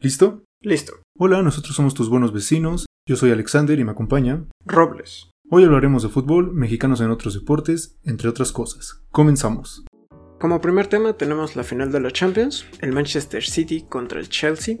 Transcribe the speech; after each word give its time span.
¿Listo? 0.00 0.44
Listo. 0.62 0.92
Hola, 1.18 1.42
nosotros 1.42 1.74
somos 1.74 1.92
tus 1.92 2.08
buenos 2.08 2.32
vecinos. 2.32 2.86
Yo 3.04 3.16
soy 3.16 3.32
Alexander 3.32 3.76
y 3.76 3.82
me 3.82 3.90
acompaña 3.90 4.44
Robles. 4.64 5.32
Hoy 5.50 5.64
hablaremos 5.64 6.04
de 6.04 6.08
fútbol, 6.08 6.52
mexicanos 6.52 7.00
en 7.00 7.10
otros 7.10 7.34
deportes, 7.34 7.98
entre 8.04 8.28
otras 8.28 8.52
cosas. 8.52 9.02
Comenzamos. 9.10 9.84
Como 10.38 10.60
primer 10.60 10.86
tema 10.86 11.14
tenemos 11.14 11.56
la 11.56 11.64
final 11.64 11.90
de 11.90 11.98
la 11.98 12.12
Champions, 12.12 12.64
el 12.80 12.92
Manchester 12.92 13.42
City 13.42 13.86
contra 13.88 14.20
el 14.20 14.28
Chelsea. 14.28 14.76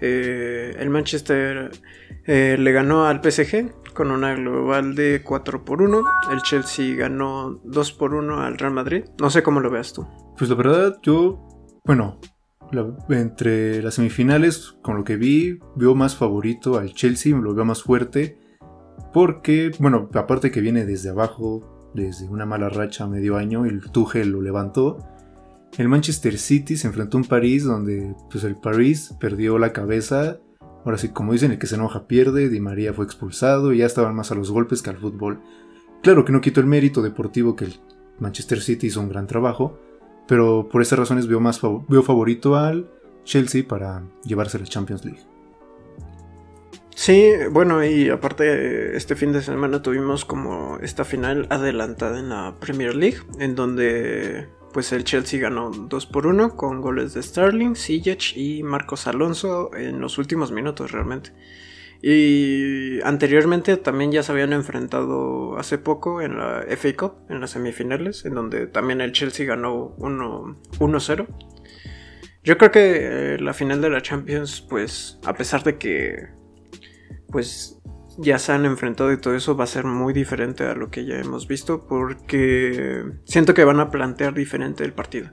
Eh, 0.00 0.74
el 0.78 0.88
Manchester 0.88 1.70
eh, 2.26 2.56
le 2.58 2.72
ganó 2.72 3.04
al 3.04 3.20
PSG 3.22 3.92
con 3.92 4.10
una 4.10 4.34
global 4.34 4.94
de 4.94 5.20
4 5.22 5.62
por 5.62 5.82
1. 5.82 6.02
El 6.32 6.40
Chelsea 6.40 6.96
ganó 6.96 7.60
2 7.64 7.92
por 7.92 8.14
1 8.14 8.40
al 8.40 8.56
Real 8.56 8.72
Madrid. 8.72 9.04
No 9.20 9.28
sé 9.28 9.42
cómo 9.42 9.60
lo 9.60 9.68
veas 9.70 9.92
tú. 9.92 10.06
Pues 10.38 10.48
la 10.48 10.56
verdad, 10.56 10.98
yo, 11.02 11.46
bueno, 11.84 12.18
entre 13.08 13.82
las 13.82 13.94
semifinales, 13.94 14.76
con 14.82 14.96
lo 14.96 15.04
que 15.04 15.16
vi, 15.16 15.58
veo 15.76 15.94
más 15.94 16.16
favorito 16.16 16.78
al 16.78 16.92
Chelsea, 16.92 17.36
lo 17.36 17.54
veo 17.54 17.64
más 17.64 17.82
fuerte. 17.82 18.38
Porque, 19.12 19.72
bueno, 19.78 20.08
aparte 20.14 20.50
que 20.50 20.60
viene 20.60 20.84
desde 20.84 21.10
abajo, 21.10 21.90
desde 21.94 22.28
una 22.28 22.46
mala 22.46 22.68
racha 22.68 23.04
a 23.04 23.08
medio 23.08 23.36
año, 23.36 23.64
el 23.64 23.90
Tuchel 23.90 24.30
lo 24.30 24.42
levantó. 24.42 24.98
El 25.76 25.88
Manchester 25.88 26.38
City 26.38 26.76
se 26.76 26.86
enfrentó 26.86 27.16
a 27.16 27.20
un 27.20 27.26
París 27.26 27.64
donde 27.64 28.14
pues 28.30 28.44
el 28.44 28.56
París 28.56 29.14
perdió 29.20 29.58
la 29.58 29.72
cabeza. 29.72 30.38
Ahora 30.84 30.98
sí, 30.98 31.08
como 31.08 31.32
dicen, 31.32 31.52
el 31.52 31.58
que 31.58 31.66
se 31.66 31.74
enoja 31.74 32.06
pierde, 32.06 32.48
Di 32.48 32.60
María 32.60 32.92
fue 32.92 33.04
expulsado 33.04 33.72
y 33.72 33.78
ya 33.78 33.86
estaban 33.86 34.14
más 34.14 34.30
a 34.30 34.34
los 34.34 34.50
golpes 34.50 34.82
que 34.82 34.90
al 34.90 34.98
fútbol. 34.98 35.40
Claro 36.02 36.24
que 36.24 36.32
no 36.32 36.40
quito 36.40 36.60
el 36.60 36.66
mérito 36.66 37.02
deportivo 37.02 37.56
que 37.56 37.66
el 37.66 37.74
Manchester 38.18 38.60
City 38.60 38.86
hizo 38.88 39.00
un 39.00 39.08
gran 39.08 39.26
trabajo, 39.26 39.78
pero 40.28 40.68
por 40.70 40.82
esas 40.82 41.00
razones 41.00 41.26
veo, 41.26 41.40
más 41.40 41.60
veo 41.88 42.02
favorito 42.04 42.54
al 42.54 42.88
Chelsea 43.24 43.66
para 43.66 44.02
llevarse 44.24 44.58
la 44.58 44.66
Champions 44.66 45.04
League. 45.04 45.20
Sí, 46.94 47.30
bueno, 47.50 47.84
y 47.84 48.10
aparte 48.10 48.96
este 48.96 49.16
fin 49.16 49.32
de 49.32 49.40
semana 49.40 49.82
tuvimos 49.82 50.24
como 50.24 50.78
esta 50.82 51.04
final 51.04 51.46
adelantada 51.48 52.18
en 52.18 52.28
la 52.28 52.56
Premier 52.60 52.94
League, 52.94 53.18
en 53.38 53.54
donde 53.54 54.48
pues 54.72 54.92
el 54.92 55.04
Chelsea 55.04 55.40
ganó 55.40 55.70
2 55.70 56.06
por 56.06 56.26
1 56.26 56.56
con 56.56 56.80
goles 56.80 57.14
de 57.14 57.22
Sterling, 57.22 57.74
Sijic 57.74 58.36
y 58.36 58.62
Marcos 58.62 59.06
Alonso 59.06 59.70
en 59.74 60.00
los 60.00 60.18
últimos 60.18 60.52
minutos 60.52 60.92
realmente. 60.92 61.32
Y 62.00 63.00
anteriormente 63.02 63.76
también 63.76 64.12
ya 64.12 64.22
se 64.22 64.30
habían 64.30 64.52
enfrentado 64.52 65.58
hace 65.58 65.78
poco 65.78 66.22
en 66.22 66.38
la 66.38 66.64
FA 66.76 66.94
Cup, 66.96 67.14
en 67.28 67.40
las 67.40 67.50
semifinales, 67.50 68.24
en 68.24 68.34
donde 68.34 68.66
también 68.68 69.00
el 69.00 69.12
Chelsea 69.12 69.46
ganó 69.46 69.96
1-0. 69.98 71.26
Yo 72.44 72.56
creo 72.56 72.70
que 72.70 73.34
eh, 73.34 73.40
la 73.40 73.52
final 73.52 73.80
de 73.80 73.90
la 73.90 74.00
Champions, 74.00 74.60
pues 74.60 75.18
a 75.24 75.34
pesar 75.34 75.64
de 75.64 75.76
que 75.76 76.28
pues 77.30 77.78
ya 78.16 78.38
se 78.38 78.52
han 78.52 78.64
enfrentado 78.64 79.12
y 79.12 79.20
todo 79.20 79.34
eso 79.34 79.56
va 79.56 79.64
a 79.64 79.68
ser 79.68 79.84
muy 79.84 80.12
diferente 80.12 80.64
a 80.64 80.74
lo 80.74 80.90
que 80.90 81.04
ya 81.04 81.18
hemos 81.18 81.46
visto 81.46 81.86
porque 81.86 83.04
siento 83.24 83.54
que 83.54 83.64
van 83.64 83.80
a 83.80 83.90
plantear 83.90 84.34
diferente 84.34 84.84
el 84.84 84.92
partido. 84.92 85.30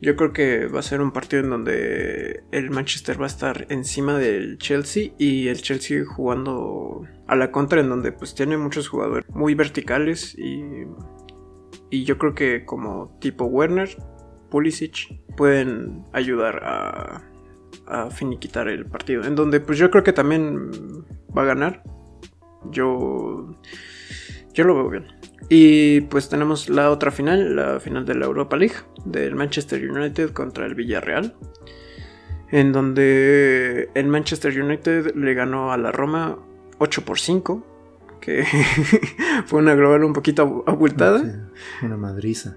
Yo 0.00 0.14
creo 0.14 0.32
que 0.32 0.66
va 0.66 0.78
a 0.78 0.82
ser 0.82 1.00
un 1.00 1.10
partido 1.10 1.42
en 1.42 1.50
donde 1.50 2.44
el 2.52 2.70
Manchester 2.70 3.20
va 3.20 3.24
a 3.24 3.28
estar 3.28 3.66
encima 3.68 4.16
del 4.16 4.58
Chelsea 4.58 5.12
y 5.18 5.48
el 5.48 5.60
Chelsea 5.60 6.04
jugando 6.04 7.02
a 7.26 7.34
la 7.34 7.50
contra 7.50 7.80
en 7.80 7.88
donde 7.88 8.12
pues 8.12 8.34
tiene 8.34 8.56
muchos 8.56 8.88
jugadores 8.88 9.28
muy 9.30 9.54
verticales 9.54 10.38
y, 10.38 10.62
y 11.90 12.04
yo 12.04 12.16
creo 12.16 12.34
que 12.34 12.64
como 12.64 13.18
tipo 13.20 13.46
Werner, 13.46 13.88
Pulisic 14.50 15.20
pueden 15.36 16.04
ayudar 16.12 16.60
a, 16.62 17.28
a 17.88 18.10
finiquitar 18.10 18.68
el 18.68 18.86
partido. 18.86 19.24
En 19.24 19.34
donde 19.34 19.60
pues 19.60 19.78
yo 19.78 19.90
creo 19.90 20.04
que 20.04 20.12
también 20.12 20.70
va 21.36 21.42
a 21.42 21.46
ganar. 21.46 21.82
Yo, 22.70 23.50
yo 24.54 24.64
lo 24.64 24.74
veo 24.74 24.90
bien. 24.90 25.17
Y 25.48 26.02
pues 26.02 26.28
tenemos 26.28 26.68
la 26.68 26.90
otra 26.90 27.10
final, 27.10 27.56
la 27.56 27.80
final 27.80 28.04
de 28.04 28.14
la 28.14 28.26
Europa 28.26 28.56
League, 28.56 28.74
del 29.04 29.34
Manchester 29.34 29.90
United 29.90 30.32
contra 30.32 30.66
el 30.66 30.74
Villarreal, 30.74 31.34
en 32.50 32.72
donde 32.72 33.90
el 33.94 34.08
Manchester 34.08 34.60
United 34.60 35.14
le 35.14 35.34
ganó 35.34 35.72
a 35.72 35.78
la 35.78 35.90
Roma 35.90 36.38
8 36.78 37.04
por 37.04 37.18
5, 37.18 37.66
que 38.20 38.44
fue 39.46 39.60
una 39.60 39.74
global 39.74 40.04
un 40.04 40.12
poquito 40.12 40.64
abultada. 40.66 41.48
una 41.82 41.96
madriza. 41.96 42.56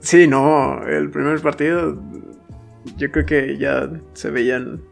Sí, 0.00 0.26
no, 0.26 0.82
el 0.86 1.10
primer 1.10 1.40
partido 1.40 1.96
yo 2.96 3.10
creo 3.10 3.24
que 3.24 3.56
ya 3.56 3.88
se 4.14 4.30
veían 4.30 4.82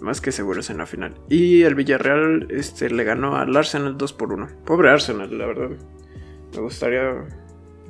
más 0.00 0.20
que 0.20 0.32
seguros 0.32 0.70
en 0.70 0.78
la 0.78 0.86
final. 0.86 1.14
Y 1.28 1.62
el 1.62 1.74
Villarreal 1.74 2.48
este, 2.50 2.90
le 2.90 3.04
ganó 3.04 3.36
al 3.36 3.56
Arsenal 3.56 3.96
2 3.96 4.12
por 4.12 4.32
1. 4.32 4.48
Pobre 4.64 4.90
Arsenal, 4.90 5.36
la 5.36 5.46
verdad. 5.46 5.70
Me 6.54 6.60
gustaría 6.60 7.26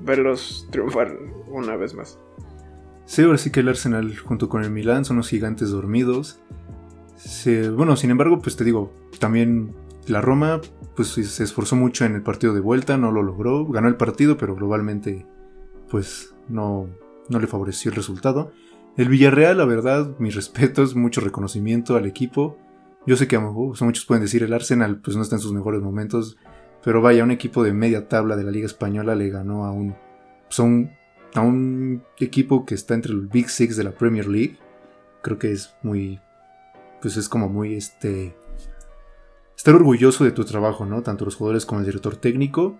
verlos 0.04 0.66
triunfar 0.70 1.18
una 1.48 1.76
vez 1.76 1.94
más. 1.94 2.18
Sí, 3.04 3.22
ahora 3.22 3.38
sí 3.38 3.50
que 3.50 3.60
el 3.60 3.68
Arsenal 3.68 4.16
junto 4.18 4.48
con 4.48 4.62
el 4.62 4.70
Milan 4.70 5.04
son 5.04 5.16
los 5.16 5.28
gigantes 5.28 5.70
dormidos. 5.70 6.40
bueno, 7.74 7.96
sin 7.96 8.10
embargo, 8.10 8.40
pues 8.40 8.56
te 8.56 8.64
digo, 8.64 8.92
también 9.18 9.74
la 10.06 10.20
Roma 10.20 10.60
pues 10.94 11.08
se 11.08 11.44
esforzó 11.44 11.76
mucho 11.76 12.04
en 12.04 12.14
el 12.14 12.22
partido 12.22 12.52
de 12.52 12.60
vuelta, 12.60 12.96
no 12.96 13.12
lo 13.12 13.22
logró, 13.22 13.66
ganó 13.66 13.88
el 13.88 13.96
partido, 13.96 14.36
pero 14.36 14.54
globalmente 14.54 15.26
pues 15.88 16.34
no, 16.48 16.88
no 17.28 17.38
le 17.38 17.46
favoreció 17.46 17.90
el 17.90 17.96
resultado. 17.96 18.52
El 18.96 19.08
Villarreal, 19.08 19.58
la 19.58 19.64
verdad, 19.64 20.16
mis 20.18 20.34
respetos, 20.36 20.94
mucho 20.94 21.20
reconocimiento 21.20 21.96
al 21.96 22.06
equipo. 22.06 22.58
Yo 23.06 23.16
sé 23.16 23.26
que 23.26 23.38
muchos 23.38 24.04
pueden 24.04 24.22
decir 24.22 24.42
el 24.42 24.52
Arsenal 24.52 25.00
pues 25.00 25.16
no 25.16 25.22
está 25.22 25.36
en 25.36 25.40
sus 25.40 25.52
mejores 25.52 25.80
momentos, 25.80 26.36
pero 26.88 27.02
vaya, 27.02 27.22
un 27.22 27.30
equipo 27.30 27.62
de 27.62 27.74
media 27.74 28.08
tabla 28.08 28.34
de 28.34 28.44
la 28.44 28.50
Liga 28.50 28.64
Española 28.64 29.14
le 29.14 29.28
ganó 29.28 29.66
a 29.66 29.72
un, 29.72 29.94
pues 30.46 30.58
a 30.58 31.42
un, 31.42 32.02
equipo 32.18 32.64
que 32.64 32.74
está 32.74 32.94
entre 32.94 33.12
el 33.12 33.26
Big 33.26 33.50
Six 33.50 33.76
de 33.76 33.84
la 33.84 33.90
Premier 33.90 34.26
League. 34.26 34.56
Creo 35.20 35.38
que 35.38 35.52
es 35.52 35.76
muy, 35.82 36.18
pues 37.02 37.18
es 37.18 37.28
como 37.28 37.50
muy 37.50 37.74
este, 37.74 38.34
estar 39.54 39.74
orgulloso 39.74 40.24
de 40.24 40.30
tu 40.30 40.46
trabajo, 40.46 40.86
¿no? 40.86 41.02
Tanto 41.02 41.26
los 41.26 41.36
jugadores 41.36 41.66
como 41.66 41.80
el 41.80 41.84
director 41.84 42.16
técnico. 42.16 42.78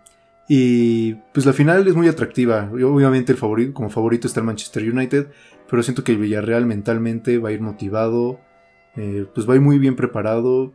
Y 0.48 1.16
pues 1.34 1.44
la 1.44 1.52
final 1.52 1.86
es 1.86 1.94
muy 1.94 2.08
atractiva. 2.08 2.70
Obviamente 2.72 3.32
el 3.32 3.36
favorito, 3.36 3.74
como 3.74 3.90
favorito 3.90 4.26
está 4.26 4.40
el 4.40 4.46
Manchester 4.46 4.90
United, 4.90 5.30
pero 5.68 5.82
siento 5.82 6.02
que 6.02 6.12
el 6.12 6.18
Villarreal 6.18 6.64
mentalmente 6.64 7.36
va 7.36 7.50
a 7.50 7.52
ir 7.52 7.60
motivado, 7.60 8.40
eh, 8.96 9.26
pues 9.34 9.46
va 9.46 9.52
a 9.52 9.56
ir 9.56 9.62
muy 9.62 9.78
bien 9.78 9.96
preparado 9.96 10.72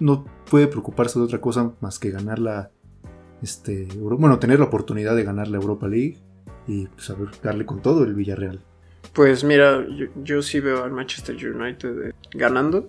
no, 0.00 0.24
puede 0.50 0.66
preocuparse 0.66 1.18
de 1.18 1.24
otra 1.24 1.40
cosa 1.40 1.72
más 1.80 1.98
que 1.98 2.10
ganar 2.10 2.38
la. 2.38 2.70
Este, 3.42 3.88
bueno, 3.96 4.38
tener 4.38 4.60
la 4.60 4.66
oportunidad 4.66 5.16
de 5.16 5.24
ganar 5.24 5.48
la 5.48 5.56
Europa 5.56 5.88
League 5.88 6.18
y 6.68 6.86
pues, 6.86 7.12
darle 7.42 7.66
con 7.66 7.82
todo 7.82 8.04
el 8.04 8.14
Villarreal. 8.14 8.60
Pues 9.12 9.44
mira, 9.44 9.84
yo, 10.22 10.42
sí 10.42 10.60
veo 10.60 10.84
al 10.84 10.92
Manchester 10.92 11.34
United 11.34 12.08
eh, 12.08 12.12
ganando. 12.32 12.88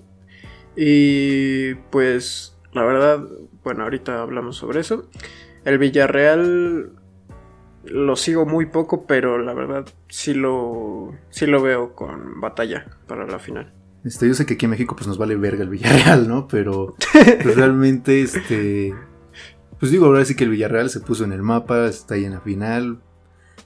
Y 0.76 1.76
pues 1.92 2.58
la 2.72 2.84
verdad, 2.84 3.24
bueno, 3.64 3.84
ahorita 3.84 4.22
hablamos 4.22 4.58
sobre 4.58 4.80
eso. 4.80 5.10
El 5.66 5.78
Villarreal 5.78 6.92
lo 7.86 8.16
sigo 8.16 8.46
muy 8.46 8.68
poco, 8.68 9.06
pero 9.06 9.38
la 9.38 9.54
verdad 9.54 9.86
sí 10.08 10.34
lo, 10.34 11.14
sí 11.30 11.46
lo 11.46 11.62
veo 11.62 11.94
con 11.96 12.40
batalla 12.40 12.86
para 13.08 13.28
la 13.28 13.40
final. 13.40 13.74
Este, 14.04 14.28
yo 14.28 14.34
sé 14.34 14.46
que 14.46 14.56
aquí 14.56 14.66
en 14.66 14.72
México 14.72 14.96
pues 14.96 15.08
nos 15.08 15.18
vale 15.18 15.36
verga 15.36 15.64
el 15.64 15.70
Villarreal, 15.70 16.28
¿no? 16.28 16.48
Pero 16.48 16.96
pues, 17.14 17.56
realmente, 17.56 18.22
este... 18.22 18.94
Pues 19.80 19.92
digo, 19.92 20.06
ahora 20.06 20.24
sí 20.24 20.36
que 20.36 20.46
el 20.46 20.50
Villarreal 20.50 20.90
se 20.90 21.02
puso 21.02 21.26
en 21.26 21.34
el 21.34 21.42
mapa, 21.42 21.88
está 21.88 22.16
ahí 22.16 22.26
en 22.26 22.34
la 22.34 22.42
final. 22.42 23.02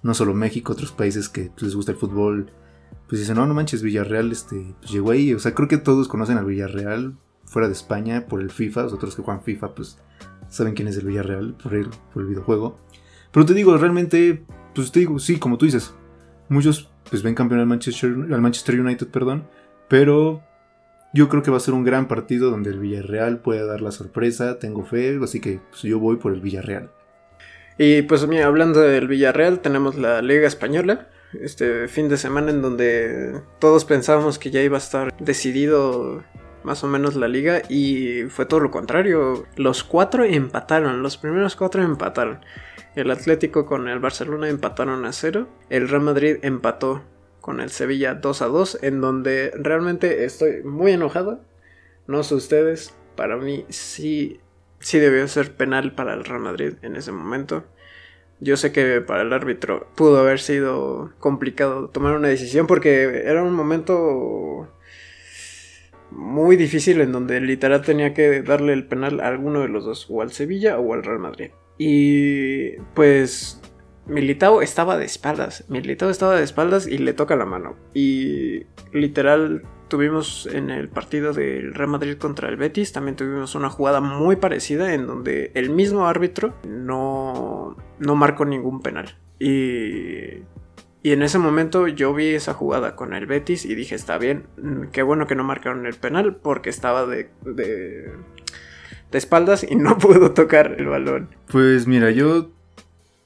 No 0.01 0.13
solo 0.13 0.33
México, 0.33 0.73
otros 0.73 0.91
países 0.91 1.29
que 1.29 1.51
pues, 1.51 1.63
les 1.63 1.75
gusta 1.75 1.91
el 1.91 1.97
fútbol, 1.97 2.51
pues 3.07 3.21
dicen, 3.21 3.35
no, 3.35 3.45
no 3.45 3.53
manches, 3.53 3.81
Villarreal 3.81 4.31
este, 4.31 4.75
pues, 4.79 4.91
llegó 4.91 5.11
ahí. 5.11 5.33
O 5.33 5.39
sea, 5.39 5.53
creo 5.53 5.67
que 5.67 5.77
todos 5.77 6.07
conocen 6.07 6.37
al 6.37 6.45
Villarreal 6.45 7.17
fuera 7.45 7.67
de 7.67 7.73
España 7.73 8.25
por 8.27 8.41
el 8.41 8.51
FIFA. 8.51 8.83
Los 8.83 8.93
otros 8.93 9.15
que 9.15 9.21
juegan 9.21 9.43
FIFA, 9.43 9.75
pues 9.75 9.99
saben 10.49 10.73
quién 10.73 10.87
es 10.87 10.97
el 10.97 11.05
Villarreal 11.05 11.55
por 11.61 11.73
el, 11.73 11.89
por 12.13 12.23
el 12.23 12.29
videojuego. 12.29 12.79
Pero 13.31 13.45
te 13.45 13.53
digo, 13.53 13.77
realmente, 13.77 14.43
pues 14.73 14.91
te 14.91 14.99
digo, 14.99 15.19
sí, 15.19 15.37
como 15.37 15.57
tú 15.57 15.65
dices, 15.65 15.93
muchos 16.49 16.89
pues 17.09 17.23
ven 17.23 17.35
campeón 17.35 17.61
al 17.61 17.67
Manchester, 17.67 18.09
al 18.09 18.41
Manchester 18.41 18.79
United, 18.79 19.07
perdón. 19.07 19.47
Pero 19.87 20.43
yo 21.13 21.29
creo 21.29 21.43
que 21.43 21.51
va 21.51 21.57
a 21.57 21.61
ser 21.61 21.73
un 21.73 21.83
gran 21.83 22.07
partido 22.07 22.51
donde 22.51 22.69
el 22.69 22.79
Villarreal 22.79 23.39
puede 23.39 23.65
dar 23.65 23.81
la 23.81 23.91
sorpresa, 23.91 24.59
tengo 24.59 24.83
fe, 24.83 25.19
así 25.23 25.39
que 25.39 25.59
pues, 25.69 25.81
yo 25.83 25.99
voy 25.99 26.17
por 26.17 26.33
el 26.33 26.41
Villarreal. 26.41 26.91
Y 27.77 28.01
pues 28.03 28.27
mira, 28.27 28.47
hablando 28.47 28.81
del 28.81 29.07
Villarreal, 29.07 29.59
tenemos 29.59 29.95
la 29.95 30.21
Liga 30.21 30.47
Española, 30.47 31.09
este 31.39 31.87
fin 31.87 32.09
de 32.09 32.17
semana 32.17 32.51
en 32.51 32.61
donde 32.61 33.41
todos 33.59 33.85
pensábamos 33.85 34.39
que 34.39 34.51
ya 34.51 34.61
iba 34.61 34.77
a 34.77 34.79
estar 34.79 35.15
decidido 35.19 36.23
más 36.63 36.83
o 36.83 36.87
menos 36.87 37.15
la 37.15 37.27
liga 37.27 37.61
y 37.69 38.23
fue 38.29 38.45
todo 38.45 38.59
lo 38.59 38.71
contrario. 38.71 39.45
Los 39.55 39.83
cuatro 39.83 40.23
empataron, 40.23 41.01
los 41.01 41.17
primeros 41.17 41.55
cuatro 41.55 41.81
empataron. 41.81 42.39
El 42.95 43.11
Atlético 43.11 43.65
con 43.65 43.87
el 43.87 43.99
Barcelona 43.99 44.49
empataron 44.49 45.05
a 45.05 45.13
cero, 45.13 45.47
el 45.69 45.87
Real 45.87 46.01
Madrid 46.01 46.37
empató 46.41 47.03
con 47.47 47.61
el 47.61 47.69
Sevilla 47.69 48.13
2 48.13 48.41
a 48.41 48.47
2, 48.47 48.79
en 48.81 48.99
donde 48.99 49.53
realmente 49.55 50.25
estoy 50.25 50.63
muy 50.63 50.91
enojado. 50.91 51.39
No 52.05 52.21
sé 52.23 52.35
ustedes, 52.35 52.93
para 53.15 53.37
mí 53.37 53.63
sí, 53.69 54.41
sí 54.79 54.99
debió 54.99 55.25
ser 55.29 55.55
penal 55.55 55.95
para 55.95 56.13
el 56.13 56.25
Real 56.25 56.41
Madrid 56.41 56.73
en 56.81 56.97
ese 56.97 57.13
momento. 57.13 57.63
Yo 58.41 58.57
sé 58.57 58.73
que 58.73 58.99
para 58.99 59.21
el 59.21 59.31
árbitro 59.31 59.87
pudo 59.95 60.17
haber 60.17 60.41
sido 60.41 61.13
complicado 61.19 61.87
tomar 61.87 62.17
una 62.17 62.27
decisión 62.27 62.67
porque 62.67 63.21
era 63.23 63.41
un 63.43 63.53
momento 63.53 64.67
muy 66.11 66.57
difícil 66.57 66.99
en 66.99 67.13
donde 67.13 67.39
literal 67.39 67.81
tenía 67.81 68.13
que 68.13 68.41
darle 68.41 68.73
el 68.73 68.87
penal 68.87 69.21
a 69.21 69.29
alguno 69.29 69.61
de 69.61 69.69
los 69.69 69.85
dos, 69.85 70.05
o 70.09 70.21
al 70.21 70.33
Sevilla 70.33 70.79
o 70.79 70.93
al 70.93 71.01
Real 71.01 71.19
Madrid. 71.19 71.51
Y 71.77 72.75
pues 72.93 73.61
Militao 74.07 74.61
estaba 74.61 74.97
de 74.97 75.05
espaldas, 75.05 75.65
Militao 75.67 76.09
estaba 76.09 76.35
de 76.35 76.43
espaldas 76.43 76.87
y 76.87 76.97
le 76.97 77.13
toca 77.13 77.35
la 77.35 77.45
mano. 77.45 77.75
Y 77.93 78.65
literal 78.91 79.63
tuvimos 79.87 80.47
en 80.47 80.69
el 80.69 80.89
partido 80.89 81.33
del 81.33 81.73
Real 81.73 81.89
Madrid 81.89 82.17
contra 82.17 82.49
el 82.49 82.57
Betis, 82.57 82.91
también 82.91 83.15
tuvimos 83.15 83.55
una 83.55 83.69
jugada 83.69 84.01
muy 84.01 84.35
parecida 84.35 84.93
en 84.93 85.07
donde 85.07 85.51
el 85.53 85.69
mismo 85.69 86.07
árbitro 86.07 86.53
no, 86.67 87.77
no 87.99 88.15
marcó 88.15 88.45
ningún 88.45 88.81
penal. 88.81 89.17
Y 89.39 90.43
y 91.07 91.13
en 91.13 91.21
ese 91.21 91.37
momento 91.37 91.87
yo 91.87 92.13
vi 92.13 92.33
esa 92.33 92.53
jugada 92.53 92.97
con 92.97 93.13
el 93.13 93.27
Betis 93.27 93.63
y 93.63 93.75
dije, 93.75 93.95
está 93.95 94.17
bien, 94.17 94.45
qué 94.91 95.03
bueno 95.03 95.25
que 95.25 95.35
no 95.35 95.45
marcaron 95.45 95.85
el 95.85 95.93
penal 95.93 96.35
porque 96.35 96.69
estaba 96.69 97.05
de, 97.05 97.29
de, 97.45 98.11
espaldas 99.13 99.65
y 99.69 99.77
no 99.77 99.97
pudo 99.99 100.33
tocar 100.33 100.75
el 100.77 100.87
balón. 100.87 101.29
Pues 101.49 101.87
mira, 101.87 102.11
yo 102.11 102.49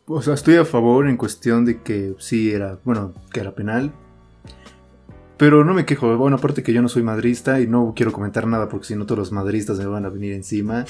o 0.06 0.22
sea, 0.22 0.34
estoy 0.34 0.56
a 0.56 0.66
favor 0.66 1.08
en 1.08 1.18
cuestión 1.18 1.66
de 1.66 1.82
que 1.82 2.16
sí 2.20 2.52
era, 2.52 2.80
bueno, 2.84 3.14
que 3.32 3.40
era 3.40 3.56
penal. 3.56 3.92
Pero 5.38 5.66
no 5.66 5.74
me 5.74 5.86
quejo, 5.86 6.16
bueno, 6.18 6.38
aparte 6.38 6.62
que 6.62 6.74
yo 6.74 6.84
no 6.84 6.90
soy 6.90 7.02
madrista 7.02 7.60
y 7.60 7.68
no 7.68 7.94
quiero 7.96 8.12
comentar 8.12 8.46
nada 8.46 8.70
porque 8.70 8.86
si 8.86 8.96
no 8.96 9.06
todos 9.06 9.18
los 9.18 9.32
madristas 9.32 9.80
me 9.80 9.86
van 9.86 10.06
a 10.06 10.10
venir 10.10 10.34
encima. 10.34 10.86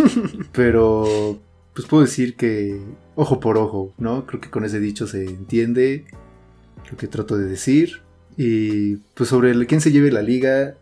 Pero 0.52 1.38
pues 1.72 1.86
puedo 1.86 2.02
decir 2.02 2.36
que 2.36 2.80
ojo 3.14 3.38
por 3.38 3.56
ojo, 3.58 3.94
¿no? 3.98 4.26
Creo 4.26 4.40
que 4.40 4.50
con 4.50 4.64
ese 4.64 4.80
dicho 4.80 5.06
se 5.06 5.24
entiende 5.24 6.04
lo 6.90 6.96
que 6.96 7.06
trato 7.06 7.36
de 7.36 7.44
decir. 7.44 8.02
Y 8.36 8.96
pues 9.14 9.28
sobre 9.28 9.52
el, 9.52 9.66
quién 9.68 9.80
se 9.80 9.92
lleve 9.92 10.10
la 10.10 10.22
liga, 10.22 10.74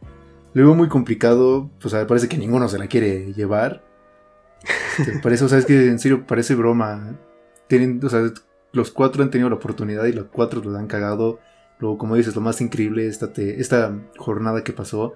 lo 0.55 0.65
veo 0.65 0.75
muy 0.75 0.89
complicado. 0.89 1.71
Pues 1.81 1.95
parece 2.07 2.29
que 2.29 2.39
ninguno 2.39 2.69
se 2.69 2.79
la 2.79 2.87
quiere 2.87 3.35
llevar. 3.35 3.85
Este, 4.99 5.19
parece, 5.19 5.45
o 5.45 5.49
sea, 5.49 5.59
es 5.59 5.67
que 5.67 5.89
en 5.89 5.99
serio 5.99 6.27
parece 6.27 6.55
broma. 6.55 7.19
Tienen, 7.71 8.01
o 8.05 8.09
sea, 8.09 8.29
los 8.73 8.91
cuatro 8.91 9.23
han 9.23 9.31
tenido 9.31 9.49
la 9.49 9.55
oportunidad 9.55 10.05
y 10.07 10.13
los 10.13 10.27
cuatro 10.27 10.61
lo 10.61 10.77
han 10.77 10.89
cagado. 10.89 11.39
Luego, 11.79 11.99
como 11.99 12.17
dices, 12.17 12.35
lo 12.35 12.41
más 12.41 12.61
increíble 12.61 13.07
esta, 13.07 13.31
esta 13.37 13.97
jornada 14.17 14.65
que 14.65 14.73
pasó, 14.73 15.15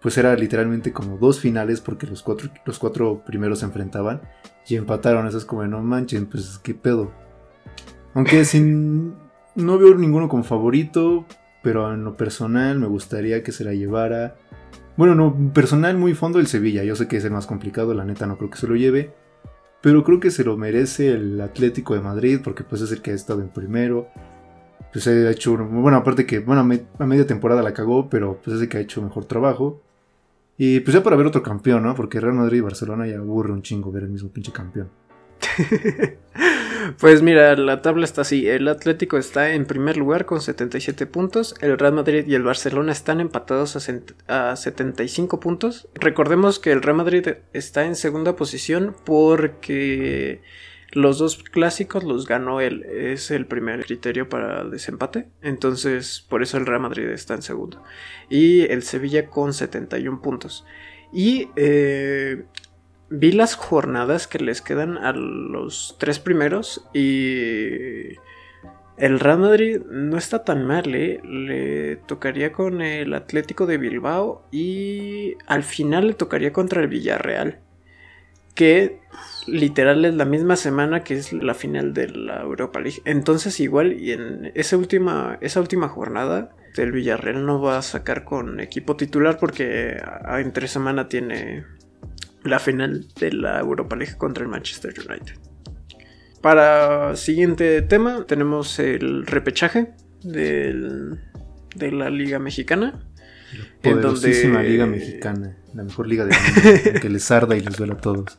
pues 0.00 0.16
era 0.16 0.36
literalmente 0.36 0.92
como 0.92 1.18
dos 1.18 1.40
finales 1.40 1.80
porque 1.80 2.06
los 2.06 2.22
cuatro, 2.22 2.50
los 2.64 2.78
cuatro 2.78 3.24
primeros 3.26 3.58
se 3.58 3.64
enfrentaban 3.64 4.20
y 4.68 4.76
empataron. 4.76 5.26
Eso 5.26 5.38
es 5.38 5.44
como, 5.44 5.66
no 5.66 5.82
manchen, 5.82 6.26
pues 6.26 6.60
qué 6.62 6.72
pedo. 6.72 7.10
Aunque 8.14 8.44
sin, 8.46 9.16
no 9.56 9.76
veo 9.76 9.92
ninguno 9.96 10.28
como 10.28 10.44
favorito, 10.44 11.26
pero 11.64 11.92
en 11.92 12.04
lo 12.04 12.16
personal 12.16 12.78
me 12.78 12.86
gustaría 12.86 13.42
que 13.42 13.50
se 13.50 13.64
la 13.64 13.74
llevara. 13.74 14.36
Bueno, 14.96 15.16
no, 15.16 15.52
personal 15.52 15.98
muy 15.98 16.14
fondo 16.14 16.38
el 16.38 16.46
Sevilla. 16.46 16.84
Yo 16.84 16.94
sé 16.94 17.08
que 17.08 17.16
es 17.16 17.24
el 17.24 17.32
más 17.32 17.48
complicado, 17.48 17.92
la 17.92 18.04
neta 18.04 18.28
no 18.28 18.38
creo 18.38 18.50
que 18.50 18.58
se 18.58 18.68
lo 18.68 18.76
lleve. 18.76 19.12
Pero 19.80 20.02
creo 20.02 20.20
que 20.20 20.30
se 20.30 20.44
lo 20.44 20.56
merece 20.56 21.12
el 21.12 21.40
Atlético 21.40 21.94
de 21.94 22.00
Madrid, 22.00 22.40
porque 22.42 22.64
pues 22.64 22.82
es 22.82 22.90
el 22.92 23.00
que 23.00 23.12
ha 23.12 23.14
estado 23.14 23.40
en 23.40 23.48
primero. 23.48 24.08
Pues 24.92 25.06
ha 25.06 25.30
hecho, 25.30 25.56
bueno, 25.56 25.98
aparte 25.98 26.26
que, 26.26 26.40
bueno, 26.40 26.62
a 26.98 27.06
media 27.06 27.26
temporada 27.26 27.62
la 27.62 27.74
cagó, 27.74 28.08
pero 28.08 28.40
pues 28.42 28.56
es 28.56 28.62
el 28.62 28.68
que 28.68 28.78
ha 28.78 28.80
hecho 28.80 29.02
mejor 29.02 29.26
trabajo. 29.26 29.80
Y 30.56 30.80
pues 30.80 30.94
ya 30.94 31.02
para 31.02 31.14
ver 31.14 31.26
otro 31.26 31.42
campeón, 31.42 31.84
¿no? 31.84 31.94
Porque 31.94 32.20
Real 32.20 32.34
Madrid 32.34 32.58
y 32.58 32.62
Barcelona 32.62 33.06
ya 33.06 33.18
aburre 33.18 33.52
un 33.52 33.62
chingo 33.62 33.92
ver 33.92 34.02
el 34.04 34.10
mismo 34.10 34.30
pinche 34.30 34.50
campeón. 34.50 34.90
Pues 36.96 37.22
mira, 37.22 37.54
la 37.56 37.82
tabla 37.82 38.04
está 38.04 38.22
así. 38.22 38.48
El 38.48 38.68
Atlético 38.68 39.18
está 39.18 39.52
en 39.52 39.66
primer 39.66 39.96
lugar 39.96 40.24
con 40.26 40.40
77 40.40 41.06
puntos. 41.06 41.54
El 41.60 41.78
Real 41.78 41.92
Madrid 41.92 42.24
y 42.26 42.34
el 42.34 42.42
Barcelona 42.42 42.92
están 42.92 43.20
empatados 43.20 43.76
a, 44.28 44.56
75 44.56 45.40
puntos. 45.40 45.88
Recordemos 45.94 46.58
que 46.58 46.72
el 46.72 46.82
Real 46.82 46.96
Madrid 46.96 47.28
está 47.52 47.84
en 47.84 47.96
segunda 47.96 48.36
posición 48.36 48.94
porque 49.04 50.40
los 50.92 51.18
dos 51.18 51.42
clásicos 51.42 52.04
los 52.04 52.26
ganó 52.26 52.60
él. 52.60 52.84
Es 52.84 53.30
el 53.30 53.46
primer 53.46 53.84
criterio 53.84 54.28
para 54.28 54.62
el 54.62 54.70
desempate. 54.70 55.28
Entonces, 55.42 56.24
por 56.28 56.42
eso 56.42 56.56
el 56.56 56.66
Real 56.66 56.80
Madrid 56.80 57.08
está 57.08 57.34
en 57.34 57.42
segundo. 57.42 57.82
Y 58.30 58.62
el 58.62 58.82
Sevilla 58.82 59.26
con 59.26 59.52
71 59.52 60.22
puntos. 60.22 60.64
Y 61.12 61.48
eh, 61.56 62.44
vi 63.10 63.32
las 63.32 63.54
jornadas 63.54 64.26
que 64.26 64.38
les 64.38 64.60
quedan 64.60 64.98
a 64.98 65.12
los 65.12 65.96
tres 65.98 66.18
primeros 66.18 66.86
y 66.92 68.16
el 68.96 69.20
Real 69.20 69.38
Madrid 69.38 69.80
no 69.90 70.18
está 70.18 70.44
tan 70.44 70.66
mal, 70.66 70.94
¿eh? 70.94 71.20
le 71.24 71.96
tocaría 71.96 72.52
con 72.52 72.82
el 72.82 73.14
Atlético 73.14 73.66
de 73.66 73.78
Bilbao 73.78 74.46
y 74.50 75.36
al 75.46 75.62
final 75.62 76.08
le 76.08 76.14
tocaría 76.14 76.52
contra 76.52 76.82
el 76.82 76.88
Villarreal, 76.88 77.60
que 78.54 78.98
literal 79.46 80.04
es 80.04 80.14
la 80.14 80.24
misma 80.24 80.56
semana 80.56 81.04
que 81.04 81.14
es 81.14 81.32
la 81.32 81.54
final 81.54 81.94
de 81.94 82.08
la 82.08 82.42
Europa 82.42 82.80
League. 82.80 83.00
Entonces 83.04 83.60
igual 83.60 83.92
y 83.92 84.12
en 84.12 84.50
esa 84.54 84.76
última, 84.76 85.38
esa 85.40 85.60
última 85.60 85.88
jornada 85.88 86.50
el 86.76 86.92
Villarreal 86.92 87.44
no 87.44 87.60
va 87.60 87.78
a 87.78 87.82
sacar 87.82 88.24
con 88.24 88.60
equipo 88.60 88.96
titular 88.96 89.38
porque 89.38 90.00
entre 90.38 90.68
semana 90.68 91.08
tiene 91.08 91.64
la 92.44 92.58
final 92.58 93.06
de 93.18 93.32
la 93.32 93.60
Europa 93.60 93.96
League 93.96 94.16
contra 94.16 94.44
el 94.44 94.50
Manchester 94.50 94.94
United. 94.98 95.34
Para 96.40 97.16
siguiente 97.16 97.82
tema 97.82 98.24
tenemos 98.26 98.78
el 98.78 99.26
repechaje 99.26 99.92
de 100.22 100.72
la 101.90 102.10
Liga 102.10 102.38
Mexicana. 102.38 103.04
La 103.82 103.90
poderosísima 103.90 104.62
Liga 104.62 104.86
Mexicana, 104.86 105.56
la 105.74 105.82
mejor 105.82 106.06
liga 106.06 106.26
del 106.26 106.36
mundo, 106.36 107.00
que 107.00 107.08
les 107.08 107.30
arda 107.30 107.56
y 107.56 107.60
les 107.60 107.76
duele 107.76 107.94
a 107.94 107.96
todos. 107.96 108.36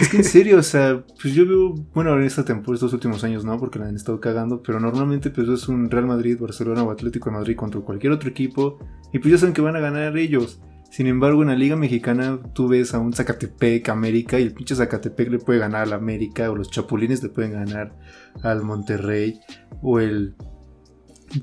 Es 0.00 0.08
que 0.08 0.16
en 0.18 0.24
serio, 0.24 0.58
o 0.58 0.62
sea, 0.62 1.04
pues 1.20 1.34
yo 1.34 1.46
veo, 1.46 1.74
bueno, 1.94 2.14
en 2.14 2.24
esta 2.24 2.44
temporada, 2.44 2.74
estos 2.74 2.92
últimos 2.92 3.22
años 3.24 3.44
no, 3.44 3.58
porque 3.58 3.78
la 3.78 3.86
han 3.86 3.96
estado 3.96 4.20
cagando, 4.20 4.62
pero 4.62 4.80
normalmente 4.80 5.30
pues 5.30 5.48
es 5.48 5.68
un 5.68 5.90
Real 5.90 6.06
Madrid, 6.06 6.38
Barcelona 6.38 6.82
o 6.82 6.90
Atlético 6.90 7.30
de 7.30 7.36
Madrid 7.36 7.56
contra 7.56 7.80
cualquier 7.80 8.12
otro 8.12 8.30
equipo 8.30 8.78
y 9.12 9.18
pues 9.18 9.32
ya 9.32 9.38
saben 9.38 9.54
que 9.54 9.60
van 9.60 9.76
a 9.76 9.80
ganar 9.80 10.16
ellos. 10.16 10.60
Sin 10.94 11.08
embargo, 11.08 11.42
en 11.42 11.48
la 11.48 11.56
Liga 11.56 11.74
Mexicana 11.74 12.38
tú 12.52 12.68
ves 12.68 12.94
a 12.94 13.00
un 13.00 13.12
Zacatepec 13.12 13.88
América 13.88 14.38
y 14.38 14.44
el 14.44 14.54
pinche 14.54 14.76
Zacatepec 14.76 15.28
le 15.28 15.38
puede 15.40 15.58
ganar 15.58 15.82
al 15.82 15.92
América 15.92 16.48
o 16.48 16.54
los 16.54 16.70
Chapulines 16.70 17.20
le 17.20 17.30
pueden 17.30 17.50
ganar 17.50 17.98
al 18.44 18.62
Monterrey 18.62 19.40
o 19.82 19.98
el 19.98 20.36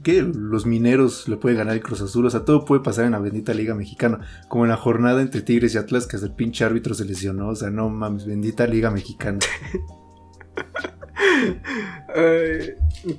¿Qué? 0.04 0.22
Los 0.22 0.66
mineros 0.66 1.28
le 1.28 1.36
pueden 1.36 1.58
ganar 1.58 1.74
el 1.74 1.82
Cruz 1.82 2.00
Azul. 2.00 2.28
O 2.28 2.30
sea, 2.30 2.46
todo 2.46 2.64
puede 2.64 2.82
pasar 2.82 3.04
en 3.04 3.12
la 3.12 3.20
bendita 3.20 3.54
Liga 3.54 3.76
Mexicana. 3.76 4.22
Como 4.48 4.64
en 4.64 4.70
la 4.70 4.78
jornada 4.78 5.22
entre 5.22 5.42
Tigres 5.42 5.76
y 5.76 5.80
Atlas, 5.80 6.08
que 6.08 6.16
hasta 6.16 6.30
el 6.30 6.34
pinche 6.34 6.64
árbitro 6.64 6.94
se 6.94 7.04
lesionó. 7.04 7.50
O 7.50 7.56
sea, 7.56 7.72
no 7.72 7.90
mames, 7.90 8.26
bendita 8.26 8.66
Liga 8.68 8.90
Mexicana. 8.90 9.40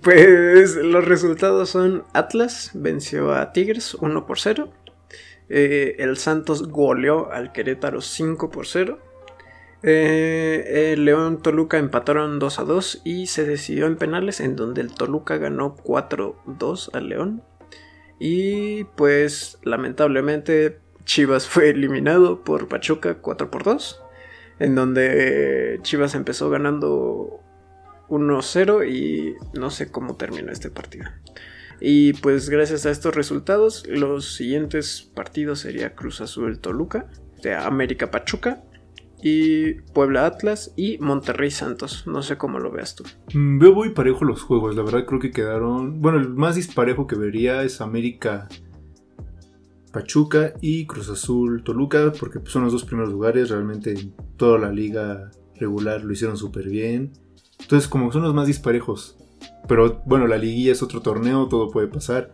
pues 0.03 0.77
los 0.77 1.05
resultados 1.05 1.69
son 1.69 2.05
Atlas 2.15 2.71
venció 2.73 3.35
a 3.35 3.53
Tigres 3.53 3.93
1 3.93 4.25
por 4.25 4.41
0. 4.41 4.73
Eh, 5.49 5.97
el 5.99 6.17
Santos 6.17 6.69
goleó 6.69 7.31
al 7.33 7.53
Querétaro 7.53 8.01
5 8.01 8.51
por 8.51 8.67
0. 8.67 8.99
Eh, 9.83 10.93
el 10.93 11.05
León 11.05 11.43
Toluca 11.43 11.79
empataron 11.79 12.39
2 12.39 12.59
a 12.59 12.65
2 12.65 13.03
y 13.05 13.27
se 13.27 13.45
decidió 13.45 13.87
en 13.87 13.97
penales 13.97 14.41
en 14.41 14.55
donde 14.55 14.81
el 14.81 14.95
Toluca 14.95 15.39
ganó 15.39 15.77
4-2 15.77 16.91
al 16.95 17.09
León. 17.09 17.43
Y 18.19 18.85
pues 18.97 19.59
lamentablemente 19.63 20.79
Chivas 21.05 21.49
fue 21.49 21.71
eliminado 21.71 22.45
por 22.45 22.69
Pachuca 22.69 23.17
4 23.17 23.51
por 23.51 23.65
2. 23.65 24.01
En 24.59 24.75
donde 24.75 25.81
Chivas 25.83 26.15
empezó 26.15 26.49
ganando 26.49 27.41
1-0 28.09 28.89
y 28.89 29.35
no 29.59 29.71
sé 29.71 29.91
cómo 29.91 30.17
terminó 30.17 30.53
este 30.53 30.71
partido. 30.71 31.07
Y 31.85 32.13
pues 32.13 32.49
gracias 32.49 32.87
a 32.87 32.91
estos 32.91 33.13
resultados, 33.13 33.85
los 33.89 34.37
siguientes 34.37 35.11
partidos 35.17 35.59
sería 35.59 35.97
Cruz 35.97 36.21
Azul 36.21 36.61
Toluca, 36.61 37.11
de 37.43 37.57
América 37.57 38.09
Pachuca 38.09 38.63
y 39.21 39.75
Puebla 39.93 40.27
Atlas 40.27 40.73
y 40.77 40.99
Monterrey 40.99 41.51
Santos. 41.51 42.05
No 42.07 42.23
sé 42.23 42.39
cómo 42.39 42.61
lo 42.61 42.71
veas 42.71 42.95
tú. 42.95 43.03
Mm, 43.35 43.59
veo 43.59 43.75
muy 43.75 43.91
parejo 43.91 44.25
los 44.25 44.43
juegos, 44.43 44.77
la 44.77 44.83
verdad 44.85 45.07
creo 45.07 45.19
que 45.19 45.33
quedaron... 45.33 46.01
Bueno, 46.01 46.19
el 46.19 46.29
más 46.29 46.55
disparejo 46.55 47.09
que 47.09 47.17
vería 47.17 47.65
es 47.65 47.81
América 47.81 48.49
Pachuca 49.93 50.55
y 50.61 50.87
Cruz 50.87 51.09
Azul 51.09 51.65
Toluca, 51.65 52.13
porque 52.13 52.39
son 52.45 52.63
los 52.63 52.73
dos 52.73 52.85
primeros 52.85 53.13
lugares, 53.13 53.51
realmente 53.51 54.13
toda 54.37 54.57
la 54.57 54.71
liga 54.71 55.33
regular 55.57 56.05
lo 56.05 56.13
hicieron 56.13 56.37
súper 56.37 56.69
bien. 56.69 57.13
Entonces 57.61 57.89
como 57.89 58.13
son 58.13 58.23
los 58.23 58.35
más 58.35 58.47
disparejos. 58.47 59.17
Pero 59.69 60.03
bueno, 60.07 60.27
la 60.27 60.39
liguilla 60.39 60.73
es 60.73 60.83
otro 60.83 61.01
torneo, 61.01 61.49
todo 61.49 61.71
puede 61.71 61.89
pasar. 61.89 62.33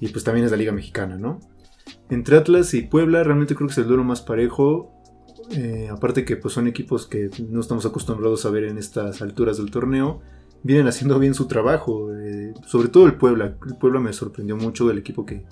Y 0.00 0.08
pues 0.08 0.24
también 0.24 0.44
es 0.44 0.50
la 0.50 0.56
Liga 0.56 0.72
Mexicana, 0.72 1.16
¿no? 1.16 1.40
Entre 2.10 2.36
Atlas 2.36 2.74
y 2.74 2.82
Puebla 2.82 3.22
realmente 3.24 3.54
creo 3.54 3.68
que 3.68 3.72
es 3.72 3.78
el 3.78 3.86
duelo 3.86 4.04
más 4.04 4.20
parejo. 4.20 4.92
Eh, 5.50 5.88
aparte 5.90 6.24
que 6.24 6.36
pues 6.36 6.54
son 6.54 6.66
equipos 6.66 7.06
que 7.06 7.30
no 7.48 7.60
estamos 7.60 7.84
acostumbrados 7.86 8.44
a 8.46 8.50
ver 8.50 8.64
en 8.64 8.78
estas 8.78 9.22
alturas 9.22 9.58
del 9.58 9.70
torneo. 9.70 10.20
Vienen 10.62 10.86
haciendo 10.86 11.18
bien 11.18 11.34
su 11.34 11.46
trabajo. 11.46 12.12
Eh, 12.14 12.54
sobre 12.66 12.88
todo 12.88 13.06
el 13.06 13.14
Puebla. 13.14 13.56
El 13.66 13.76
Puebla 13.76 14.00
me 14.00 14.12
sorprendió 14.12 14.56
mucho 14.56 14.86
del 14.86 14.98
equipo 14.98 15.26
que, 15.26 15.44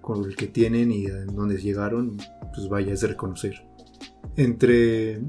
con 0.00 0.24
el 0.24 0.36
que 0.36 0.46
tienen 0.46 0.92
y 0.92 1.06
en 1.06 1.34
donde 1.34 1.58
llegaron. 1.58 2.16
Pues 2.54 2.68
vaya, 2.68 2.92
es 2.92 3.00
de 3.00 3.08
reconocer. 3.08 3.64
Entre 4.36 5.20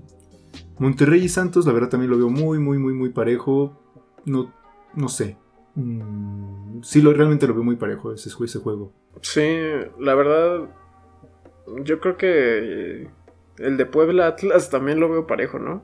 Monterrey 0.79 1.23
y 1.23 1.29
Santos, 1.29 1.65
la 1.65 1.73
verdad 1.73 1.89
también 1.89 2.11
lo 2.11 2.17
veo 2.17 2.29
muy, 2.29 2.59
muy, 2.59 2.77
muy, 2.77 2.93
muy 2.93 3.09
parejo. 3.09 3.81
No, 4.25 4.53
no 4.95 5.07
sé. 5.07 5.37
Mm, 5.75 6.81
sí, 6.81 7.01
lo, 7.01 7.13
realmente 7.13 7.47
lo 7.47 7.53
veo 7.53 7.63
muy 7.63 7.75
parejo 7.75 8.13
ese, 8.13 8.29
ese 8.43 8.59
juego. 8.59 8.91
Sí, 9.21 9.57
la 9.99 10.15
verdad. 10.15 10.69
Yo 11.83 11.99
creo 11.99 12.17
que 12.17 13.07
el 13.59 13.77
de 13.77 13.85
Puebla 13.85 14.27
Atlas 14.27 14.69
también 14.69 14.99
lo 14.99 15.09
veo 15.09 15.27
parejo, 15.27 15.59
¿no? 15.59 15.83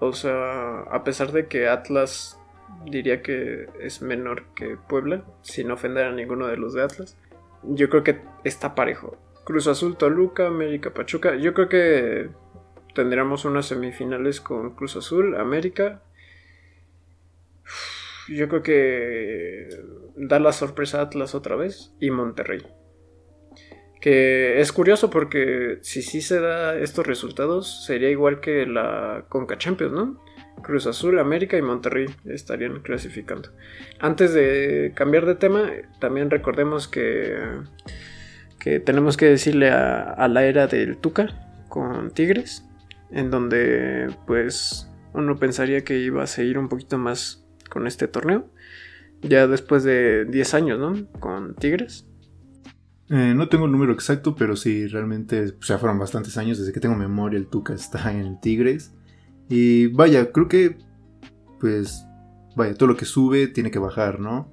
O 0.00 0.12
sea, 0.12 0.80
a 0.80 1.04
pesar 1.04 1.30
de 1.30 1.46
que 1.46 1.68
Atlas 1.68 2.38
diría 2.86 3.22
que 3.22 3.66
es 3.80 4.02
menor 4.02 4.46
que 4.54 4.76
Puebla, 4.88 5.24
sin 5.42 5.70
ofender 5.70 6.06
a 6.06 6.12
ninguno 6.12 6.48
de 6.48 6.56
los 6.56 6.74
de 6.74 6.82
Atlas, 6.82 7.16
yo 7.62 7.88
creo 7.88 8.02
que 8.02 8.20
está 8.42 8.74
parejo. 8.74 9.16
Cruz 9.44 9.66
Azul, 9.66 9.96
Toluca, 9.96 10.46
América, 10.46 10.90
Pachuca. 10.90 11.36
Yo 11.36 11.54
creo 11.54 11.68
que 11.68 12.30
tendríamos 12.94 13.44
unas 13.44 13.66
semifinales 13.66 14.40
con 14.40 14.74
Cruz 14.74 14.96
Azul, 14.96 15.36
América. 15.36 16.02
Yo 18.34 18.48
creo 18.48 18.62
que 18.62 19.68
da 20.16 20.38
la 20.38 20.52
sorpresa 20.52 20.98
a 20.98 21.02
Atlas 21.02 21.34
otra 21.34 21.56
vez 21.56 21.94
y 22.00 22.10
Monterrey. 22.10 22.62
Que 24.00 24.60
es 24.60 24.72
curioso 24.72 25.10
porque 25.10 25.78
si 25.82 26.02
sí 26.02 26.20
se 26.22 26.40
da 26.40 26.76
estos 26.76 27.06
resultados, 27.06 27.84
sería 27.86 28.10
igual 28.10 28.40
que 28.40 28.66
la 28.66 29.26
Conca 29.28 29.58
Champions, 29.58 29.92
¿no? 29.92 30.20
Cruz 30.62 30.86
Azul, 30.86 31.18
América 31.18 31.56
y 31.56 31.62
Monterrey 31.62 32.06
estarían 32.24 32.82
clasificando. 32.82 33.50
Antes 34.00 34.32
de 34.34 34.92
cambiar 34.94 35.26
de 35.26 35.36
tema, 35.36 35.70
también 36.00 36.30
recordemos 36.30 36.88
que, 36.88 37.36
que 38.58 38.80
tenemos 38.80 39.16
que 39.16 39.26
decirle 39.26 39.70
a, 39.70 40.02
a 40.02 40.28
la 40.28 40.44
era 40.44 40.66
del 40.66 40.96
Tuca 40.96 41.28
con 41.68 42.10
Tigres 42.10 42.64
en 43.12 43.30
donde 43.30 44.08
pues 44.26 44.88
uno 45.12 45.36
pensaría 45.36 45.84
que 45.84 45.98
iba 45.98 46.22
a 46.22 46.26
seguir 46.26 46.58
un 46.58 46.68
poquito 46.68 46.98
más 46.98 47.41
con 47.72 47.86
este 47.86 48.08
torneo, 48.08 48.50
ya 49.22 49.46
después 49.46 49.84
de 49.84 50.24
10 50.26 50.54
años, 50.54 50.78
¿no? 50.78 51.06
Con 51.20 51.54
Tigres. 51.54 52.06
Eh, 53.08 53.34
no 53.34 53.48
tengo 53.48 53.66
el 53.66 53.72
número 53.72 53.92
exacto, 53.92 54.34
pero 54.36 54.56
sí, 54.56 54.86
realmente 54.86 55.54
ya 55.60 55.78
fueron 55.78 55.98
bastantes 55.98 56.36
años 56.38 56.58
desde 56.58 56.72
que 56.72 56.80
tengo 56.80 56.96
memoria, 56.96 57.38
el 57.38 57.46
Tuca 57.46 57.74
está 57.74 58.12
en 58.12 58.26
el 58.26 58.40
Tigres. 58.40 58.94
Y 59.48 59.88
vaya, 59.88 60.32
creo 60.32 60.48
que, 60.48 60.78
pues, 61.60 62.04
vaya, 62.56 62.74
todo 62.74 62.88
lo 62.88 62.96
que 62.96 63.04
sube 63.04 63.48
tiene 63.48 63.70
que 63.70 63.78
bajar, 63.78 64.20
¿no? 64.20 64.52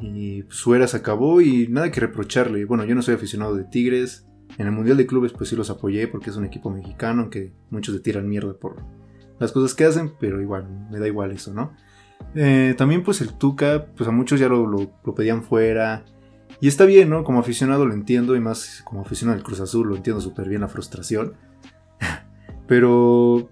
Y 0.00 0.42
pues, 0.44 0.56
su 0.56 0.74
era 0.74 0.86
se 0.86 0.96
acabó 0.96 1.40
y 1.40 1.68
nada 1.68 1.90
que 1.90 2.00
reprocharle. 2.00 2.64
Bueno, 2.64 2.84
yo 2.84 2.94
no 2.94 3.02
soy 3.02 3.14
aficionado 3.14 3.56
de 3.56 3.64
Tigres, 3.64 4.26
en 4.58 4.66
el 4.66 4.72
Mundial 4.72 4.96
de 4.96 5.06
Clubes 5.06 5.32
pues 5.32 5.48
sí 5.48 5.56
los 5.56 5.70
apoyé 5.70 6.08
porque 6.08 6.30
es 6.30 6.36
un 6.36 6.44
equipo 6.44 6.70
mexicano, 6.70 7.22
aunque 7.22 7.52
muchos 7.70 7.94
le 7.94 8.00
tiran 8.00 8.28
mierda 8.28 8.54
por 8.54 8.82
las 9.38 9.52
cosas 9.52 9.74
que 9.74 9.84
hacen, 9.84 10.12
pero 10.20 10.40
igual, 10.40 10.68
me 10.90 10.98
da 10.98 11.06
igual 11.06 11.32
eso, 11.32 11.52
¿no? 11.54 11.74
Eh, 12.34 12.74
también 12.76 13.02
pues 13.02 13.20
el 13.20 13.34
Tuca, 13.34 13.86
pues 13.96 14.08
a 14.08 14.12
muchos 14.12 14.40
ya 14.40 14.48
lo, 14.48 14.66
lo, 14.66 15.14
pedían 15.14 15.42
fuera. 15.42 16.04
Y 16.60 16.68
está 16.68 16.84
bien, 16.84 17.10
¿no? 17.10 17.24
Como 17.24 17.40
aficionado 17.40 17.86
lo 17.86 17.94
entiendo, 17.94 18.36
y 18.36 18.40
más 18.40 18.82
como 18.84 19.02
aficionado 19.02 19.36
del 19.36 19.44
Cruz 19.44 19.60
Azul 19.60 19.88
lo 19.88 19.96
entiendo 19.96 20.20
súper 20.20 20.48
bien 20.48 20.60
la 20.60 20.68
frustración. 20.68 21.34
pero 22.66 23.48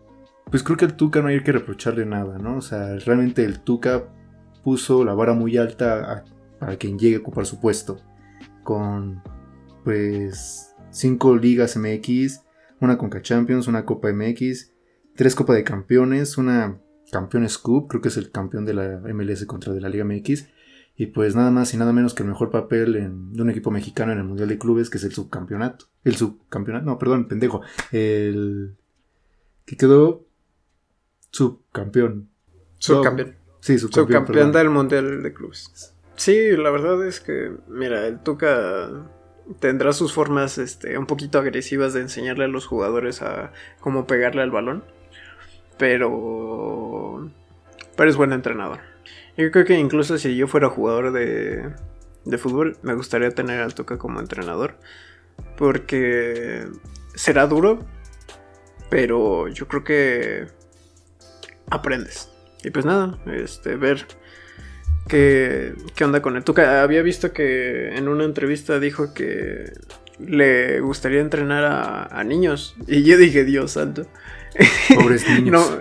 pues 0.50 0.62
creo 0.62 0.76
que 0.76 0.84
al 0.84 0.96
Tuca 0.96 1.20
no 1.22 1.28
hay 1.28 1.42
que 1.42 1.52
reprocharle 1.52 2.06
nada, 2.06 2.38
¿no? 2.38 2.56
O 2.56 2.60
sea, 2.60 2.96
realmente 2.98 3.44
el 3.44 3.60
Tuca 3.60 4.04
puso 4.62 5.04
la 5.04 5.14
vara 5.14 5.32
muy 5.32 5.56
alta 5.56 6.24
para 6.58 6.76
quien 6.76 6.98
llegue 6.98 7.16
a 7.16 7.20
ocupar 7.20 7.46
su 7.46 7.60
puesto. 7.60 7.98
Con 8.62 9.22
pues 9.84 10.74
cinco 10.90 11.36
ligas 11.36 11.76
MX, 11.76 12.42
una 12.80 12.98
Conca 12.98 13.22
Champions, 13.22 13.68
una 13.68 13.84
Copa 13.84 14.12
MX, 14.12 14.72
tres 15.14 15.34
Copa 15.34 15.54
de 15.54 15.64
Campeones, 15.64 16.36
una 16.36 16.78
Campeones 17.10 17.58
Cup, 17.58 17.88
creo 17.88 18.00
que 18.00 18.08
es 18.08 18.16
el 18.16 18.30
campeón 18.30 18.64
de 18.64 18.74
la 18.74 19.00
MLS 19.12 19.44
contra 19.46 19.72
de 19.72 19.80
la 19.80 19.88
Liga 19.88 20.04
MX. 20.04 20.46
Y 20.96 21.06
pues 21.06 21.34
nada 21.34 21.50
más 21.50 21.72
y 21.72 21.76
nada 21.76 21.92
menos 21.92 22.12
que 22.12 22.22
el 22.22 22.28
mejor 22.28 22.50
papel 22.50 22.92
de 23.32 23.42
un 23.42 23.50
equipo 23.50 23.70
mexicano 23.70 24.12
en 24.12 24.18
el 24.18 24.24
Mundial 24.24 24.48
de 24.48 24.58
Clubes, 24.58 24.90
que 24.90 24.98
es 24.98 25.04
el 25.04 25.12
subcampeonato. 25.12 25.86
El 26.04 26.16
subcampeonato, 26.16 26.84
no, 26.84 26.98
perdón, 26.98 27.26
pendejo. 27.26 27.62
El 27.90 28.76
que 29.64 29.76
quedó 29.76 30.26
subcampeón. 31.30 32.28
Subcampeón. 32.78 33.36
Sí, 33.60 33.78
subcampeón. 33.78 34.26
Subcampeón 34.26 34.52
del 34.52 34.70
Mundial 34.70 35.22
de 35.22 35.32
Clubes. 35.32 35.94
Sí, 36.16 36.56
la 36.56 36.70
verdad 36.70 37.06
es 37.06 37.20
que, 37.20 37.50
mira, 37.68 38.06
el 38.06 38.18
Tuca 38.18 38.90
tendrá 39.58 39.92
sus 39.92 40.12
formas 40.12 40.58
este, 40.58 40.98
un 40.98 41.06
poquito 41.06 41.38
agresivas 41.38 41.94
de 41.94 42.02
enseñarle 42.02 42.44
a 42.44 42.48
los 42.48 42.66
jugadores 42.66 43.22
a 43.22 43.52
cómo 43.80 44.06
pegarle 44.06 44.42
al 44.42 44.50
balón. 44.50 44.84
Pero. 45.80 47.28
Pero 47.96 48.10
es 48.10 48.16
buen 48.16 48.32
entrenador. 48.32 48.78
Yo 49.36 49.50
creo 49.50 49.64
que 49.64 49.78
incluso 49.78 50.18
si 50.18 50.36
yo 50.36 50.46
fuera 50.46 50.68
jugador 50.68 51.12
de, 51.12 51.70
de 52.24 52.38
fútbol, 52.38 52.76
me 52.82 52.94
gustaría 52.94 53.30
tener 53.30 53.60
al 53.60 53.74
Tuca 53.74 53.98
como 53.98 54.20
entrenador. 54.20 54.76
Porque 55.56 56.66
será 57.14 57.46
duro, 57.46 57.80
pero 58.90 59.48
yo 59.48 59.66
creo 59.66 59.82
que 59.82 60.46
aprendes. 61.70 62.30
Y 62.62 62.70
pues 62.70 62.84
nada, 62.84 63.18
este, 63.26 63.76
ver 63.76 64.06
¿Qué, 65.08 65.74
¿Qué 65.96 66.04
onda 66.04 66.22
con 66.22 66.36
él? 66.36 66.44
Tuca 66.44 66.82
había 66.82 67.02
visto 67.02 67.32
que 67.32 67.96
en 67.96 68.06
una 68.06 68.24
entrevista 68.24 68.78
dijo 68.78 69.12
que 69.12 69.72
le 70.20 70.80
gustaría 70.80 71.20
entrenar 71.20 71.64
a, 72.12 72.24
niños. 72.24 72.76
Y 72.86 73.02
yo 73.02 73.16
dije, 73.16 73.44
Dios 73.44 73.72
santo. 73.72 74.06
Pobres 74.94 75.28
niños. 75.30 75.80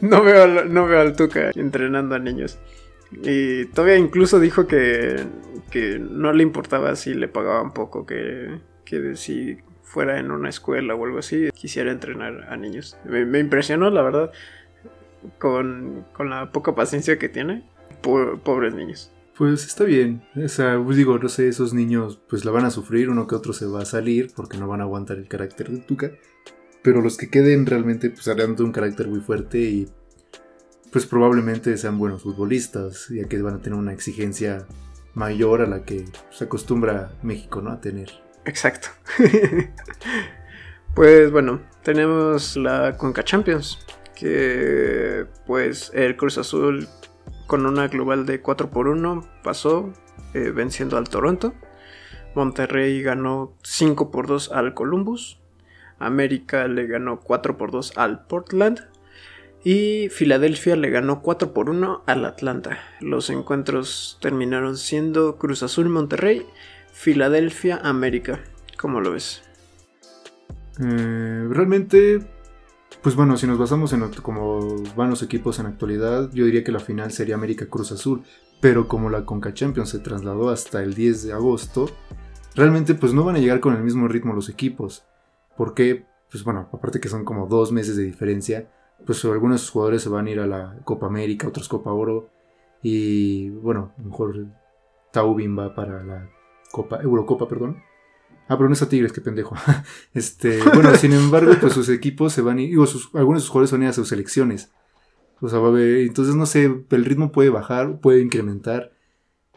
no, 0.00 0.22
veo, 0.22 0.64
no 0.64 0.86
veo 0.86 1.00
al 1.00 1.16
Tuca 1.16 1.50
entrenando 1.54 2.14
a 2.14 2.18
niños. 2.18 2.58
Y 3.12 3.66
todavía 3.66 3.96
incluso 3.96 4.40
dijo 4.40 4.66
que, 4.66 5.24
que 5.70 5.98
no 5.98 6.32
le 6.32 6.42
importaba 6.42 6.96
si 6.96 7.14
le 7.14 7.28
pagaban 7.28 7.72
poco, 7.72 8.04
que, 8.04 8.58
que 8.84 9.16
si 9.16 9.58
fuera 9.82 10.18
en 10.18 10.30
una 10.30 10.48
escuela 10.48 10.94
o 10.94 11.04
algo 11.04 11.18
así, 11.18 11.50
quisiera 11.54 11.92
entrenar 11.92 12.46
a 12.50 12.56
niños. 12.56 12.96
Me, 13.04 13.38
impresionó, 13.38 13.90
la 13.90 14.02
verdad, 14.02 14.32
con, 15.38 16.04
con 16.12 16.30
la 16.30 16.50
poca 16.50 16.74
paciencia 16.74 17.18
que 17.18 17.28
tiene 17.28 17.64
pobres 18.02 18.74
niños. 18.74 19.12
Pues 19.36 19.66
está 19.66 19.84
bien. 19.84 20.22
O 20.34 20.48
sea, 20.48 20.80
pues 20.82 20.96
digo, 20.96 21.18
no 21.18 21.28
sé, 21.28 21.48
esos 21.48 21.74
niños 21.74 22.20
pues 22.28 22.44
la 22.44 22.50
van 22.50 22.64
a 22.64 22.70
sufrir, 22.70 23.10
uno 23.10 23.26
que 23.26 23.34
otro 23.34 23.52
se 23.52 23.66
va 23.66 23.82
a 23.82 23.86
salir 23.86 24.32
porque 24.34 24.56
no 24.56 24.66
van 24.66 24.80
a 24.80 24.84
aguantar 24.84 25.18
el 25.18 25.28
carácter 25.28 25.70
de 25.70 25.78
Tuca. 25.78 26.10
Pero 26.86 27.02
los 27.02 27.16
que 27.16 27.28
queden 27.28 27.66
realmente 27.66 28.10
pues 28.10 28.28
harán 28.28 28.54
de 28.54 28.62
un 28.62 28.70
carácter 28.70 29.08
muy 29.08 29.18
fuerte 29.18 29.58
y 29.58 29.88
pues 30.92 31.04
probablemente 31.04 31.76
sean 31.76 31.98
buenos 31.98 32.22
futbolistas, 32.22 33.08
ya 33.08 33.24
que 33.24 33.42
van 33.42 33.56
a 33.56 33.60
tener 33.60 33.76
una 33.76 33.92
exigencia 33.92 34.68
mayor 35.12 35.62
a 35.62 35.66
la 35.66 35.82
que 35.82 36.04
se 36.30 36.44
acostumbra 36.44 37.10
México, 37.24 37.60
¿no? 37.60 37.72
A 37.72 37.80
tener. 37.80 38.12
Exacto. 38.44 38.86
pues 40.94 41.32
bueno, 41.32 41.60
tenemos 41.82 42.56
la 42.56 42.96
Conca 42.96 43.24
Champions, 43.24 43.84
que 44.14 45.26
pues 45.44 45.90
el 45.92 46.16
Cruz 46.16 46.38
Azul 46.38 46.86
con 47.48 47.66
una 47.66 47.88
global 47.88 48.26
de 48.26 48.42
4 48.42 48.70
por 48.70 48.86
1 48.86 49.28
pasó 49.42 49.92
eh, 50.34 50.52
venciendo 50.54 50.98
al 50.98 51.08
Toronto. 51.08 51.52
Monterrey 52.36 53.02
ganó 53.02 53.56
5 53.64 54.12
por 54.12 54.28
2 54.28 54.52
al 54.52 54.72
Columbus. 54.72 55.40
América 55.98 56.68
le 56.68 56.86
ganó 56.86 57.20
4 57.20 57.56
por 57.56 57.70
2 57.70 57.96
al 57.96 58.26
Portland. 58.26 58.88
Y 59.64 60.08
Filadelfia 60.10 60.76
le 60.76 60.90
ganó 60.90 61.22
4 61.22 61.52
por 61.52 61.70
1 61.70 62.04
al 62.06 62.24
Atlanta. 62.24 62.78
Los 63.00 63.30
encuentros 63.30 64.18
terminaron 64.20 64.76
siendo 64.76 65.36
Cruz 65.36 65.62
Azul 65.62 65.88
Monterrey, 65.88 66.46
Filadelfia 66.92 67.80
América. 67.82 68.40
¿Cómo 68.78 69.00
lo 69.00 69.12
ves? 69.12 69.42
Eh, 70.78 71.46
realmente 71.50 72.20
pues 73.06 73.14
bueno, 73.14 73.36
si 73.36 73.46
nos 73.46 73.56
basamos 73.56 73.92
en 73.92 74.08
cómo 74.22 74.82
van 74.96 75.10
los 75.10 75.22
equipos 75.22 75.60
en 75.60 75.66
actualidad, 75.66 76.28
yo 76.32 76.44
diría 76.44 76.64
que 76.64 76.72
la 76.72 76.80
final 76.80 77.12
sería 77.12 77.36
América 77.36 77.66
Cruz 77.66 77.92
Azul. 77.92 78.22
Pero 78.60 78.88
como 78.88 79.10
la 79.10 79.24
Conca 79.24 79.54
Champions 79.54 79.90
se 79.90 80.00
trasladó 80.00 80.50
hasta 80.50 80.82
el 80.82 80.94
10 80.94 81.22
de 81.24 81.32
agosto, 81.32 81.88
realmente 82.56 82.94
pues 82.94 83.12
no 83.12 83.22
van 83.22 83.36
a 83.36 83.38
llegar 83.38 83.60
con 83.60 83.76
el 83.76 83.84
mismo 83.84 84.08
ritmo 84.08 84.32
los 84.32 84.48
equipos. 84.48 85.04
Porque, 85.56 86.06
pues 86.30 86.44
bueno, 86.44 86.68
aparte 86.72 87.00
que 87.00 87.08
son 87.08 87.24
como 87.24 87.46
dos 87.46 87.72
meses 87.72 87.96
de 87.96 88.04
diferencia, 88.04 88.70
pues 89.04 89.24
algunos 89.24 89.68
jugadores 89.70 90.02
se 90.02 90.08
van 90.08 90.26
a 90.26 90.30
ir 90.30 90.40
a 90.40 90.46
la 90.46 90.78
Copa 90.84 91.06
América, 91.06 91.48
otros 91.48 91.68
Copa 91.68 91.92
Oro. 91.92 92.30
Y 92.82 93.50
bueno, 93.50 93.92
mejor 93.98 94.46
Taubin 95.12 95.58
va 95.58 95.74
para 95.74 96.02
la 96.02 96.30
Copa, 96.70 97.00
Eurocopa, 97.02 97.48
perdón. 97.48 97.82
Ah, 98.48 98.56
pero 98.56 98.68
no 98.68 98.74
está 98.74 98.88
Tigres, 98.88 99.12
qué 99.12 99.20
pendejo. 99.20 99.56
este, 100.14 100.60
bueno, 100.74 100.94
sin 100.94 101.12
embargo, 101.12 101.52
pues 101.60 101.72
sus 101.72 101.88
equipos 101.88 102.32
se 102.32 102.42
van 102.42 102.58
digo, 102.58 102.86
sus, 102.86 103.12
algunos 103.14 103.42
de 103.42 103.42
sus 103.42 103.50
jugadores 103.50 103.72
van 103.72 103.80
a 103.82 103.84
ir 103.84 103.90
a 103.90 103.94
sus 103.94 104.08
selecciones. 104.08 104.72
O 105.40 105.48
sea, 105.48 105.58
va 105.58 105.66
a 105.66 105.70
haber, 105.70 105.98
entonces 105.98 106.34
no 106.34 106.46
sé, 106.46 106.64
el 106.64 107.04
ritmo 107.04 107.32
puede 107.32 107.50
bajar, 107.50 108.00
puede 108.00 108.22
incrementar. 108.22 108.92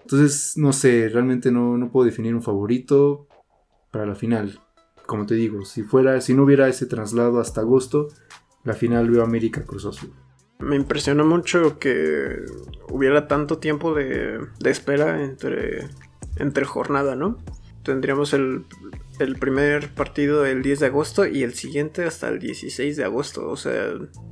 Entonces, 0.01 0.57
no 0.57 0.73
sé, 0.73 1.07
realmente 1.09 1.51
no, 1.51 1.77
no 1.77 1.91
puedo 1.91 2.05
definir 2.05 2.33
un 2.33 2.41
favorito 2.41 3.27
para 3.91 4.05
la 4.05 4.15
final. 4.15 4.59
Como 5.09 5.25
te 5.25 5.33
digo, 5.33 5.65
si 5.65 5.81
fuera, 5.81 6.21
si 6.21 6.35
no 6.35 6.43
hubiera 6.43 6.67
ese 6.67 6.85
traslado 6.85 7.39
hasta 7.39 7.61
agosto, 7.61 8.09
la 8.63 8.75
final 8.75 9.09
veo 9.09 9.23
América 9.23 9.63
Cruz 9.63 9.87
Azul. 9.87 10.13
Me 10.59 10.75
impresionó 10.75 11.25
mucho 11.25 11.79
que 11.79 12.45
hubiera 12.91 13.27
tanto 13.27 13.57
tiempo 13.57 13.95
de, 13.95 14.39
de 14.59 14.69
espera 14.69 15.23
entre, 15.23 15.89
entre 16.35 16.63
jornada, 16.63 17.15
¿no? 17.15 17.39
Tendríamos 17.81 18.33
el, 18.33 18.65
el, 19.17 19.35
primer 19.37 19.89
partido 19.95 20.45
el 20.45 20.61
10 20.61 20.81
de 20.81 20.85
agosto 20.85 21.25
y 21.25 21.41
el 21.41 21.55
siguiente 21.55 22.03
hasta 22.03 22.29
el 22.29 22.37
16 22.37 22.95
de 22.95 23.03
agosto. 23.03 23.49
O 23.49 23.57
sea, 23.57 23.91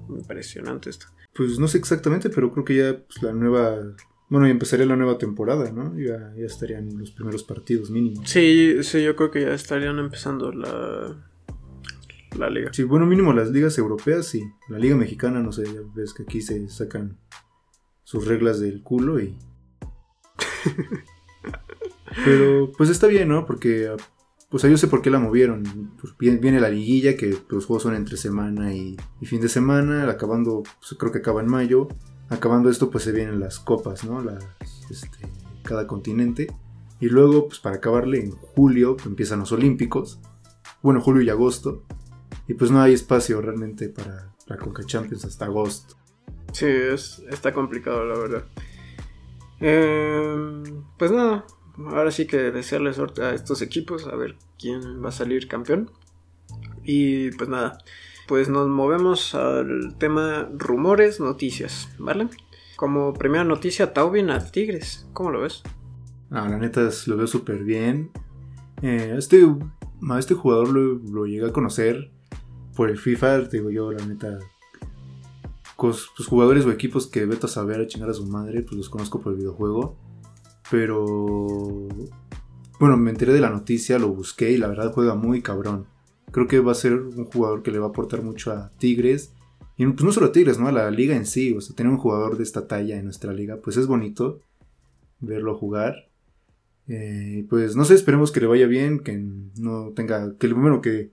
impresionante 0.09 0.91
esto. 0.91 1.07
Pues 1.33 1.57
no 1.57 1.67
sé 1.67 1.79
exactamente, 1.79 2.29
pero 2.29 2.51
creo 2.51 2.65
que 2.65 2.75
ya 2.75 2.99
pues, 2.99 3.23
la 3.23 3.33
nueva 3.33 3.79
bueno, 4.29 4.47
y 4.47 4.51
empezaría 4.51 4.85
la 4.85 4.97
nueva 4.97 5.17
temporada, 5.17 5.71
¿no? 5.71 5.97
Ya, 5.97 6.33
ya 6.35 6.45
estarían 6.45 6.97
los 6.97 7.11
primeros 7.11 7.43
partidos 7.43 7.89
mínimos. 7.89 8.29
Sí, 8.29 8.83
sí, 8.83 9.01
yo 9.01 9.15
creo 9.15 9.31
que 9.31 9.41
ya 9.41 9.53
estarían 9.53 9.99
empezando 9.99 10.51
la, 10.51 11.15
la 12.37 12.49
liga. 12.49 12.73
Sí, 12.73 12.83
bueno, 12.83 13.05
mínimo 13.05 13.31
las 13.31 13.51
ligas 13.51 13.77
europeas, 13.77 14.25
sí. 14.25 14.43
La 14.67 14.79
liga 14.79 14.97
mexicana, 14.97 15.39
no 15.39 15.53
sé, 15.53 15.63
ya 15.65 15.79
ves 15.95 16.13
que 16.13 16.23
aquí 16.23 16.41
se 16.41 16.67
sacan 16.67 17.17
sus 18.03 18.27
reglas 18.27 18.59
del 18.59 18.83
culo 18.83 19.19
y... 19.19 19.37
Pero 22.25 22.71
pues 22.77 22.89
está 22.89 23.07
bien, 23.07 23.29
¿no? 23.29 23.45
Porque, 23.45 23.95
pues 24.49 24.63
yo 24.63 24.77
sé 24.77 24.87
por 24.87 25.01
qué 25.01 25.09
la 25.09 25.19
movieron. 25.19 25.93
Pues 26.01 26.13
viene, 26.17 26.59
la 26.59 26.69
liguilla, 26.69 27.15
que 27.15 27.37
los 27.49 27.65
juegos 27.65 27.83
son 27.83 27.95
entre 27.95 28.17
semana 28.17 28.73
y, 28.73 28.97
fin 29.23 29.39
de 29.39 29.47
semana, 29.47 30.09
acabando, 30.09 30.63
pues, 30.63 30.95
creo 30.99 31.11
que 31.13 31.19
acaba 31.19 31.41
en 31.41 31.47
mayo 31.47 31.87
acabando 32.29 32.69
esto, 32.69 32.89
pues 32.89 33.03
se 33.03 33.11
vienen 33.11 33.39
las 33.39 33.59
copas, 33.59 34.03
¿no? 34.03 34.21
Las, 34.21 34.45
este, 34.89 35.19
cada 35.63 35.87
continente. 35.87 36.47
Y 36.99 37.07
luego, 37.07 37.47
pues 37.47 37.59
para 37.59 37.75
acabarle, 37.75 38.19
en 38.19 38.31
julio 38.31 38.97
empiezan 39.05 39.39
los 39.39 39.51
Olímpicos. 39.51 40.19
Bueno, 40.81 41.01
julio 41.01 41.21
y 41.21 41.29
agosto. 41.29 41.83
Y 42.47 42.53
pues 42.53 42.71
no 42.71 42.81
hay 42.81 42.93
espacio 42.93 43.41
realmente 43.41 43.89
para 43.89 44.33
la 44.47 44.57
Conca 44.57 44.83
Champions 44.85 45.25
hasta 45.25 45.45
agosto. 45.45 45.95
Sí, 46.53 46.65
es, 46.65 47.23
está 47.29 47.53
complicado, 47.53 48.05
la 48.05 48.17
verdad. 48.17 48.45
Em, 49.59 50.83
pues 50.97 51.11
nada, 51.11 51.45
ahora 51.77 52.11
sí 52.11 52.25
que 52.25 52.51
desearle 52.51 52.93
suerte 52.93 53.23
a 53.23 53.33
estos 53.33 53.61
equipos, 53.61 54.07
a 54.07 54.15
ver 54.15 54.37
quién 54.57 55.03
va 55.03 55.09
a 55.09 55.11
salir 55.11 55.47
campeón. 55.47 55.91
Y 56.83 57.31
pues 57.31 57.49
nada, 57.49 57.79
pues 58.27 58.49
nos 58.49 58.67
movemos 58.67 59.33
al 59.33 59.95
tema 59.97 60.49
rumores, 60.53 61.19
noticias, 61.19 61.89
¿vale? 61.97 62.27
Como 62.75 63.13
primera 63.13 63.43
noticia, 63.43 63.93
Taubin 63.93 64.29
a 64.29 64.51
Tigres. 64.51 65.07
¿Cómo 65.13 65.31
lo 65.31 65.41
ves? 65.41 65.63
Ah, 66.29 66.47
la 66.49 66.57
neta 66.57 66.87
es, 66.87 67.07
lo 67.07 67.17
veo 67.17 67.27
súper 67.27 67.63
bien. 67.63 68.11
Eh, 68.81 69.15
este, 69.17 69.43
a 70.09 70.19
este 70.19 70.33
jugador 70.35 70.69
lo, 70.69 71.25
llegué 71.25 71.47
a 71.47 71.53
conocer 71.53 72.11
por 72.75 72.89
el 72.89 72.97
FIFA, 72.97 73.39
digo 73.41 73.69
yo, 73.71 73.91
la 73.91 74.05
neta. 74.05 74.37
Pues, 75.77 76.07
jugadores 76.27 76.65
o 76.65 76.71
equipos 76.71 77.07
que 77.07 77.25
vete 77.25 77.45
a 77.45 77.49
saber 77.49 77.79
a 77.79 77.87
chingar 77.87 78.09
a 78.09 78.13
su 78.13 78.25
madre, 78.25 78.61
pues 78.61 78.75
los 78.75 78.89
conozco 78.89 79.21
por 79.21 79.33
el 79.33 79.39
videojuego. 79.39 79.95
Pero. 80.69 81.87
Bueno, 82.79 82.97
me 82.97 83.09
enteré 83.09 83.33
de 83.33 83.41
la 83.41 83.49
noticia, 83.49 83.97
lo 83.97 84.09
busqué 84.09 84.51
y 84.51 84.57
la 84.57 84.67
verdad 84.67 84.91
juega 84.93 85.15
muy 85.15 85.41
cabrón. 85.41 85.87
Creo 86.31 86.47
que 86.47 86.59
va 86.59 86.73
a 86.73 86.75
ser 86.75 86.93
un 86.93 87.25
jugador 87.25 87.63
que 87.63 87.71
le 87.71 87.79
va 87.79 87.87
a 87.87 87.89
aportar 87.89 88.21
mucho 88.21 88.51
a 88.51 88.71
Tigres. 88.77 89.33
Y 89.77 89.85
pues 89.85 90.03
no 90.03 90.11
solo 90.11 90.27
a 90.27 90.31
Tigres, 90.31 90.59
¿no? 90.59 90.67
A 90.67 90.71
la 90.71 90.89
liga 90.91 91.15
en 91.15 91.25
sí. 91.25 91.53
O 91.53 91.61
sea, 91.61 91.75
tener 91.75 91.91
un 91.91 91.99
jugador 91.99 92.37
de 92.37 92.43
esta 92.43 92.67
talla 92.67 92.97
en 92.97 93.05
nuestra 93.05 93.33
liga, 93.33 93.57
pues 93.57 93.77
es 93.77 93.87
bonito 93.87 94.41
verlo 95.19 95.55
jugar. 95.55 96.09
Eh, 96.87 97.45
pues 97.49 97.75
no 97.75 97.85
sé, 97.85 97.95
esperemos 97.95 98.31
que 98.31 98.39
le 98.39 98.47
vaya 98.47 98.67
bien, 98.67 98.99
que 98.99 99.17
no 99.59 99.91
tenga, 99.95 100.35
que 100.37 100.47
bueno, 100.53 100.81
que 100.81 101.11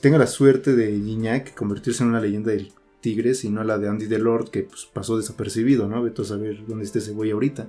tenga 0.00 0.18
la 0.18 0.26
suerte 0.26 0.74
de 0.74 0.92
Gignac 0.92 1.54
convertirse 1.54 2.02
en 2.02 2.10
una 2.10 2.20
leyenda 2.20 2.52
del 2.52 2.72
Tigres 3.00 3.44
y 3.44 3.50
no 3.50 3.62
la 3.64 3.78
de 3.78 3.88
Andy 3.88 4.06
Delort 4.06 4.48
que 4.48 4.62
pues, 4.62 4.86
pasó 4.86 5.16
desapercibido, 5.16 5.88
¿no? 5.88 6.02
Vete 6.02 6.22
a 6.22 6.24
saber 6.24 6.64
dónde 6.66 6.84
esté 6.84 7.00
ese 7.00 7.12
güey 7.12 7.30
ahorita. 7.30 7.68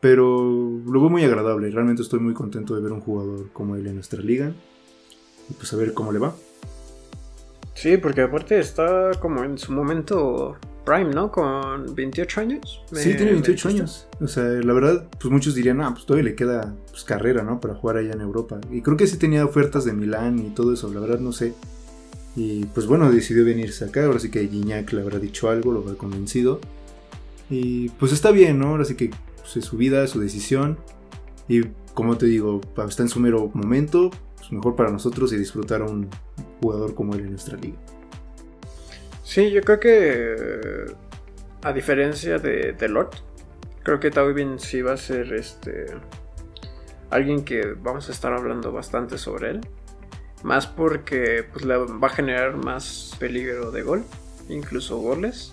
Pero 0.00 0.42
lo 0.86 1.00
veo 1.00 1.10
muy 1.10 1.24
agradable, 1.24 1.70
realmente 1.70 2.02
estoy 2.02 2.20
muy 2.20 2.34
contento 2.34 2.74
de 2.74 2.80
ver 2.80 2.92
un 2.92 3.00
jugador 3.00 3.50
como 3.52 3.76
él 3.76 3.86
en 3.86 3.96
nuestra 3.96 4.22
liga 4.22 4.54
pues 5.56 5.72
a 5.72 5.76
ver 5.76 5.94
cómo 5.94 6.12
le 6.12 6.18
va. 6.18 6.34
Sí, 7.74 7.96
porque 7.96 8.22
aparte 8.22 8.58
está 8.58 9.12
como 9.20 9.42
en 9.42 9.56
su 9.56 9.72
momento 9.72 10.56
prime, 10.84 11.14
¿no? 11.14 11.30
Con 11.30 11.94
28 11.94 12.40
años. 12.40 12.82
sí, 12.92 13.14
tiene 13.14 13.32
28 13.32 13.68
años. 13.68 14.06
O 14.20 14.28
sea, 14.28 14.44
la 14.44 14.72
verdad, 14.72 15.06
pues 15.18 15.32
muchos 15.32 15.54
dirían, 15.54 15.80
ah, 15.80 15.92
pues 15.92 16.04
todavía 16.04 16.30
le 16.30 16.36
queda 16.36 16.74
pues, 16.90 17.04
carrera, 17.04 17.42
¿no? 17.42 17.60
Para 17.60 17.74
jugar 17.74 17.96
allá 17.96 18.12
en 18.12 18.20
Europa. 18.20 18.60
Y 18.70 18.82
creo 18.82 18.96
que 18.96 19.06
sí 19.06 19.16
tenía 19.16 19.44
ofertas 19.44 19.84
de 19.84 19.92
Milán 19.92 20.38
y 20.38 20.50
todo 20.50 20.74
eso, 20.74 20.92
la 20.92 21.00
verdad 21.00 21.20
no 21.20 21.32
sé. 21.32 21.54
Y 22.36 22.66
pues 22.66 22.86
bueno, 22.86 23.10
decidió 23.10 23.44
venirse 23.44 23.84
acá. 23.84 24.04
Ahora 24.04 24.18
sí 24.18 24.30
que 24.30 24.46
Gignac 24.46 24.92
le 24.92 25.02
habrá 25.02 25.18
dicho 25.18 25.48
algo, 25.48 25.72
lo 25.72 25.80
habrá 25.80 25.94
convencido. 25.94 26.60
Y 27.48 27.88
pues 27.90 28.12
está 28.12 28.30
bien, 28.30 28.58
¿no? 28.58 28.68
Ahora 28.68 28.84
sí 28.84 28.94
que 28.94 29.10
pues, 29.40 29.56
es 29.56 29.64
su 29.64 29.76
vida, 29.76 30.04
es 30.04 30.10
su 30.10 30.20
decisión. 30.20 30.78
Y 31.48 31.62
como 31.94 32.16
te 32.16 32.26
digo, 32.26 32.60
está 32.88 33.02
en 33.02 33.08
su 33.08 33.20
mero 33.20 33.50
momento 33.54 34.10
mejor 34.50 34.76
para 34.76 34.90
nosotros 34.90 35.32
y 35.32 35.36
disfrutar 35.36 35.82
a 35.82 35.86
un 35.86 36.08
jugador 36.60 36.94
como 36.94 37.14
él 37.14 37.20
en 37.20 37.30
nuestra 37.30 37.56
liga. 37.56 37.78
Sí, 39.22 39.50
yo 39.50 39.60
creo 39.62 39.78
que 39.78 40.86
a 41.62 41.72
diferencia 41.72 42.38
de, 42.38 42.72
de 42.72 43.06
creo 43.82 44.00
que 44.00 44.10
Taubin 44.10 44.58
sí 44.58 44.82
va 44.82 44.94
a 44.94 44.96
ser 44.96 45.32
este 45.32 45.86
alguien 47.10 47.44
que 47.44 47.74
vamos 47.80 48.08
a 48.08 48.12
estar 48.12 48.32
hablando 48.32 48.72
bastante 48.72 49.18
sobre 49.18 49.50
él. 49.50 49.60
Más 50.42 50.66
porque 50.66 51.44
pues, 51.52 51.64
le 51.64 51.76
va 51.76 52.06
a 52.06 52.10
generar 52.10 52.56
más 52.56 53.14
peligro 53.18 53.70
de 53.70 53.82
gol, 53.82 54.04
incluso 54.48 54.96
goles. 54.96 55.52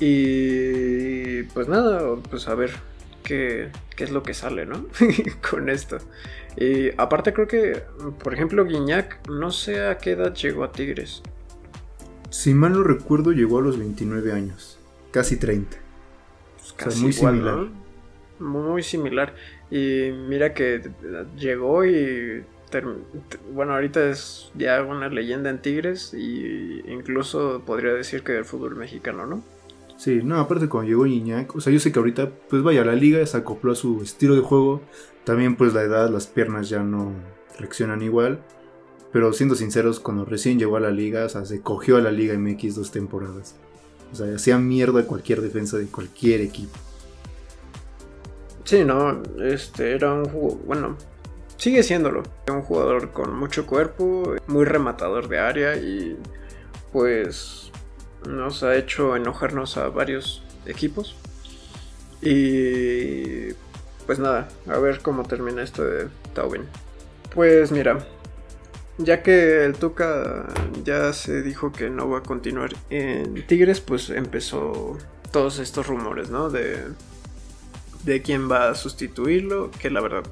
Y 0.00 1.44
pues 1.54 1.68
nada, 1.68 2.16
pues 2.28 2.48
a 2.48 2.54
ver 2.54 2.72
qué, 3.22 3.70
qué 3.94 4.04
es 4.04 4.10
lo 4.10 4.24
que 4.24 4.34
sale, 4.34 4.66
¿no? 4.66 4.86
Con 5.50 5.68
esto. 5.68 5.98
Y 6.56 6.90
aparte 6.98 7.32
creo 7.32 7.48
que, 7.48 7.82
por 8.22 8.34
ejemplo, 8.34 8.64
Guiñac, 8.64 9.28
no 9.28 9.50
sé 9.50 9.86
a 9.86 9.98
qué 9.98 10.12
edad 10.12 10.34
llegó 10.34 10.64
a 10.64 10.72
Tigres. 10.72 11.22
Si 12.30 12.54
mal 12.54 12.72
no 12.72 12.82
recuerdo, 12.82 13.32
llegó 13.32 13.58
a 13.58 13.62
los 13.62 13.78
29 13.78 14.32
años, 14.32 14.78
casi 15.10 15.36
30. 15.36 15.76
Pues 16.58 16.72
casi 16.74 17.02
muy 17.02 17.12
similar. 17.12 17.68
Muy 18.38 18.82
similar. 18.82 19.34
Y 19.70 20.10
mira 20.28 20.52
que 20.54 20.90
llegó 21.36 21.84
y 21.84 22.44
bueno, 23.52 23.74
ahorita 23.74 24.08
es 24.08 24.50
ya 24.54 24.82
una 24.82 25.08
leyenda 25.08 25.50
en 25.50 25.60
Tigres 25.60 26.14
y 26.14 26.82
incluso 26.90 27.62
podría 27.66 27.92
decir 27.92 28.22
que 28.22 28.32
del 28.32 28.44
fútbol 28.44 28.76
mexicano, 28.76 29.26
¿no? 29.26 29.44
Sí, 30.02 30.20
no, 30.24 30.40
aparte 30.40 30.68
cuando 30.68 30.88
llegó 30.88 31.06
Iñak, 31.06 31.54
o 31.54 31.60
sea, 31.60 31.72
yo 31.72 31.78
sé 31.78 31.92
que 31.92 32.00
ahorita, 32.00 32.28
pues 32.48 32.60
vaya, 32.64 32.84
la 32.84 32.96
liga 32.96 33.24
se 33.24 33.36
acopló 33.36 33.70
a 33.70 33.76
su 33.76 34.02
estilo 34.02 34.34
de 34.34 34.40
juego. 34.40 34.80
También, 35.22 35.54
pues 35.54 35.74
la 35.74 35.82
edad, 35.82 36.10
las 36.10 36.26
piernas 36.26 36.68
ya 36.68 36.82
no 36.82 37.12
reaccionan 37.56 38.02
igual. 38.02 38.42
Pero 39.12 39.32
siendo 39.32 39.54
sinceros, 39.54 40.00
cuando 40.00 40.24
recién 40.24 40.58
llegó 40.58 40.76
a 40.76 40.80
la 40.80 40.90
liga, 40.90 41.24
o 41.24 41.28
sea, 41.28 41.44
se 41.44 41.60
cogió 41.60 41.98
a 41.98 42.00
la 42.00 42.10
Liga 42.10 42.36
MX 42.36 42.74
dos 42.74 42.90
temporadas. 42.90 43.54
O 44.12 44.16
sea, 44.16 44.34
hacía 44.34 44.58
mierda 44.58 45.06
cualquier 45.06 45.40
defensa 45.40 45.78
de 45.78 45.86
cualquier 45.86 46.40
equipo. 46.40 46.76
Sí, 48.64 48.84
no, 48.84 49.22
este 49.40 49.92
era 49.92 50.14
un 50.14 50.24
juego, 50.24 50.60
bueno, 50.66 50.96
sigue 51.58 51.84
siéndolo. 51.84 52.24
Un 52.48 52.62
jugador 52.62 53.12
con 53.12 53.38
mucho 53.38 53.66
cuerpo, 53.66 54.34
muy 54.48 54.64
rematador 54.64 55.28
de 55.28 55.38
área 55.38 55.76
y 55.76 56.16
pues 56.90 57.71
nos 58.28 58.62
ha 58.62 58.76
hecho 58.76 59.16
enojarnos 59.16 59.76
a 59.76 59.88
varios 59.88 60.42
equipos. 60.66 61.16
Y 62.20 63.52
pues 64.06 64.18
nada, 64.18 64.48
a 64.68 64.78
ver 64.78 65.00
cómo 65.00 65.24
termina 65.24 65.62
esto 65.62 65.84
de 65.84 66.08
Taubin. 66.34 66.66
Pues 67.34 67.72
mira, 67.72 68.06
ya 68.98 69.22
que 69.22 69.64
el 69.64 69.74
Tuca 69.74 70.46
ya 70.84 71.12
se 71.12 71.42
dijo 71.42 71.72
que 71.72 71.90
no 71.90 72.08
va 72.08 72.18
a 72.18 72.22
continuar 72.22 72.70
en 72.90 73.46
Tigres, 73.46 73.80
pues 73.80 74.10
empezó 74.10 74.98
todos 75.30 75.58
estos 75.58 75.86
rumores, 75.86 76.30
¿no? 76.30 76.50
De, 76.50 76.78
de 78.04 78.22
quién 78.22 78.50
va 78.50 78.70
a 78.70 78.74
sustituirlo, 78.74 79.70
que 79.70 79.90
la 79.90 80.00
verdad 80.00 80.24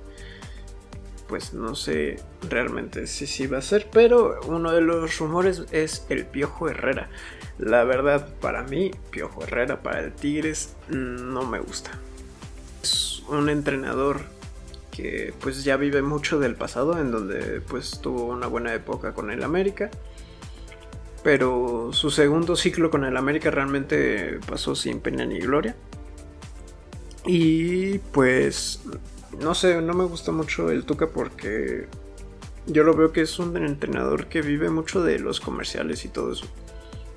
pues 1.30 1.54
no 1.54 1.76
sé 1.76 2.16
realmente 2.50 3.06
si 3.06 3.28
sí 3.28 3.46
va 3.46 3.58
a 3.58 3.62
ser, 3.62 3.86
pero 3.92 4.40
uno 4.48 4.72
de 4.72 4.80
los 4.80 5.16
rumores 5.18 5.62
es 5.70 6.04
el 6.08 6.26
Piojo 6.26 6.68
Herrera. 6.68 7.08
La 7.56 7.84
verdad, 7.84 8.34
para 8.40 8.64
mí, 8.64 8.90
Piojo 9.10 9.44
Herrera 9.44 9.80
para 9.80 10.00
el 10.00 10.12
Tigres 10.12 10.74
no 10.88 11.46
me 11.46 11.60
gusta. 11.60 11.92
Es 12.82 13.22
un 13.28 13.48
entrenador 13.48 14.22
que 14.90 15.32
pues 15.40 15.62
ya 15.62 15.76
vive 15.76 16.02
mucho 16.02 16.40
del 16.40 16.56
pasado, 16.56 16.98
en 16.98 17.12
donde 17.12 17.60
pues 17.60 18.00
tuvo 18.00 18.24
una 18.24 18.48
buena 18.48 18.74
época 18.74 19.14
con 19.14 19.30
el 19.30 19.44
América. 19.44 19.88
Pero 21.22 21.90
su 21.92 22.10
segundo 22.10 22.56
ciclo 22.56 22.90
con 22.90 23.04
el 23.04 23.16
América 23.16 23.52
realmente 23.52 24.40
pasó 24.48 24.74
sin 24.74 24.98
pena 24.98 25.24
ni 25.26 25.38
gloria. 25.38 25.76
Y 27.24 27.98
pues 27.98 28.82
no 29.38 29.54
sé, 29.54 29.80
no 29.80 29.94
me 29.94 30.04
gusta 30.04 30.32
mucho 30.32 30.70
el 30.70 30.84
Tuca 30.84 31.08
porque 31.08 31.86
yo 32.66 32.84
lo 32.84 32.94
veo 32.94 33.12
que 33.12 33.22
es 33.22 33.38
un 33.38 33.56
entrenador 33.56 34.26
que 34.26 34.42
vive 34.42 34.70
mucho 34.70 35.02
de 35.02 35.18
los 35.18 35.40
comerciales 35.40 36.04
y 36.04 36.08
todo 36.08 36.32
eso. 36.32 36.46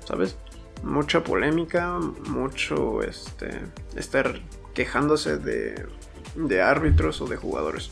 ¿Sabes? 0.06 0.36
Mucha 0.82 1.24
polémica, 1.24 1.98
mucho 2.28 3.02
este 3.02 3.60
estar 3.96 4.40
quejándose 4.74 5.38
de, 5.38 5.86
de 6.34 6.62
árbitros 6.62 7.20
o 7.20 7.26
de 7.26 7.36
jugadores. 7.36 7.90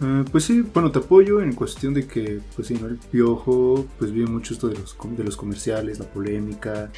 Eh, 0.00 0.24
pues 0.30 0.44
sí, 0.44 0.60
bueno, 0.60 0.90
te 0.90 0.98
apoyo 0.98 1.40
en 1.40 1.54
cuestión 1.54 1.94
de 1.94 2.06
que, 2.06 2.40
pues 2.54 2.68
sí, 2.68 2.74
¿no? 2.74 2.88
El 2.88 2.98
piojo, 2.98 3.86
pues 3.98 4.12
vive 4.12 4.26
mucho 4.26 4.54
esto 4.54 4.68
de 4.68 4.78
los, 4.78 4.96
de 5.02 5.24
los 5.24 5.36
comerciales, 5.36 5.98
la 5.98 6.06
polémica. 6.06 6.90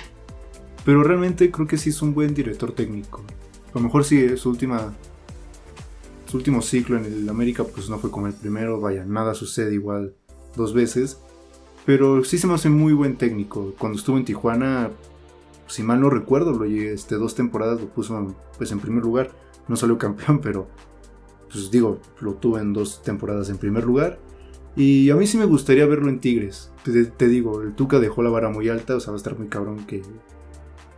Pero 0.85 1.03
realmente 1.03 1.51
creo 1.51 1.67
que 1.67 1.77
sí 1.77 1.91
es 1.91 2.03
un 2.03 2.15
buen 2.15 2.35
director 2.35 2.73
técnico. 2.73 3.23
A 3.73 3.79
lo 3.79 3.81
mejor 3.81 4.05
sí, 4.05 4.37
su 4.37 4.51
última 4.51 4.95
su 6.27 6.37
último 6.37 6.63
ciclo 6.63 6.97
en 6.97 7.05
el 7.05 7.29
América 7.29 7.65
pues 7.65 7.89
no 7.89 7.99
fue 7.99 8.11
como 8.11 8.27
el 8.27 8.35
primero, 8.35 8.81
vaya, 8.81 9.05
nada 9.05 9.35
sucede 9.35 9.75
igual 9.75 10.15
dos 10.57 10.75
veces, 10.75 11.19
pero 11.85 12.25
sí 12.25 12.39
se 12.39 12.47
me 12.47 12.55
hace 12.55 12.69
muy 12.69 12.93
buen 12.93 13.17
técnico. 13.17 13.75
Cuando 13.79 13.99
estuvo 13.99 14.17
en 14.17 14.25
Tijuana, 14.25 14.91
si 15.69 15.83
mal 15.83 16.01
no 16.01 16.11
recuerdo, 16.11 16.53
lo 16.53 16.65
este, 16.65 17.17
dos 17.17 17.35
temporadas 17.35 17.81
lo 17.81 17.89
puso 17.89 18.35
pues 18.57 18.73
en 18.73 18.81
primer 18.81 19.05
lugar, 19.05 19.31
no 19.69 19.77
salió 19.77 19.99
campeón, 19.99 20.41
pero 20.43 20.69
pues 21.51 21.71
digo, 21.71 22.01
lo 22.21 22.35
tuvo 22.35 22.59
en 22.59 22.73
dos 22.73 23.03
temporadas 23.03 23.49
en 23.51 23.59
primer 23.59 23.85
lugar. 23.85 24.19
Y 24.75 25.09
a 25.09 25.17
mí 25.17 25.27
sí 25.27 25.39
me 25.39 25.47
gustaría 25.47 25.87
verlo 25.87 26.11
en 26.11 26.21
Tigres. 26.21 26.71
Te, 26.85 27.29
digo, 27.29 27.63
el 27.63 27.75
Tuca 27.75 27.99
dejó 27.99 28.23
la 28.23 28.29
vara 28.29 28.51
muy 28.51 28.69
alta, 28.69 28.95
o 28.95 29.01
sea, 29.01 29.11
va 29.13 29.17
a 29.17 29.17
estar 29.17 29.39
muy 29.39 29.49
cabrón 29.49 29.87
que 29.87 30.03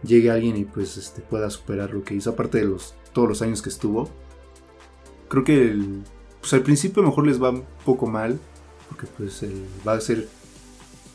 llegue 0.02 0.30
alguien 0.30 0.56
y 0.56 0.64
pues 0.64 0.96
este, 0.96 1.22
pueda 1.22 1.48
superar 1.48 1.92
lo 1.92 2.02
que 2.02 2.14
hizo, 2.14 2.30
aparte 2.30 2.58
de 2.58 2.64
los, 2.64 2.96
todos 3.12 3.28
los 3.28 3.40
años 3.40 3.62
que 3.62 3.68
estuvo 3.68 4.08
creo 5.28 5.44
que 5.44 5.78
pues 6.40 6.52
al 6.52 6.62
principio 6.62 7.02
mejor 7.02 7.26
les 7.26 7.42
va 7.42 7.50
un 7.50 7.64
poco 7.84 8.06
mal, 8.06 8.38
porque 8.88 9.06
pues 9.16 9.44
va 9.86 9.94
a 9.94 10.00
ser 10.00 10.28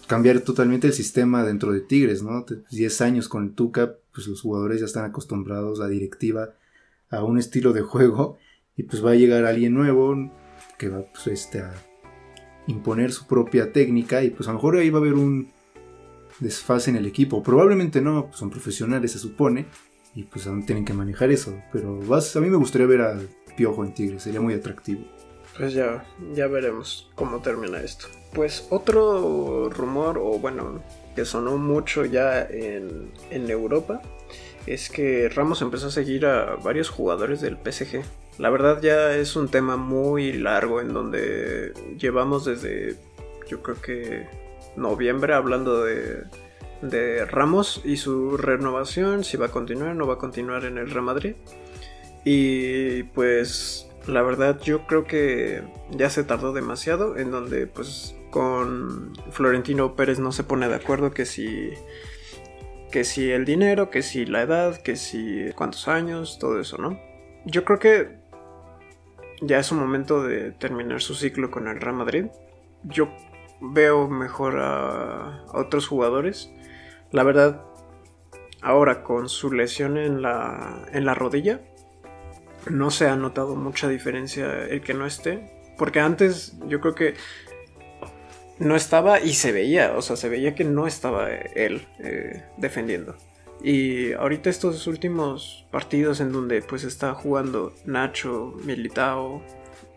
cambiar 0.07 0.41
totalmente 0.41 0.87
el 0.87 0.93
sistema 0.93 1.43
dentro 1.43 1.71
de 1.71 1.81
Tigres, 1.81 2.23
¿no? 2.23 2.45
10 2.71 3.01
años 3.01 3.29
con 3.29 3.43
el 3.45 3.53
Tuca, 3.53 3.95
pues 4.13 4.27
los 4.27 4.41
jugadores 4.41 4.79
ya 4.79 4.85
están 4.85 5.05
acostumbrados, 5.05 5.79
a 5.79 5.87
directiva, 5.87 6.53
a 7.09 7.23
un 7.23 7.37
estilo 7.37 7.73
de 7.73 7.81
juego, 7.81 8.37
y 8.75 8.83
pues 8.83 9.03
va 9.03 9.11
a 9.11 9.15
llegar 9.15 9.45
alguien 9.45 9.73
nuevo 9.73 10.31
que 10.77 10.89
va 10.89 11.01
pues, 11.11 11.27
este, 11.27 11.61
a 11.61 11.73
imponer 12.67 13.11
su 13.11 13.27
propia 13.27 13.71
técnica, 13.71 14.23
y 14.23 14.29
pues 14.29 14.47
a 14.47 14.51
lo 14.51 14.57
mejor 14.57 14.77
ahí 14.77 14.89
va 14.89 14.99
a 14.99 15.01
haber 15.01 15.13
un 15.13 15.51
desfase 16.39 16.89
en 16.89 16.97
el 16.97 17.05
equipo, 17.05 17.41
probablemente 17.41 18.01
no, 18.01 18.25
pues 18.27 18.37
son 18.37 18.49
profesionales 18.49 19.11
se 19.11 19.19
supone, 19.19 19.65
y 20.15 20.23
pues 20.23 20.45
aún 20.45 20.65
tienen 20.65 20.85
que 20.85 20.93
manejar 20.93 21.31
eso, 21.31 21.57
pero 21.71 21.99
vas, 22.01 22.35
a 22.35 22.41
mí 22.41 22.49
me 22.49 22.57
gustaría 22.57 22.87
ver 22.87 23.01
a 23.01 23.19
Piojo 23.55 23.83
en 23.83 23.93
Tigre, 23.93 24.19
sería 24.19 24.41
muy 24.41 24.53
atractivo. 24.53 25.03
Pues 25.57 25.73
ya, 25.73 26.05
ya 26.33 26.47
veremos 26.47 27.11
cómo 27.15 27.41
termina 27.41 27.79
esto. 27.81 28.07
Pues 28.33 28.67
otro 28.71 29.69
rumor, 29.69 30.17
o 30.17 30.39
bueno, 30.39 30.81
que 31.15 31.25
sonó 31.25 31.57
mucho 31.57 32.05
ya 32.05 32.41
en, 32.43 33.11
en 33.29 33.49
Europa, 33.49 34.01
es 34.65 34.89
que 34.89 35.29
Ramos 35.29 35.61
empezó 35.61 35.87
a 35.87 35.91
seguir 35.91 36.25
a 36.25 36.55
varios 36.55 36.89
jugadores 36.89 37.41
del 37.41 37.57
PSG. 37.57 38.01
La 38.39 38.49
verdad 38.49 38.81
ya 38.81 39.15
es 39.15 39.35
un 39.35 39.49
tema 39.49 39.77
muy 39.77 40.33
largo 40.33 40.81
en 40.81 40.93
donde 40.93 41.73
llevamos 41.97 42.45
desde, 42.45 42.95
yo 43.47 43.61
creo 43.61 43.79
que 43.79 44.27
noviembre 44.75 45.35
hablando 45.35 45.83
de, 45.83 46.23
de 46.81 47.25
Ramos 47.25 47.81
y 47.85 47.97
su 47.97 48.37
renovación, 48.37 49.23
si 49.23 49.37
va 49.37 49.47
a 49.47 49.51
continuar, 49.51 49.95
no 49.95 50.07
va 50.07 50.15
a 50.15 50.17
continuar 50.17 50.65
en 50.65 50.77
el 50.77 50.89
Real 50.89 51.05
Madrid. 51.05 51.35
Y 52.25 53.03
pues 53.03 53.89
la 54.07 54.21
verdad 54.21 54.59
yo 54.61 54.85
creo 54.85 55.05
que 55.05 55.63
ya 55.91 56.09
se 56.09 56.23
tardó 56.23 56.53
demasiado 56.53 57.17
en 57.17 57.31
donde 57.31 57.67
pues 57.67 58.15
con 58.31 59.13
Florentino 59.31 59.95
Pérez 59.95 60.19
no 60.19 60.31
se 60.31 60.43
pone 60.43 60.67
de 60.67 60.75
acuerdo 60.75 61.11
que 61.11 61.25
si 61.25 61.73
que 62.91 63.03
si 63.03 63.31
el 63.31 63.43
dinero, 63.43 63.89
que 63.89 64.03
si 64.03 64.25
la 64.25 64.43
edad, 64.43 64.77
que 64.77 64.95
si 64.95 65.49
cuántos 65.55 65.87
años, 65.87 66.37
todo 66.39 66.59
eso, 66.59 66.77
¿no? 66.77 66.99
Yo 67.43 67.65
creo 67.65 67.79
que 67.79 68.23
ya 69.41 69.57
es 69.57 69.71
un 69.71 69.79
momento 69.79 70.23
de 70.23 70.51
terminar 70.51 71.01
su 71.01 71.15
ciclo 71.15 71.49
con 71.49 71.67
el 71.67 71.81
Real 71.81 71.95
Madrid. 71.95 72.25
Yo 72.83 73.09
veo 73.59 74.07
mejor 74.07 74.59
a, 74.59 75.43
otros 75.53 75.87
jugadores. 75.87 76.51
La 77.11 77.23
verdad, 77.23 77.63
ahora 78.61 79.03
con 79.03 79.27
su 79.27 79.51
lesión 79.51 79.97
en 79.97 80.21
la, 80.21 80.85
en 80.93 81.05
la 81.05 81.15
rodilla, 81.15 81.61
no 82.69 82.91
se 82.91 83.07
ha 83.07 83.15
notado 83.15 83.55
mucha 83.55 83.87
diferencia 83.87 84.65
el 84.65 84.81
que 84.81 84.93
no 84.93 85.05
esté. 85.05 85.39
Porque 85.77 85.99
antes 85.99 86.55
yo 86.67 86.79
creo 86.81 86.95
que 86.95 87.15
no 88.59 88.75
estaba 88.75 89.19
y 89.19 89.33
se 89.33 89.51
veía, 89.51 89.93
o 89.95 90.01
sea, 90.01 90.15
se 90.15 90.29
veía 90.29 90.55
que 90.55 90.63
no 90.63 90.87
estaba 90.87 91.29
él 91.31 91.87
eh, 91.99 92.43
defendiendo. 92.57 93.15
Y 93.63 94.13
ahorita 94.13 94.49
estos 94.49 94.87
últimos 94.87 95.65
partidos 95.71 96.19
en 96.19 96.31
donde 96.31 96.61
pues 96.61 96.83
está 96.83 97.13
jugando 97.13 97.73
Nacho, 97.85 98.53
Militao, 98.63 99.41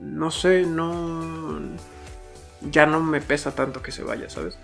no 0.01 0.31
sé, 0.31 0.67
no... 0.67 1.61
Ya 2.71 2.87
no 2.87 3.01
me 3.01 3.21
pesa 3.21 3.55
tanto 3.55 3.83
que 3.83 3.93
se 3.93 4.03
vaya, 4.03 4.31
¿sabes? 4.31 4.59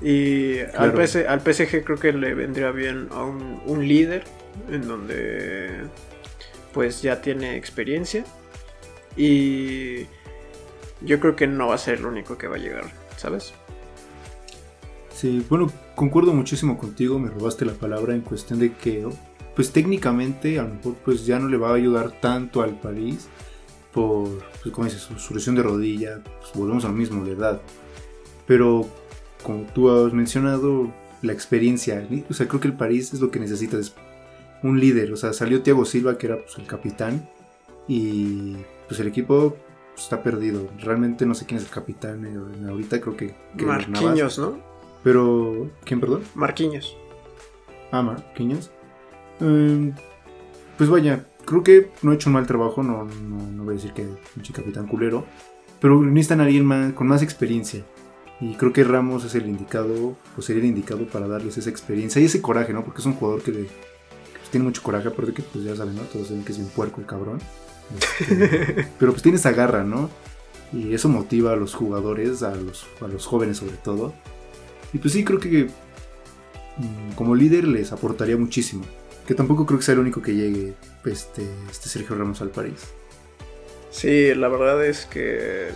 Y 0.00 0.60
al, 0.60 0.94
al, 1.28 1.40
PSG 1.40 1.84
creo 1.84 1.98
que 1.98 2.12
le 2.12 2.34
vendría 2.34 2.70
bien 2.70 3.08
a 3.10 3.24
un, 3.24 3.62
un 3.66 3.86
líder 3.86 4.24
en 4.70 4.86
donde 4.86 5.86
pues 6.76 7.00
ya 7.00 7.22
tiene 7.22 7.56
experiencia 7.56 8.22
y 9.16 10.00
yo 11.00 11.18
creo 11.20 11.34
que 11.34 11.46
no 11.46 11.68
va 11.68 11.74
a 11.76 11.78
ser 11.78 12.00
el 12.00 12.04
único 12.04 12.36
que 12.36 12.48
va 12.48 12.56
a 12.56 12.58
llegar, 12.58 12.84
¿sabes? 13.16 13.54
Sí, 15.14 15.42
bueno, 15.48 15.72
concuerdo 15.94 16.34
muchísimo 16.34 16.76
contigo, 16.76 17.18
me 17.18 17.30
robaste 17.30 17.64
la 17.64 17.72
palabra 17.72 18.14
en 18.14 18.20
cuestión 18.20 18.58
de 18.58 18.74
que, 18.74 19.08
pues 19.54 19.72
técnicamente 19.72 20.58
a 20.58 20.64
lo 20.64 20.74
mejor 20.74 20.96
pues 21.02 21.24
ya 21.24 21.38
no 21.38 21.48
le 21.48 21.56
va 21.56 21.70
a 21.70 21.76
ayudar 21.76 22.20
tanto 22.20 22.60
al 22.60 22.78
país 22.78 23.26
por, 23.94 24.28
pues 24.62 24.74
como 24.74 24.84
dices, 24.84 25.08
su, 25.16 25.34
lesión 25.34 25.54
de 25.54 25.62
rodilla, 25.62 26.22
pues 26.40 26.52
volvemos 26.52 26.84
a 26.84 26.88
lo 26.88 26.94
mismo, 26.94 27.24
la 27.24 27.32
edad. 27.32 27.62
Pero 28.46 28.86
como 29.42 29.62
tú 29.72 29.88
has 29.88 30.12
mencionado, 30.12 30.92
la 31.22 31.32
experiencia, 31.32 32.06
o 32.28 32.34
sea, 32.34 32.46
creo 32.46 32.60
que 32.60 32.68
el 32.68 32.76
París 32.76 33.14
es 33.14 33.20
lo 33.22 33.30
que 33.30 33.40
necesita 33.40 33.78
un 34.66 34.80
líder. 34.80 35.12
O 35.12 35.16
sea, 35.16 35.32
salió 35.32 35.62
Thiago 35.62 35.84
Silva, 35.84 36.18
que 36.18 36.26
era 36.26 36.38
pues, 36.38 36.58
el 36.58 36.66
capitán, 36.66 37.28
y 37.88 38.56
pues 38.88 39.00
el 39.00 39.08
equipo 39.08 39.56
pues, 39.92 40.04
está 40.04 40.22
perdido. 40.22 40.68
Realmente 40.78 41.26
no 41.26 41.34
sé 41.34 41.46
quién 41.46 41.58
es 41.58 41.64
el 41.64 41.70
capitán 41.70 42.26
eh, 42.26 42.68
ahorita, 42.68 43.00
creo 43.00 43.16
que. 43.16 43.34
que 43.56 43.64
Marquinhos, 43.64 44.38
¿no? 44.38 44.58
Pero. 45.02 45.70
¿Quién, 45.84 46.00
perdón? 46.00 46.22
Marquinhos. 46.34 46.96
Ah, 47.90 48.02
Marquinhos. 48.02 48.70
Em, 49.40 49.94
pues 50.76 50.90
vaya, 50.90 51.26
creo 51.44 51.62
que 51.62 51.90
no 52.02 52.10
ha 52.10 52.14
hecho 52.14 52.28
un 52.28 52.34
mal 52.34 52.46
trabajo, 52.46 52.82
no, 52.82 53.04
no, 53.04 53.64
voy 53.64 53.74
a 53.74 53.76
decir 53.76 53.92
que 53.92 54.02
un 54.02 54.42
capitán 54.52 54.86
culero, 54.86 55.24
pero 55.80 56.02
necesitan 56.02 56.40
a 56.40 56.44
alguien 56.44 56.64
más, 56.64 56.92
con 56.92 57.06
más 57.06 57.22
experiencia. 57.22 57.84
Y 58.40 58.54
creo 58.54 58.72
que 58.72 58.84
Ramos 58.84 59.24
es 59.24 59.34
el 59.34 59.46
indicado, 59.48 60.16
pues 60.34 60.46
sería 60.46 60.62
el 60.62 60.68
indicado 60.68 61.06
para 61.06 61.26
darles 61.26 61.56
esa 61.56 61.70
experiencia 61.70 62.20
y 62.20 62.26
ese 62.26 62.42
coraje, 62.42 62.72
¿no? 62.74 62.84
Porque 62.84 63.00
es 63.00 63.06
un 63.06 63.14
jugador 63.14 63.42
que 63.42 63.52
le, 63.52 63.68
tiene 64.50 64.64
mucho 64.64 64.82
coraje, 64.82 65.08
aparte 65.08 65.32
que 65.32 65.42
pues 65.42 65.64
ya 65.64 65.76
saben, 65.76 65.96
¿no? 65.96 66.02
Todos 66.02 66.28
saben 66.28 66.44
que 66.44 66.52
es 66.52 66.58
un 66.58 66.68
puerco 66.68 67.00
el 67.00 67.06
cabrón. 67.06 67.38
Este, 67.98 68.88
pero 68.98 69.12
pues 69.12 69.22
tiene 69.22 69.38
esa 69.38 69.52
garra, 69.52 69.84
¿no? 69.84 70.10
Y 70.72 70.94
eso 70.94 71.08
motiva 71.08 71.52
a 71.52 71.56
los 71.56 71.74
jugadores, 71.74 72.42
a 72.42 72.54
los, 72.54 72.86
a 73.00 73.08
los 73.08 73.26
jóvenes 73.26 73.58
sobre 73.58 73.76
todo. 73.76 74.14
Y 74.92 74.98
pues 74.98 75.12
sí, 75.12 75.24
creo 75.24 75.38
que 75.38 75.68
mm, 76.76 77.12
como 77.14 77.34
líder 77.34 77.66
les 77.68 77.92
aportaría 77.92 78.36
muchísimo. 78.36 78.84
Que 79.26 79.34
tampoco 79.34 79.66
creo 79.66 79.78
que 79.78 79.84
sea 79.84 79.94
el 79.94 80.00
único 80.00 80.22
que 80.22 80.34
llegue 80.34 80.74
este, 81.04 81.42
este 81.70 81.88
Sergio 81.88 82.16
Ramos 82.16 82.40
al 82.40 82.50
París. 82.50 82.92
Sí, 83.90 84.34
la 84.34 84.48
verdad 84.48 84.84
es 84.84 85.06
que 85.06 85.68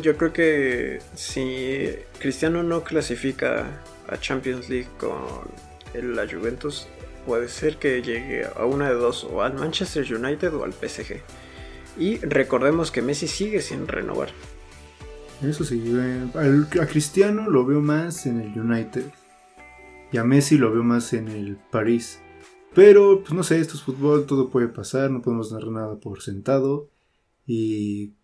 yo 0.00 0.16
creo 0.16 0.32
que 0.32 1.00
si 1.14 1.90
Cristiano 2.18 2.62
no 2.62 2.82
clasifica 2.82 3.66
a 4.08 4.18
Champions 4.18 4.68
League 4.68 4.88
con 4.98 5.18
la 5.94 6.26
Juventus, 6.26 6.88
puede 7.28 7.48
ser 7.48 7.76
que 7.76 8.00
llegue 8.00 8.46
a 8.46 8.64
una 8.64 8.88
de 8.88 8.94
dos, 8.94 9.22
o 9.22 9.42
al 9.42 9.52
Manchester 9.52 10.02
United 10.14 10.54
o 10.54 10.64
al 10.64 10.72
PSG. 10.72 11.20
Y 11.98 12.16
recordemos 12.20 12.90
que 12.90 13.02
Messi 13.02 13.28
sigue 13.28 13.60
sin 13.60 13.86
renovar. 13.86 14.30
Eso 15.42 15.62
sí, 15.62 15.82
eh, 15.86 16.26
a 16.80 16.86
Cristiano 16.86 17.50
lo 17.50 17.66
veo 17.66 17.82
más 17.82 18.24
en 18.24 18.40
el 18.40 18.58
United. 18.58 19.04
Y 20.10 20.16
a 20.16 20.24
Messi 20.24 20.56
lo 20.56 20.72
veo 20.72 20.82
más 20.82 21.12
en 21.12 21.28
el 21.28 21.58
París. 21.70 22.18
Pero, 22.74 23.20
pues 23.20 23.34
no 23.34 23.42
sé, 23.42 23.60
esto 23.60 23.74
es 23.74 23.82
fútbol, 23.82 24.24
todo 24.24 24.48
puede 24.48 24.68
pasar, 24.68 25.10
no 25.10 25.20
podemos 25.20 25.50
dar 25.50 25.66
nada 25.66 26.00
por 26.00 26.22
sentado. 26.22 26.88
Y 27.46 28.14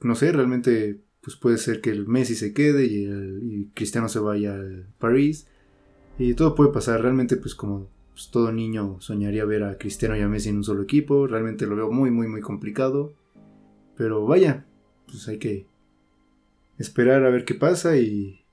no 0.00 0.14
sé, 0.16 0.32
realmente 0.32 1.00
pues 1.22 1.36
puede 1.36 1.56
ser 1.56 1.80
que 1.80 1.90
el 1.90 2.06
Messi 2.06 2.34
se 2.34 2.52
quede 2.52 2.84
y, 2.84 3.04
el, 3.04 3.70
Cristiano 3.74 4.10
se 4.10 4.18
vaya 4.18 4.52
al 4.52 4.92
París. 4.98 5.46
Y 6.20 6.34
todo 6.34 6.54
puede 6.54 6.70
pasar, 6.70 7.00
realmente 7.00 7.38
pues 7.38 7.54
como 7.54 7.88
pues, 8.12 8.30
todo 8.30 8.52
niño 8.52 8.98
soñaría 9.00 9.46
ver 9.46 9.64
a 9.64 9.78
Cristiano 9.78 10.14
y 10.14 10.20
a 10.20 10.28
Messi 10.28 10.50
en 10.50 10.58
un 10.58 10.64
solo 10.64 10.82
equipo, 10.82 11.26
realmente 11.26 11.66
lo 11.66 11.74
veo 11.76 11.90
muy 11.90 12.10
muy 12.10 12.28
muy 12.28 12.42
complicado. 12.42 13.14
Pero 13.96 14.26
vaya, 14.26 14.66
pues 15.06 15.26
hay 15.28 15.38
que 15.38 15.66
esperar 16.76 17.24
a 17.24 17.30
ver 17.30 17.46
qué 17.46 17.54
pasa 17.54 17.96
y 17.96 18.44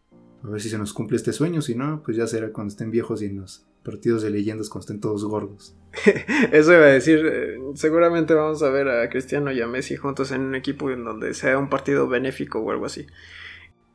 a 0.45 0.47
ver 0.47 0.61
si 0.61 0.69
se 0.69 0.77
nos 0.77 0.93
cumple 0.93 1.17
este 1.17 1.33
sueño, 1.33 1.61
si 1.61 1.75
no, 1.75 2.01
pues 2.05 2.15
ya 2.15 2.25
será 2.25 2.53
cuando 2.53 2.71
estén 2.71 2.89
viejos 2.89 3.21
y 3.21 3.25
en 3.25 3.41
los 3.41 3.65
partidos 3.83 4.23
de 4.23 4.29
leyendas 4.29 4.69
cuando 4.69 4.83
estén 4.83 5.01
todos 5.01 5.25
gordos. 5.25 5.75
Eso 6.53 6.71
iba 6.71 6.85
a 6.85 6.87
decir, 6.87 7.19
eh, 7.25 7.57
seguramente 7.73 8.33
vamos 8.33 8.63
a 8.63 8.69
ver 8.69 8.87
a 8.87 9.09
Cristiano 9.09 9.51
y 9.51 9.59
a 9.59 9.67
Messi 9.67 9.97
juntos 9.97 10.31
en 10.31 10.39
un 10.39 10.55
equipo 10.55 10.89
en 10.89 11.03
donde 11.03 11.33
sea 11.33 11.57
un 11.57 11.67
partido 11.67 12.07
benéfico 12.07 12.59
o 12.59 12.71
algo 12.71 12.85
así. 12.85 13.07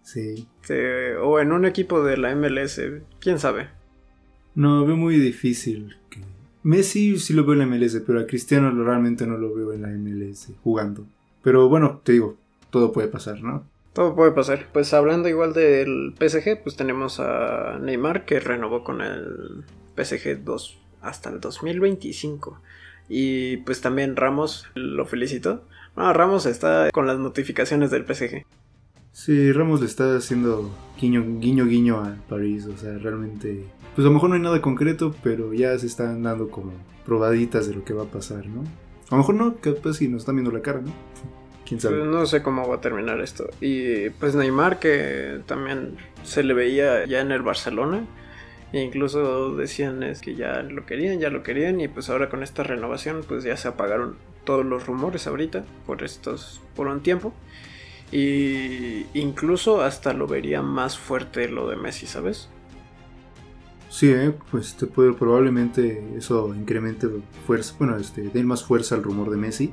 Sí. 0.02 0.48
o 1.22 1.40
en 1.40 1.52
un 1.52 1.64
equipo 1.64 2.04
de 2.04 2.16
la 2.16 2.34
MLS, 2.34 2.80
quién 3.20 3.38
sabe. 3.38 3.68
No, 4.54 4.84
veo 4.84 4.96
muy 4.96 5.16
difícil. 5.16 5.96
Messi 6.62 7.18
sí 7.18 7.32
lo 7.32 7.44
veo 7.44 7.54
en 7.54 7.58
la 7.60 7.66
MLS, 7.66 8.02
pero 8.06 8.20
a 8.20 8.26
Cristiano 8.26 8.70
realmente 8.84 9.26
no 9.26 9.36
lo 9.36 9.54
veo 9.54 9.72
en 9.72 9.82
la 9.82 9.88
MLS 9.88 10.52
jugando. 10.62 11.06
Pero 11.42 11.68
bueno, 11.68 12.00
te 12.04 12.12
digo, 12.12 12.36
todo 12.70 12.92
puede 12.92 13.08
pasar, 13.08 13.42
¿no? 13.42 13.64
Todo 13.92 14.14
puede 14.14 14.32
pasar. 14.32 14.68
Pues 14.72 14.94
hablando 14.94 15.28
igual 15.28 15.52
del 15.52 16.14
PSG, 16.18 16.62
pues 16.62 16.76
tenemos 16.76 17.20
a 17.20 17.78
Neymar 17.80 18.24
que 18.24 18.40
renovó 18.40 18.84
con 18.84 19.00
el 19.00 19.64
PSG 19.96 20.44
2 20.44 20.78
hasta 21.02 21.30
el 21.30 21.40
2025. 21.40 22.60
Y 23.08 23.58
pues 23.58 23.80
también 23.80 24.16
Ramos 24.16 24.66
lo 24.74 25.04
felicito. 25.04 25.64
No, 25.96 26.12
Ramos 26.12 26.46
está 26.46 26.90
con 26.92 27.06
las 27.06 27.18
notificaciones 27.18 27.90
del 27.90 28.06
PSG. 28.06 28.46
Sí, 29.12 29.52
Ramos 29.52 29.80
le 29.80 29.86
está 29.86 30.16
haciendo 30.16 30.70
guiño, 31.00 31.22
guiño, 31.38 31.66
guiño 31.66 31.96
a 31.98 32.16
París. 32.28 32.66
O 32.66 32.76
sea, 32.76 32.96
realmente. 32.98 33.64
Pues 33.94 34.06
a 34.06 34.08
lo 34.08 34.14
mejor 34.14 34.30
no 34.30 34.36
hay 34.36 34.40
nada 34.42 34.62
concreto, 34.62 35.14
pero 35.22 35.52
ya 35.52 35.78
se 35.78 35.86
están 35.86 36.22
dando 36.22 36.48
como 36.50 36.72
probaditas 37.04 37.68
de 37.68 37.74
lo 37.74 37.84
que 37.84 37.92
va 37.92 38.04
a 38.04 38.06
pasar, 38.06 38.46
¿no? 38.46 38.62
A 39.10 39.16
lo 39.16 39.18
mejor 39.18 39.34
no, 39.34 39.56
capaz 39.56 39.94
si 39.94 40.08
nos 40.08 40.22
están 40.22 40.36
viendo 40.36 40.50
la 40.50 40.62
cara, 40.62 40.80
¿no? 40.80 40.92
¿Quién 41.66 41.78
sabe? 41.78 41.98
Pues 41.98 42.08
no 42.08 42.24
sé 42.26 42.42
cómo 42.42 42.66
va 42.66 42.76
a 42.76 42.80
terminar 42.80 43.20
esto. 43.20 43.50
Y 43.60 44.08
pues 44.10 44.34
Neymar, 44.34 44.78
que 44.78 45.40
también 45.46 45.96
se 46.24 46.42
le 46.42 46.54
veía 46.54 47.04
ya 47.06 47.20
en 47.20 47.32
el 47.32 47.42
Barcelona 47.42 48.06
e 48.72 48.80
incluso 48.80 49.54
decían 49.54 50.02
es 50.02 50.22
que 50.22 50.34
ya 50.34 50.62
lo 50.62 50.86
querían, 50.86 51.20
ya 51.20 51.28
lo 51.28 51.42
querían 51.42 51.80
y 51.80 51.88
pues 51.88 52.08
ahora 52.08 52.30
con 52.30 52.42
esta 52.42 52.62
renovación 52.62 53.22
pues 53.28 53.44
ya 53.44 53.56
se 53.58 53.68
apagaron 53.68 54.16
todos 54.44 54.64
los 54.64 54.86
rumores 54.86 55.26
ahorita 55.26 55.64
por 55.86 56.02
estos 56.02 56.62
por 56.74 56.86
un 56.86 57.02
tiempo. 57.02 57.34
Y 58.12 59.06
incluso 59.14 59.80
hasta 59.80 60.12
lo 60.12 60.26
vería 60.26 60.62
más 60.62 60.98
fuerte 60.98 61.48
lo 61.48 61.68
de 61.68 61.76
Messi, 61.76 62.06
¿sabes? 62.06 62.48
Sí, 63.88 64.10
¿eh? 64.10 64.32
pues 64.50 64.74
te 64.76 64.86
puede 64.86 65.12
probablemente 65.12 66.16
eso 66.16 66.54
incremente 66.54 67.08
fuerza, 67.46 67.74
bueno, 67.78 67.96
este, 67.96 68.22
dé 68.22 68.42
más 68.44 68.64
fuerza 68.64 68.94
al 68.94 69.02
rumor 69.02 69.30
de 69.30 69.36
Messi. 69.36 69.72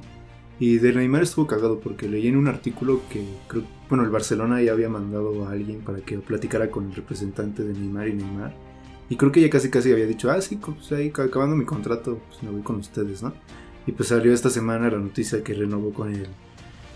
Y 0.59 0.77
de 0.77 0.91
Neymar 0.91 1.23
estuvo 1.23 1.47
cagado 1.47 1.79
porque 1.79 2.09
leí 2.09 2.27
en 2.27 2.35
un 2.35 2.47
artículo 2.47 3.01
que 3.09 3.23
creo, 3.47 3.63
bueno, 3.87 4.03
el 4.03 4.09
Barcelona 4.09 4.61
ya 4.61 4.73
había 4.73 4.89
mandado 4.89 5.45
a 5.45 5.51
alguien 5.51 5.81
para 5.81 5.99
que 5.99 6.17
platicara 6.17 6.69
con 6.69 6.87
el 6.87 6.95
representante 6.95 7.63
de 7.63 7.73
Neymar 7.73 8.09
y 8.09 8.13
Neymar 8.13 8.69
y 9.09 9.15
creo 9.15 9.31
que 9.31 9.39
ella 9.39 9.49
casi 9.49 9.71
casi 9.71 9.91
había 9.91 10.05
dicho, 10.05 10.29
ah, 10.29 10.39
sí, 10.39 10.57
pues 10.57 10.91
ahí 10.91 11.07
acabando 11.07 11.55
mi 11.55 11.65
contrato, 11.65 12.19
pues 12.27 12.43
me 12.43 12.51
voy 12.51 12.61
con 12.61 12.75
ustedes, 12.75 13.23
¿no? 13.23 13.33
Y 13.87 13.91
pues 13.91 14.09
salió 14.09 14.31
esta 14.31 14.51
semana 14.51 14.89
la 14.91 14.99
noticia 14.99 15.43
que 15.43 15.55
renovó 15.55 15.91
con 15.91 16.13
el 16.13 16.27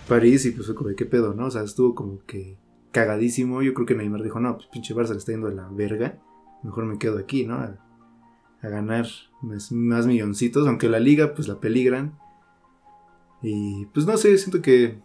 París 0.08 0.46
y 0.46 0.52
pues 0.52 0.68
fue 0.68 0.76
como 0.76 0.96
qué 0.96 1.06
pedo, 1.06 1.34
¿no? 1.34 1.48
O 1.48 1.52
sea, 1.52 1.64
estuvo 1.64 1.96
como 1.96 2.24
que 2.26 2.58
cagadísimo. 2.92 3.62
Yo 3.62 3.74
creo 3.74 3.86
que 3.86 3.96
Neymar 3.96 4.24
dijo, 4.24 4.40
no, 4.40 4.56
pues 4.56 4.68
pinche 4.68 4.94
Barça 4.94 5.12
le 5.12 5.18
está 5.18 5.32
yendo 5.32 5.48
a 5.48 5.52
la 5.52 5.68
verga. 5.70 6.20
Mejor 6.64 6.86
me 6.86 6.98
quedo 6.98 7.18
aquí, 7.18 7.46
¿no? 7.46 7.56
A, 7.56 7.80
ganar 8.62 9.06
más, 9.42 9.72
más, 9.72 10.08
milloncitos, 10.08 10.66
aunque 10.66 10.88
la 10.88 11.00
liga 11.00 11.34
pues 11.34 11.50
la 11.50 11.60
peligran. 11.60 12.18
Y 13.42 13.88
pues 13.88 14.06
no 14.06 14.16
sé, 14.16 14.38
siento 14.38 14.62
que 14.62 15.02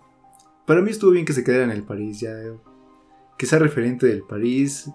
para 0.64 0.80
mí 0.80 0.90
estuvo 0.90 1.10
bien 1.10 1.24
que 1.24 1.32
se 1.32 1.42
quedara 1.42 1.64
en 1.64 1.72
el 1.72 1.82
París, 1.82 2.20
ya 2.20 2.30
que 3.36 3.46
sea 3.46 3.58
referente 3.58 4.06
del 4.06 4.22
París 4.22 4.88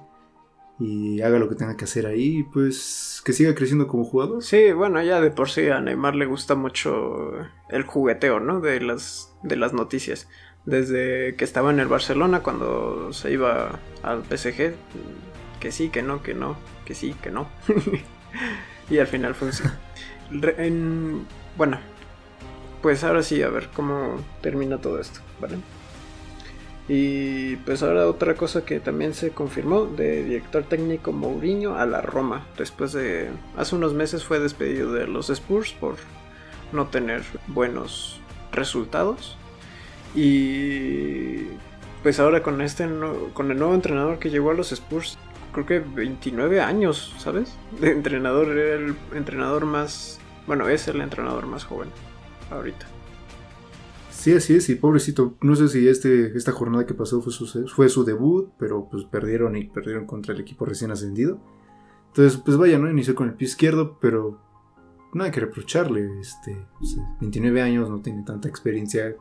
y 0.80 1.22
haga 1.22 1.40
lo 1.40 1.50
que 1.50 1.56
tenga 1.56 1.78
que 1.78 1.86
hacer 1.86 2.06
ahí, 2.06 2.44
pues 2.44 3.22
que 3.24 3.34
siga 3.34 3.56
creciendo 3.56 3.88
como 3.88 4.06
jugador. 4.06 4.44
Sí, 4.44 4.72
bueno, 4.72 5.02
ya 5.02 5.22
de 5.22 5.32
por 5.32 5.50
sí 5.50 5.70
a 5.70 5.80
Neymar 5.80 6.16
le 6.16 6.26
gusta 6.26 6.56
mucho 6.56 7.32
el 7.70 7.84
jugueteo, 7.84 8.40
¿no? 8.40 8.60
De 8.60 8.82
las, 8.82 9.34
de 9.44 9.56
las 9.56 9.74
noticias. 9.74 10.28
Desde 10.66 11.36
que 11.36 11.44
estaba 11.44 11.72
en 11.72 11.80
el 11.80 11.88
Barcelona, 11.88 12.42
cuando 12.42 13.12
se 13.14 13.32
iba 13.32 13.80
al 14.02 14.24
PSG, 14.24 14.74
que 15.60 15.72
sí, 15.72 15.90
que 15.90 16.02
no, 16.02 16.24
que 16.24 16.34
no, 16.34 16.58
que 16.86 16.96
sí, 16.96 17.14
que 17.22 17.32
no. 17.32 17.48
y 18.90 18.98
al 18.98 19.08
final 19.08 19.36
fue 19.36 19.50
así. 19.50 19.64
bueno, 21.58 21.80
pues 22.82 23.04
ahora 23.04 23.24
sí, 23.24 23.42
a 23.42 23.50
ver 23.50 23.70
cómo 23.74 24.18
termina 24.42 24.80
todo 24.80 25.00
esto, 25.00 25.20
¿vale? 25.40 25.58
Y 26.88 27.56
pues 27.58 27.82
ahora 27.82 28.08
otra 28.08 28.36
cosa 28.36 28.66
que 28.66 28.80
también 28.80 29.14
se 29.14 29.32
confirmó 29.32 29.86
de 29.86 30.24
director 30.24 30.64
técnico 30.64 31.14
Mourinho 31.14 31.76
a 31.76 31.86
la 31.86 32.02
Roma. 32.02 32.46
Después 32.58 32.92
de 32.92 33.30
hace 33.58 33.76
unos 33.76 33.94
meses 33.94 34.24
fue 34.24 34.40
despedido 34.40 34.92
de 34.92 35.08
los 35.08 35.30
Spurs 35.30 35.72
por 35.74 35.96
no 36.74 36.88
tener 36.88 37.24
buenos 37.48 38.20
resultados. 38.52 39.38
Y 40.14 41.46
pues 42.04 42.20
ahora 42.20 42.44
con 42.44 42.62
este 42.62 42.88
con 43.34 43.50
el 43.50 43.58
nuevo 43.58 43.74
entrenador 43.74 44.20
que 44.20 44.30
llegó 44.30 44.52
a 44.52 44.54
los 44.54 44.74
Spurs, 44.74 45.18
creo 45.54 45.66
que 45.66 45.80
29 45.80 46.60
años, 46.60 47.16
¿sabes? 47.18 47.56
De 47.80 47.92
entrenador 47.92 48.50
era 48.50 48.76
el 48.76 48.96
entrenador 49.14 49.66
más, 49.66 50.20
bueno, 50.46 50.68
es 50.68 50.88
el 50.90 51.00
entrenador 51.00 51.46
más 51.46 51.64
joven 51.64 51.90
ahorita. 52.52 52.86
Sí, 54.24 54.32
así 54.32 54.56
es, 54.56 54.70
y 54.70 54.76
pobrecito, 54.76 55.36
no 55.42 55.54
sé 55.54 55.68
si 55.68 55.86
este, 55.86 56.38
esta 56.38 56.54
jornada 56.54 56.86
que 56.86 56.94
pasó 56.94 57.22
fue 57.22 57.34
su, 57.34 57.46
fue 57.68 57.90
su 57.90 58.06
debut, 58.06 58.54
pero 58.58 58.88
pues 58.90 59.04
perdieron 59.04 59.58
y 59.58 59.66
perdieron 59.66 60.06
contra 60.06 60.34
el 60.34 60.40
equipo 60.40 60.64
recién 60.64 60.92
ascendido. 60.92 61.42
Entonces, 62.08 62.40
pues 62.40 62.56
vaya, 62.56 62.80
¿no? 62.80 62.90
Inició 62.90 63.16
con 63.16 63.28
el 63.28 63.34
pie 63.34 63.50
izquierdo, 63.50 63.98
pero 64.00 64.40
nada 65.14 65.30
que 65.30 65.42
reprocharle. 65.42 66.22
Este, 66.22 66.58
29 67.20 67.62
años, 67.62 67.90
no 67.90 68.02
tiene 68.02 68.24
tanta 68.24 68.48
experiencia 68.48 69.14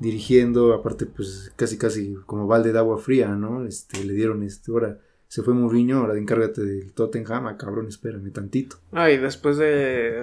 dirigiendo, 0.00 0.74
aparte 0.74 1.06
pues 1.06 1.52
casi 1.54 1.78
casi 1.78 2.16
como 2.26 2.48
balde 2.48 2.72
de 2.72 2.80
agua 2.80 2.98
fría, 2.98 3.28
¿no? 3.36 3.64
Este, 3.64 4.04
le 4.04 4.12
dieron 4.12 4.42
este, 4.42 4.72
ahora 4.72 4.98
se 5.28 5.44
fue 5.44 5.54
Mourinho, 5.54 5.98
ahora 5.98 6.18
encárgate 6.18 6.62
del 6.62 6.92
Tottenham, 6.94 7.46
ah, 7.46 7.56
cabrón, 7.56 7.86
espérame 7.86 8.32
tantito. 8.32 8.78
Ah, 8.90 9.08
y 9.08 9.18
después 9.18 9.56
de... 9.56 10.20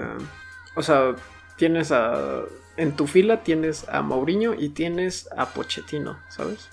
O 0.75 0.81
sea, 0.83 1.15
tienes 1.59 1.91
a 1.91 2.45
en 2.79 2.95
tu 2.95 3.07
fila 3.07 3.43
tienes 3.43 3.87
a 3.89 4.01
Mourinho 4.01 4.53
y 4.53 4.69
tienes 4.69 5.27
a 5.35 5.47
Pochettino, 5.49 6.17
¿sabes? 6.29 6.69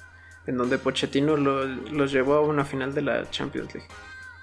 En 0.46 0.57
donde 0.57 0.79
Pochettino 0.79 1.37
los 1.37 2.12
llevó 2.12 2.35
a 2.35 2.40
una 2.42 2.64
final 2.64 2.94
de 2.94 3.03
la 3.03 3.29
Champions 3.31 3.75
League. 3.75 3.88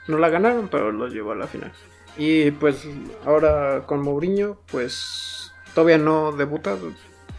No 0.10 0.18
la 0.18 0.30
ganaron, 0.30 0.68
pero 0.68 0.92
los 0.92 1.14
llevó 1.14 1.32
a 1.32 1.36
la 1.36 1.48
final. 1.48 1.72
Y 2.18 2.52
pues 2.52 2.86
ahora 3.26 3.84
con 3.86 4.02
Mourinho, 4.02 4.60
pues 4.70 5.54
todavía 5.74 5.98
no 5.98 6.34
debuta. 6.34 6.76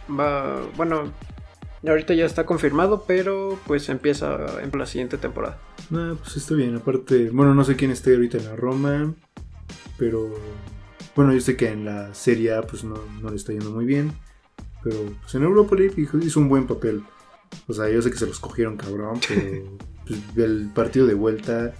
Va, 0.09 0.59
bueno, 0.75 1.11
ahorita 1.87 2.15
ya 2.15 2.25
está 2.25 2.47
confirmado, 2.47 3.03
pero 3.05 3.59
pues 3.67 3.87
empieza 3.89 4.59
en 4.59 4.71
la 4.77 4.87
siguiente 4.87 5.19
temporada. 5.19 5.59
No, 5.91 6.15
pues 6.15 6.35
está 6.37 6.55
bien. 6.55 6.75
Aparte, 6.75 7.29
bueno, 7.29 7.53
no 7.53 7.63
sé 7.63 7.75
quién 7.75 7.91
esté 7.91 8.15
ahorita 8.15 8.39
en 8.39 8.45
la 8.45 8.55
Roma, 8.55 9.13
pero 9.99 10.33
bueno, 11.15 11.33
yo 11.33 11.41
sé 11.41 11.55
que 11.55 11.69
en 11.69 11.85
la 11.85 12.13
Serie 12.13 12.53
A 12.53 12.61
pues 12.61 12.83
no, 12.83 12.99
le 13.29 13.35
está 13.35 13.53
yendo 13.53 13.71
muy 13.71 13.85
bien. 13.85 14.11
Pero 14.83 14.97
pues 15.21 15.33
en 15.35 15.43
Europa 15.43 15.75
League 15.75 16.07
hizo 16.21 16.39
un 16.39 16.49
buen 16.49 16.67
papel. 16.67 17.03
O 17.67 17.73
sea, 17.73 17.89
yo 17.89 18.01
sé 18.01 18.11
que 18.11 18.17
se 18.17 18.27
los 18.27 18.39
cogieron 18.39 18.77
cabrón, 18.77 19.19
pero 19.27 19.77
pues, 20.05 20.19
el 20.37 20.69
partido 20.73 21.07
de 21.07 21.13
vuelta 21.13 21.73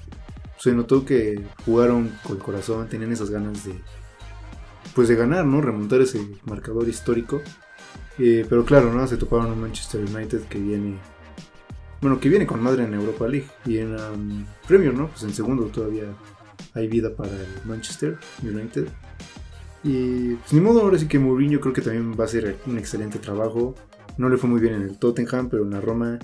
se 0.58 0.72
notó 0.72 1.06
que 1.06 1.44
jugaron 1.66 2.12
con 2.24 2.38
el 2.38 2.42
corazón, 2.42 2.88
tenían 2.88 3.12
esas 3.12 3.30
ganas 3.30 3.66
de 3.66 3.74
pues 4.96 5.10
de 5.10 5.16
ganar, 5.16 5.46
¿no? 5.46 5.62
Remontar 5.62 6.02
ese 6.02 6.26
marcador 6.46 6.88
histórico. 6.88 7.42
Eh, 8.18 8.46
pero 8.48 8.64
claro, 8.64 8.94
¿no? 8.94 9.06
Se 9.08 9.18
toparon 9.18 9.52
un 9.52 9.62
Manchester 9.62 10.02
United 10.02 10.44
que 10.44 10.58
viene 10.58 10.98
bueno, 12.02 12.20
que 12.20 12.30
viene 12.30 12.46
con 12.46 12.62
madre 12.62 12.84
en 12.84 12.94
Europa 12.94 13.28
League 13.28 13.48
y 13.66 13.80
en 13.80 13.96
um, 13.96 14.46
Premier, 14.68 14.94
¿no? 14.94 15.08
Pues 15.08 15.24
en 15.24 15.34
segundo 15.34 15.66
todavía 15.66 16.06
hay 16.74 16.88
vida 16.88 17.16
para 17.16 17.32
el 17.32 17.48
Manchester 17.66 18.18
United. 18.44 18.88
Y 19.86 20.34
pues 20.34 20.52
ni 20.52 20.62
modo, 20.62 20.82
ahora 20.82 20.98
sí 20.98 21.08
que 21.08 21.20
Mourinho 21.20 21.60
creo 21.60 21.72
que 21.72 21.82
también 21.82 22.14
va 22.20 22.24
a 22.24 22.26
hacer 22.26 22.58
un 22.66 22.80
excelente 22.80 23.20
trabajo. 23.20 23.76
No 24.18 24.30
le 24.30 24.38
fue 24.38 24.50
muy 24.50 24.60
bien 24.60 24.74
en 24.74 24.82
el 24.82 24.98
Tottenham, 24.98 25.48
pero 25.48 25.62
en 25.62 25.70
la 25.70 25.80
Roma, 25.80 26.18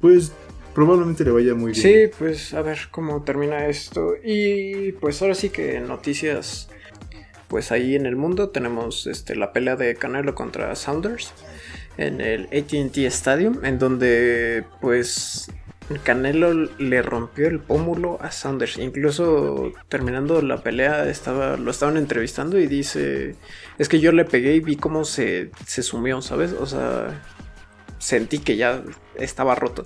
pues 0.00 0.32
probablemente 0.74 1.22
le 1.22 1.30
vaya 1.30 1.54
muy 1.54 1.70
bien. 1.70 1.82
Sí, 1.82 2.16
pues 2.18 2.52
a 2.52 2.62
ver 2.62 2.88
cómo 2.90 3.22
termina 3.22 3.68
esto. 3.68 4.14
Y 4.24 4.90
pues 4.92 5.22
ahora 5.22 5.36
sí 5.36 5.50
que 5.50 5.78
noticias, 5.78 6.68
pues 7.46 7.70
ahí 7.70 7.94
en 7.94 8.04
el 8.04 8.16
mundo 8.16 8.48
tenemos 8.48 9.06
este, 9.06 9.36
la 9.36 9.52
pelea 9.52 9.76
de 9.76 9.94
Canelo 9.94 10.34
contra 10.34 10.74
Saunders 10.74 11.32
en 11.98 12.20
el 12.20 12.46
ATT 12.46 12.98
Stadium, 12.98 13.64
en 13.64 13.78
donde 13.78 14.64
pues 14.80 15.52
Canelo 16.02 16.52
le 16.78 17.02
rompió 17.02 17.46
el 17.46 17.60
pómulo 17.60 18.18
a 18.22 18.30
Saunders. 18.30 18.78
Incluso 18.78 19.72
terminando 19.88 20.40
la 20.40 20.62
pelea 20.62 21.08
estaba, 21.08 21.56
lo 21.56 21.70
estaban 21.70 21.96
entrevistando 21.96 22.58
y 22.58 22.66
dice, 22.66 23.36
es 23.78 23.88
que 23.88 24.00
yo 24.00 24.12
le 24.12 24.24
pegué 24.24 24.54
y 24.54 24.60
vi 24.60 24.76
cómo 24.76 25.04
se, 25.04 25.50
se 25.66 25.82
sumió, 25.82 26.22
¿sabes? 26.22 26.52
O 26.52 26.66
sea, 26.66 27.22
sentí 27.98 28.38
que 28.38 28.56
ya 28.56 28.82
estaba 29.16 29.54
roto. 29.54 29.84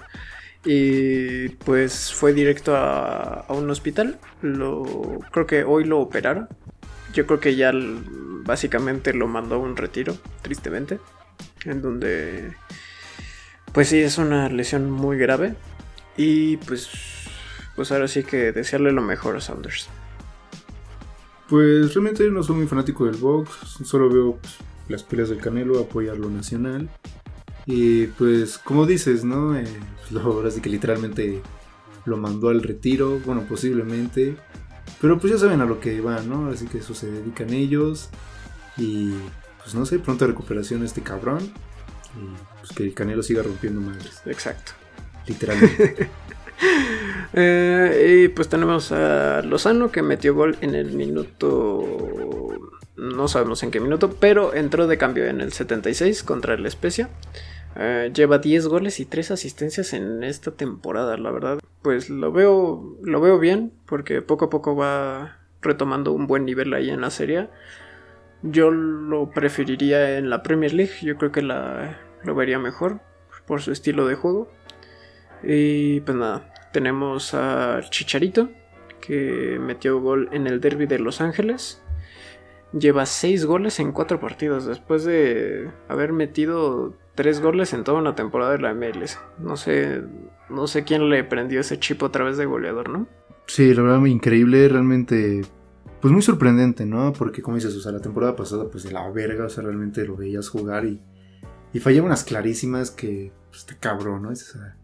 Y 0.65 1.49
pues 1.51 2.13
fue 2.13 2.33
directo 2.33 2.77
a, 2.77 3.47
un 3.49 3.71
hospital. 3.71 4.19
Lo, 4.43 5.21
creo 5.31 5.47
que 5.47 5.65
hoy 5.65 5.85
lo 5.85 6.01
operaron. 6.01 6.49
Yo 7.13 7.27
creo 7.27 7.41
que 7.41 7.57
ya 7.57 7.73
básicamente 8.45 9.15
lo 9.15 9.27
mandó 9.27 9.57
a 9.57 9.59
un 9.59 9.77
retiro, 9.77 10.17
tristemente. 10.43 10.99
En 11.65 11.83
donde... 11.83 12.53
Pues 13.73 13.89
sí, 13.89 14.01
es 14.01 14.19
una 14.19 14.49
lesión 14.49 14.91
muy 14.91 15.19
grave. 15.19 15.55
Y 16.19 16.57
pues, 16.59 16.91
pues 17.77 17.93
ahora 17.93 18.09
sí 18.09 18.25
que 18.25 18.53
desearle 18.53 18.93
lo 18.93 19.01
mejor 19.01 19.37
a 19.37 19.41
Saunders. 19.41 19.89
Pues 21.49 21.95
realmente 21.95 22.29
no 22.29 22.43
soy 22.43 22.57
muy 22.57 22.67
fanático 22.67 23.07
del 23.07 23.17
box, 23.17 23.51
solo 23.85 24.11
veo 24.11 24.37
pues, 24.37 24.57
las 24.89 25.05
peleas 25.05 25.31
del 25.31 25.39
Canelo, 25.39 25.79
apoyar 25.79 26.19
lo 26.19 26.29
nacional. 26.29 26.91
Y 27.65 28.09
pues 28.09 28.59
como 28.59 28.85
dices, 28.85 29.25
¿no? 29.25 29.57
Eh, 29.57 29.65
pues, 30.11 30.25
ahora 30.25 30.51
sí 30.51 30.61
que 30.61 30.69
literalmente 30.69 31.41
lo 32.05 32.17
mandó 32.17 32.49
al 32.49 32.63
retiro, 32.63 33.21
bueno, 33.25 33.45
posiblemente. 33.49 34.37
Pero 35.01 35.21
pues 35.21 35.33
ya 35.33 35.39
saben 35.39 35.61
a 35.61 35.67
lo 35.67 35.79
que 35.79 36.01
van, 36.01 36.29
¿no? 36.29 36.49
Así 36.49 36.67
que 36.67 36.79
eso 36.79 36.95
se 36.95 37.11
dedican 37.11 37.53
ellos. 37.53 38.09
Y 38.77 39.15
pues 39.59 39.75
no 39.75 39.87
sé, 39.87 40.01
pronta 40.01 40.27
recuperación 40.27 40.83
este 40.83 41.03
cabrón. 41.03 41.53
Y 42.17 42.59
pues 42.59 42.73
que 42.73 42.83
el 42.83 42.95
Canelo 42.95 43.23
siga 43.23 43.45
rompiendo 43.45 43.81
madres. 43.81 44.21
Exacto. 44.27 44.73
Literalmente. 45.29 46.11
Eh, 47.35 48.25
y 48.25 48.29
pues 48.29 48.49
tenemos 48.49 48.91
a 48.91 49.43
Lozano 49.43 49.93
que 49.93 50.03
metió 50.03 50.35
gol 50.35 50.57
en 50.61 50.75
el 50.75 50.93
minuto. 50.93 51.85
No 52.97 53.29
sabemos 53.29 53.62
en 53.62 53.71
qué 53.71 53.81
minuto, 53.81 54.17
pero 54.19 54.55
entró 54.55 54.87
de 54.87 54.99
cambio 54.99 55.27
en 55.27 55.41
el 55.41 55.53
76 55.53 56.23
contra 56.25 56.55
el 56.55 56.67
Especia. 56.67 57.11
Eh, 57.77 58.11
lleva 58.12 58.38
10 58.38 58.67
goles 58.67 58.99
y 58.99 59.05
3 59.05 59.31
asistencias 59.31 59.93
en 59.93 60.25
esta 60.25 60.51
temporada, 60.53 61.17
la 61.17 61.31
verdad. 61.31 61.59
Pues 61.83 62.11
lo 62.11 62.33
veo, 62.33 62.97
lo 63.03 63.21
veo 63.21 63.38
bien, 63.38 63.73
porque 63.87 64.23
poco 64.23 64.47
a 64.47 64.51
poco 64.51 64.75
va 64.75 65.37
retomando 65.61 66.12
un 66.12 66.27
buen 66.27 66.45
nivel 66.45 66.73
ahí 66.75 66.91
en 66.91 67.03
la 67.03 67.11
serie. 67.11 67.49
Yo 68.43 68.71
lo 68.71 69.31
preferiría 69.31 70.19
en 70.19 70.31
la 70.31 70.43
Premier 70.43 70.73
League, 70.73 70.95
yo 71.03 71.17
creo 71.19 71.31
que 71.31 71.43
lo 71.43 72.35
vería 72.35 72.59
mejor 72.59 73.01
por 73.47 73.62
su 73.62 73.73
estilo 73.73 74.07
de 74.07 74.14
juego. 74.14 74.49
Y 75.42 76.01
pues 76.01 76.16
nada, 76.16 76.53
tenemos 76.72 77.35
a 77.35 77.81
Chicharito, 77.90 78.51
que 79.01 79.59
metió 79.61 80.01
gol 80.01 80.29
en 80.33 80.46
el 80.46 80.61
derby 80.61 80.87
de 80.87 80.98
Los 80.98 81.20
Ángeles. 81.20 81.83
Lleva 82.79 83.07
6 83.07 83.46
goles 83.46 83.81
en 83.81 83.92
4 83.92 84.20
partidos, 84.20 84.66
después 84.66 85.05
de 85.05 85.70
haber 85.88 86.12
metido 86.12 86.94
3 87.14 87.40
goles 87.40 87.72
en 87.72 87.85
toda 87.85 87.98
una 87.98 88.14
temporada 88.14 88.53
de 88.53 88.59
la 88.59 88.74
MLS. 88.74 89.18
No 89.38 89.57
sé, 89.57 90.03
no 90.51 90.66
sé 90.66 90.85
quién 90.85 91.09
le 91.09 91.24
prendió 91.24 91.61
ese 91.61 91.79
chip 91.79 92.03
otra 92.03 92.24
vez 92.24 92.37
de 92.37 92.44
goleador, 92.44 92.90
¿no? 92.90 93.09
Sí, 93.46 93.72
la 93.72 93.83
verdad, 93.83 94.05
increíble, 94.05 94.68
realmente, 94.68 95.40
pues 96.03 96.12
muy 96.12 96.20
sorprendente, 96.20 96.85
¿no? 96.85 97.14
Porque 97.14 97.40
como 97.40 97.57
dices, 97.57 97.74
o 97.74 97.81
sea, 97.81 97.92
la 97.92 98.01
temporada 98.01 98.37
pasada, 98.37 98.68
pues 98.70 98.85
de 98.85 98.92
la 98.92 99.09
verga, 99.11 99.46
o 99.46 99.48
sea, 99.48 99.64
realmente 99.64 100.05
lo 100.05 100.16
veías 100.16 100.51
jugar 100.51 100.85
y, 100.85 101.01
y 101.72 101.81
fallaba 101.81 102.07
unas 102.07 102.24
clarísimas 102.24 102.90
que, 102.90 103.33
pues, 103.51 103.64
te 103.64 103.77
cabrón, 103.77 104.24
¿no? 104.24 104.29
o 104.29 104.37
sea, 104.37 104.77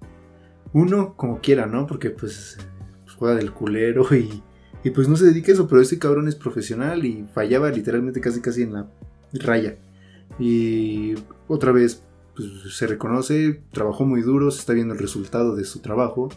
uno 0.74 1.14
como 1.16 1.40
quiera, 1.40 1.66
¿no? 1.66 1.86
Porque 1.86 2.10
pues, 2.10 2.58
pues, 3.04 3.16
juega 3.16 3.36
del 3.36 3.52
culero 3.52 4.06
y, 4.14 4.42
y 4.82 4.90
pues 4.90 5.08
no 5.08 5.16
se 5.16 5.24
dedica 5.24 5.50
a 5.52 5.54
eso, 5.54 5.68
pero 5.68 5.80
este 5.80 5.98
cabrón 5.98 6.28
es 6.28 6.34
profesional 6.34 7.06
y 7.06 7.26
fallaba 7.32 7.70
literalmente 7.70 8.20
casi 8.20 8.42
casi 8.42 8.62
en 8.62 8.74
la 8.74 8.90
raya. 9.32 9.78
Y 10.38 11.14
otra 11.48 11.72
vez 11.72 12.02
pues, 12.34 12.74
se 12.74 12.86
reconoce, 12.86 13.62
trabajó 13.70 14.04
muy 14.04 14.20
duro, 14.22 14.50
se 14.50 14.60
está 14.60 14.72
viendo 14.72 14.94
el 14.94 15.00
resultado 15.00 15.54
de 15.54 15.64
su 15.64 15.80
trabajo. 15.80 16.28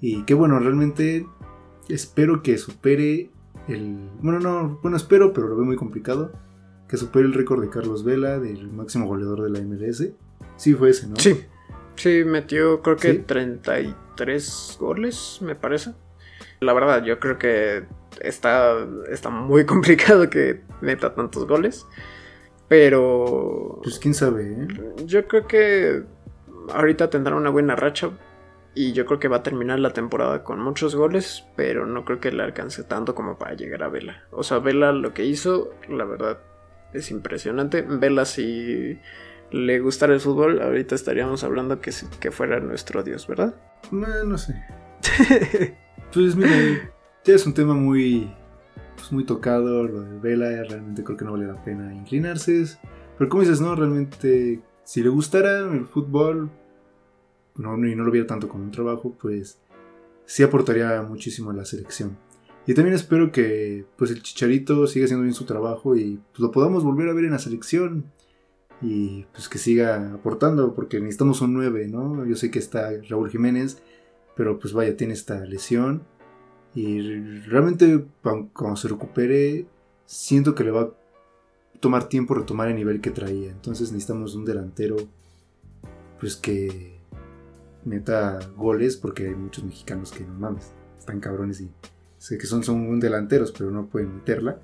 Y 0.00 0.24
qué 0.24 0.34
bueno, 0.34 0.58
realmente 0.58 1.26
espero 1.88 2.42
que 2.42 2.58
supere 2.58 3.30
el... 3.68 4.10
Bueno, 4.20 4.40
no, 4.40 4.80
bueno, 4.82 4.96
espero, 4.96 5.32
pero 5.32 5.46
lo 5.46 5.56
veo 5.56 5.64
muy 5.64 5.76
complicado. 5.76 6.32
Que 6.88 6.96
supere 6.96 7.26
el 7.26 7.34
récord 7.34 7.60
de 7.62 7.70
Carlos 7.70 8.02
Vela, 8.02 8.40
del 8.40 8.68
máximo 8.72 9.06
goleador 9.06 9.42
de 9.42 9.50
la 9.50 9.60
MLS. 9.60 10.08
Sí, 10.56 10.74
fue 10.74 10.90
ese, 10.90 11.06
¿no? 11.06 11.16
Sí, 11.16 11.38
Sí, 12.00 12.24
metió 12.24 12.80
creo 12.80 12.96
que 12.96 13.12
33 13.12 14.78
goles, 14.80 15.38
me 15.42 15.54
parece. 15.54 15.92
La 16.60 16.72
verdad, 16.72 17.04
yo 17.04 17.20
creo 17.20 17.38
que 17.38 17.84
está, 18.22 18.74
está 19.10 19.28
muy 19.28 19.66
complicado 19.66 20.30
que 20.30 20.62
meta 20.80 21.14
tantos 21.14 21.46
goles. 21.46 21.86
Pero... 22.68 23.80
Pues 23.82 23.98
quién 23.98 24.14
sabe, 24.14 24.44
¿eh? 24.44 24.68
Yo 25.04 25.28
creo 25.28 25.46
que 25.46 26.04
ahorita 26.72 27.10
tendrá 27.10 27.36
una 27.36 27.50
buena 27.50 27.76
racha. 27.76 28.12
Y 28.74 28.94
yo 28.94 29.04
creo 29.04 29.18
que 29.18 29.28
va 29.28 29.38
a 29.38 29.42
terminar 29.42 29.78
la 29.78 29.92
temporada 29.92 30.42
con 30.42 30.58
muchos 30.58 30.94
goles, 30.94 31.44
pero 31.54 31.84
no 31.84 32.06
creo 32.06 32.18
que 32.18 32.32
le 32.32 32.42
alcance 32.42 32.82
tanto 32.82 33.14
como 33.14 33.36
para 33.36 33.52
llegar 33.52 33.82
a 33.82 33.88
Vela. 33.88 34.24
O 34.30 34.42
sea, 34.42 34.58
Vela 34.58 34.92
lo 34.92 35.12
que 35.12 35.26
hizo, 35.26 35.74
la 35.86 36.06
verdad, 36.06 36.38
es 36.94 37.10
impresionante. 37.10 37.82
Vela 37.82 38.24
si 38.24 38.98
le 39.52 39.80
gustara 39.80 40.14
el 40.14 40.20
fútbol, 40.20 40.60
ahorita 40.62 40.94
estaríamos 40.94 41.44
hablando 41.44 41.80
que, 41.80 41.92
que 42.20 42.30
fuera 42.30 42.60
nuestro 42.60 43.02
Dios, 43.02 43.26
¿verdad? 43.26 43.54
No, 43.90 44.38
sé. 44.38 44.54
pues 46.12 46.36
mira, 46.36 46.50
ya 47.24 47.34
es 47.34 47.46
un 47.46 47.54
tema 47.54 47.74
muy, 47.74 48.32
pues 48.96 49.10
muy 49.12 49.24
tocado, 49.24 49.84
lo 49.84 50.02
de 50.02 50.18
Vela, 50.18 50.64
realmente 50.64 51.02
creo 51.02 51.16
que 51.16 51.24
no 51.24 51.32
vale 51.32 51.46
la 51.46 51.62
pena 51.62 51.94
inclinarse. 51.94 52.64
Pero 53.18 53.28
como 53.28 53.42
dices, 53.42 53.60
no, 53.60 53.74
realmente, 53.74 54.60
si 54.84 55.02
le 55.02 55.08
gustara 55.08 55.58
el 55.58 55.86
fútbol, 55.86 56.50
no, 57.56 57.76
y 57.86 57.94
no 57.94 58.04
lo 58.04 58.10
viera 58.10 58.26
tanto 58.26 58.48
como 58.48 58.64
un 58.64 58.70
trabajo, 58.70 59.16
pues 59.20 59.58
sí 60.24 60.42
aportaría 60.42 61.02
muchísimo 61.02 61.50
a 61.50 61.54
la 61.54 61.64
selección. 61.64 62.16
Y 62.66 62.74
también 62.74 62.94
espero 62.94 63.32
que 63.32 63.84
pues 63.96 64.10
el 64.10 64.22
Chicharito 64.22 64.86
siga 64.86 65.06
haciendo 65.06 65.24
bien 65.24 65.34
su 65.34 65.44
trabajo 65.44 65.96
y 65.96 66.20
pues, 66.30 66.40
lo 66.40 66.52
podamos 66.52 66.84
volver 66.84 67.08
a 67.08 67.14
ver 67.14 67.24
en 67.24 67.32
la 67.32 67.38
selección 67.38 68.04
y 68.82 69.24
pues 69.32 69.48
que 69.48 69.58
siga 69.58 70.14
aportando 70.14 70.74
porque 70.74 71.00
necesitamos 71.00 71.40
un 71.40 71.54
9, 71.54 71.88
¿no? 71.88 72.24
Yo 72.24 72.36
sé 72.36 72.50
que 72.50 72.58
está 72.58 72.90
Raúl 73.08 73.30
Jiménez, 73.30 73.82
pero 74.36 74.58
pues 74.58 74.72
vaya, 74.72 74.96
tiene 74.96 75.12
esta 75.12 75.44
lesión 75.44 76.02
y 76.74 77.00
realmente 77.40 78.06
cuando 78.22 78.76
se 78.76 78.88
recupere 78.88 79.66
siento 80.06 80.54
que 80.54 80.64
le 80.64 80.70
va 80.70 80.80
a 80.82 80.90
tomar 81.80 82.08
tiempo 82.08 82.34
retomar 82.34 82.68
el 82.68 82.76
nivel 82.76 83.00
que 83.00 83.10
traía, 83.10 83.50
entonces 83.50 83.92
necesitamos 83.92 84.34
un 84.34 84.44
delantero 84.44 84.96
pues 86.18 86.36
que 86.36 87.00
meta 87.84 88.38
goles 88.56 88.96
porque 88.96 89.28
hay 89.28 89.34
muchos 89.34 89.64
mexicanos 89.64 90.12
que 90.12 90.24
no 90.24 90.34
mames, 90.34 90.72
están 90.98 91.20
cabrones 91.20 91.60
y 91.60 91.70
sé 92.18 92.38
que 92.38 92.46
son, 92.46 92.62
son 92.62 93.00
delanteros 93.00 93.52
pero 93.52 93.70
no 93.70 93.86
pueden 93.86 94.14
meterla. 94.14 94.60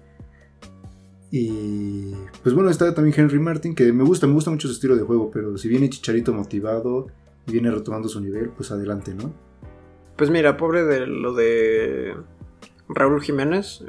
Y 1.30 2.12
pues 2.42 2.54
bueno, 2.54 2.70
está 2.70 2.94
también 2.94 3.18
Henry 3.18 3.38
Martin, 3.38 3.74
que 3.74 3.92
me 3.92 4.04
gusta, 4.04 4.26
me 4.26 4.34
gusta 4.34 4.50
mucho 4.50 4.68
su 4.68 4.74
estilo 4.74 4.96
de 4.96 5.02
juego, 5.02 5.30
pero 5.30 5.58
si 5.58 5.68
viene 5.68 5.90
Chicharito 5.90 6.32
motivado 6.32 7.08
y 7.46 7.52
viene 7.52 7.70
retomando 7.70 8.08
su 8.08 8.20
nivel, 8.20 8.50
pues 8.50 8.70
adelante, 8.70 9.14
¿no? 9.14 9.32
Pues 10.16 10.30
mira, 10.30 10.56
pobre 10.56 10.84
de 10.84 11.06
lo 11.06 11.34
de 11.34 12.14
Raúl 12.88 13.22
Jiménez, 13.22 13.84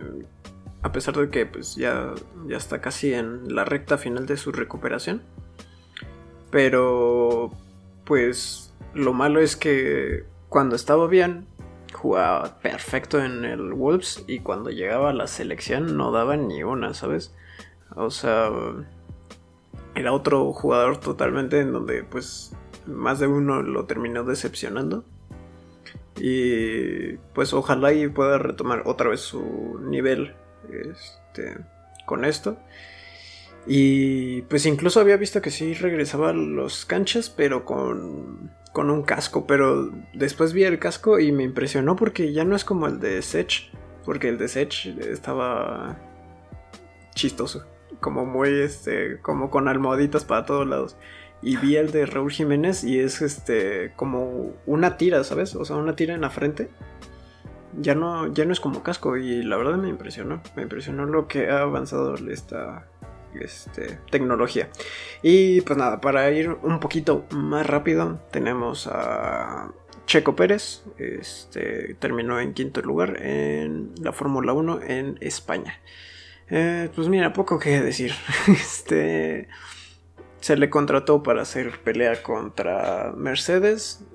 a 0.81 0.91
pesar 0.91 1.15
de 1.15 1.29
que 1.29 1.45
pues 1.45 1.75
ya, 1.75 2.13
ya 2.47 2.57
está 2.57 2.81
casi 2.81 3.13
en 3.13 3.53
la 3.53 3.65
recta 3.65 3.97
final 3.97 4.25
de 4.25 4.37
su 4.37 4.51
recuperación. 4.51 5.21
Pero 6.49 7.51
pues 8.05 8.73
lo 8.93 9.13
malo 9.13 9.39
es 9.39 9.55
que 9.55 10.23
cuando 10.49 10.75
estaba 10.75 11.07
bien, 11.07 11.45
jugaba 11.97 12.59
perfecto 12.59 13.19
en 13.23 13.43
el 13.43 13.73
Wolves 13.73 14.23
y 14.27 14.39
cuando 14.39 14.69
llegaba 14.69 15.09
a 15.09 15.13
la 15.13 15.25
selección 15.25 15.97
no 15.97 16.11
daba 16.11 16.37
ni 16.37 16.61
una, 16.61 16.93
¿sabes? 16.93 17.33
O 17.95 18.11
sea, 18.11 18.51
era 19.95 20.13
otro 20.13 20.53
jugador 20.53 20.97
totalmente 20.97 21.59
en 21.59 21.73
donde 21.73 22.03
pues 22.03 22.55
más 22.85 23.19
de 23.19 23.25
uno 23.25 23.63
lo 23.63 23.85
terminó 23.85 24.23
decepcionando. 24.23 25.03
Y 26.19 27.13
pues 27.33 27.53
ojalá 27.53 27.93
y 27.93 28.07
pueda 28.07 28.37
retomar 28.37 28.83
otra 28.85 29.09
vez 29.09 29.21
su 29.21 29.79
nivel 29.81 30.35
este, 30.69 31.57
con 32.05 32.25
esto. 32.25 32.59
Y 33.67 34.43
pues 34.43 34.65
incluso 34.65 35.01
había 35.01 35.17
visto 35.17 35.41
que 35.41 35.51
sí 35.51 35.73
regresaba 35.73 36.29
a 36.29 36.33
los 36.33 36.85
canchas, 36.85 37.29
pero 37.29 37.65
con, 37.65 38.49
con 38.71 38.89
un 38.89 39.03
casco. 39.03 39.45
Pero 39.45 39.91
después 40.13 40.53
vi 40.53 40.63
el 40.63 40.79
casco 40.79 41.19
y 41.19 41.33
me 41.33 41.43
impresionó 41.43 41.97
porque 41.97 42.31
ya 42.31 42.45
no 42.45 42.55
es 42.55 42.63
como 42.63 42.87
el 42.87 42.99
de 42.99 43.21
Sech. 43.21 43.69
Porque 44.05 44.29
el 44.29 44.37
de 44.37 44.47
Sech 44.47 44.85
estaba 44.99 45.97
chistoso. 47.13 47.65
Como 47.99 48.25
muy, 48.25 48.49
este, 48.61 49.19
como 49.21 49.49
con 49.49 49.67
almohaditas 49.67 50.23
para 50.23 50.45
todos 50.45 50.65
lados. 50.65 50.95
Y 51.41 51.57
vi 51.57 51.75
el 51.75 51.91
de 51.91 52.05
Raúl 52.05 52.31
Jiménez 52.31 52.85
y 52.85 52.99
es 52.99 53.21
este 53.21 53.91
como 53.95 54.53
una 54.65 54.97
tira, 54.97 55.23
¿sabes? 55.25 55.55
O 55.55 55.65
sea, 55.65 55.75
una 55.75 55.95
tira 55.95 56.13
en 56.15 56.21
la 56.21 56.29
frente. 56.29 56.69
Ya 57.79 57.95
no, 57.95 58.33
ya 58.33 58.45
no 58.45 58.53
es 58.53 58.61
como 58.61 58.81
casco 58.81 59.17
y 59.17 59.43
la 59.43 59.57
verdad 59.57 59.75
me 59.75 59.89
impresionó. 59.89 60.41
Me 60.55 60.63
impresionó 60.63 61.05
lo 61.05 61.27
que 61.27 61.49
ha 61.49 61.61
avanzado 61.61 62.15
esta 62.15 62.87
este, 63.39 63.99
tecnología. 64.09 64.69
Y 65.21 65.61
pues 65.61 65.77
nada, 65.77 66.01
para 66.01 66.29
ir 66.31 66.49
un 66.49 66.79
poquito 66.79 67.25
más 67.31 67.65
rápido, 67.65 68.19
tenemos 68.31 68.87
a 68.87 69.71
Checo 70.05 70.35
Pérez. 70.35 70.83
Este, 70.97 71.95
terminó 71.95 72.39
en 72.39 72.53
quinto 72.53 72.81
lugar 72.81 73.21
en 73.21 73.93
la 74.01 74.11
Fórmula 74.11 74.53
1 74.53 74.81
en 74.83 75.17
España. 75.21 75.79
Eh, 76.49 76.89
pues 76.95 77.09
mira, 77.09 77.33
poco 77.33 77.59
que 77.59 77.81
decir. 77.81 78.13
Este 78.47 79.47
se 80.39 80.55
le 80.55 80.69
contrató 80.69 81.23
para 81.23 81.41
hacer 81.41 81.79
pelea 81.81 82.23
contra 82.23 83.13
Mercedes. 83.15 84.05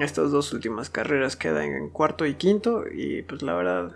Estas 0.00 0.30
dos 0.30 0.52
últimas 0.52 0.90
carreras 0.90 1.36
quedan 1.36 1.72
en 1.72 1.88
cuarto 1.88 2.26
y 2.26 2.34
quinto 2.34 2.84
y 2.88 3.22
pues 3.22 3.42
la 3.42 3.54
verdad 3.54 3.92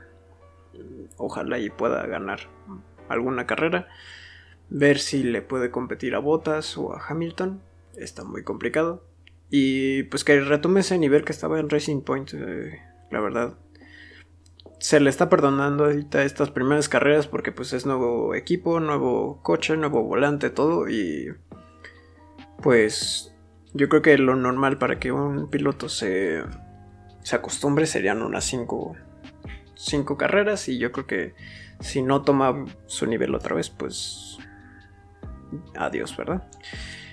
ojalá 1.16 1.58
y 1.58 1.70
pueda 1.70 2.06
ganar 2.06 2.40
alguna 3.08 3.46
carrera. 3.46 3.88
Ver 4.70 4.98
si 4.98 5.22
le 5.22 5.42
puede 5.42 5.70
competir 5.70 6.14
a 6.14 6.18
Bottas 6.18 6.78
o 6.78 6.94
a 6.94 7.02
Hamilton. 7.06 7.60
Está 7.96 8.24
muy 8.24 8.44
complicado. 8.44 9.04
Y 9.50 10.04
pues 10.04 10.24
que 10.24 10.40
retome 10.40 10.80
ese 10.80 10.96
nivel 10.98 11.24
que 11.24 11.32
estaba 11.32 11.58
en 11.58 11.68
Racing 11.68 12.02
Point. 12.02 12.32
Eh, 12.34 12.80
la 13.10 13.20
verdad. 13.20 13.58
Se 14.78 14.98
le 15.00 15.10
está 15.10 15.28
perdonando 15.28 15.84
ahorita 15.84 16.24
estas 16.24 16.50
primeras 16.50 16.88
carreras 16.88 17.26
porque 17.26 17.52
pues 17.52 17.74
es 17.74 17.84
nuevo 17.84 18.34
equipo, 18.34 18.80
nuevo 18.80 19.42
coche, 19.42 19.76
nuevo 19.76 20.02
volante, 20.02 20.48
todo. 20.48 20.88
Y 20.88 21.34
pues 22.62 23.34
yo 23.74 23.88
creo 23.88 24.00
que 24.00 24.16
lo 24.16 24.36
normal 24.36 24.78
para 24.78 24.98
que 24.98 25.12
un 25.12 25.50
piloto 25.50 25.88
se, 25.88 26.42
se 27.22 27.36
acostumbre 27.36 27.86
serían 27.86 28.22
unas 28.22 28.44
5 28.44 28.96
cinco, 29.80 30.16
carreras 30.16 30.68
y 30.68 30.78
yo 30.78 30.92
creo 30.92 31.06
que 31.06 31.34
si 31.80 32.02
no 32.02 32.22
toma 32.22 32.66
su 32.86 33.06
nivel 33.06 33.34
otra 33.34 33.56
vez, 33.56 33.70
pues 33.70 34.29
adiós, 35.76 36.16
¿verdad? 36.16 36.48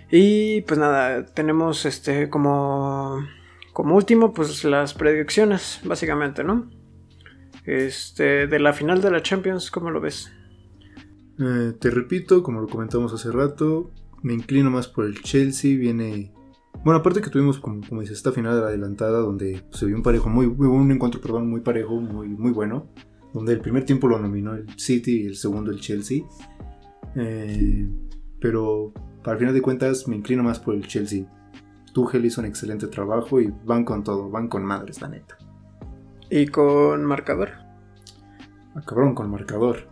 Y 0.09 0.61
pues 0.61 0.79
nada, 0.79 1.25
tenemos 1.25 1.85
este 1.85 2.29
como 2.29 3.25
como 3.73 3.95
último 3.95 4.33
pues 4.33 4.63
las 4.63 4.93
predicciones, 4.93 5.81
básicamente, 5.83 6.43
¿no? 6.43 6.69
Este 7.65 8.47
de 8.47 8.59
la 8.59 8.73
final 8.73 9.01
de 9.01 9.11
la 9.11 9.21
Champions, 9.21 9.69
¿cómo 9.69 9.91
lo 9.91 10.01
ves? 10.01 10.31
Eh, 11.39 11.73
te 11.79 11.91
repito, 11.91 12.41
como 12.41 12.61
lo 12.61 12.67
comentamos 12.67 13.13
hace 13.13 13.31
rato, 13.31 13.91
me 14.23 14.33
inclino 14.33 14.71
más 14.71 14.87
por 14.87 15.05
el 15.05 15.21
Chelsea. 15.21 15.77
Viene. 15.77 16.33
Bueno, 16.83 16.99
aparte 16.99 17.21
que 17.21 17.29
tuvimos, 17.29 17.59
como, 17.59 17.81
como 17.87 18.01
dices, 18.01 18.17
esta 18.17 18.31
final 18.31 18.55
de 18.55 18.61
la 18.61 18.67
adelantada 18.67 19.19
donde 19.19 19.63
se 19.71 19.85
vio 19.85 19.95
un 19.95 20.03
parejo 20.03 20.29
muy, 20.29 20.45
un 20.45 20.91
encuentro, 20.91 21.19
perdón, 21.21 21.49
muy 21.49 21.61
parejo, 21.61 21.99
muy, 21.99 22.27
muy 22.27 22.51
bueno. 22.51 22.87
Donde 23.33 23.53
el 23.53 23.59
primer 23.59 23.85
tiempo 23.85 24.07
lo 24.07 24.17
nominó 24.19 24.55
el 24.55 24.67
City 24.77 25.23
y 25.23 25.25
el 25.27 25.35
segundo 25.35 25.71
el 25.71 25.79
Chelsea. 25.79 26.23
Eh, 27.15 27.87
pero 28.39 28.93
para 29.23 29.37
final 29.37 29.53
de 29.53 29.61
cuentas 29.61 30.07
me 30.07 30.15
inclino 30.15 30.43
más 30.43 30.59
por 30.59 30.75
el 30.75 30.87
Chelsea. 30.87 31.25
Tuchel 31.93 32.25
hizo 32.25 32.41
un 32.41 32.47
excelente 32.47 32.87
trabajo 32.87 33.41
y 33.41 33.53
van 33.65 33.83
con 33.83 34.03
todo, 34.03 34.29
van 34.29 34.47
con 34.47 34.63
madres, 34.63 35.01
la 35.01 35.09
neta. 35.09 35.37
¿Y 36.29 36.47
con 36.47 37.03
marcador? 37.05 37.49
Ah, 38.75 38.81
cabrón, 38.85 39.15
con 39.15 39.29
marcador. 39.29 39.87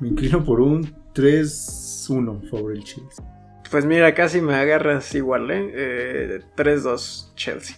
me 0.00 0.08
inclino 0.08 0.44
por 0.44 0.60
un 0.60 0.94
3 1.12 2.06
1 2.10 2.42
favor 2.50 2.72
el 2.72 2.82
Chelsea. 2.84 3.24
Pues 3.70 3.84
mira, 3.84 4.14
casi 4.14 4.40
me 4.40 4.54
agarras 4.54 5.14
igual, 5.14 5.50
¿eh? 5.50 5.70
eh 5.74 6.40
3-2 6.56 7.34
Chelsea. 7.34 7.76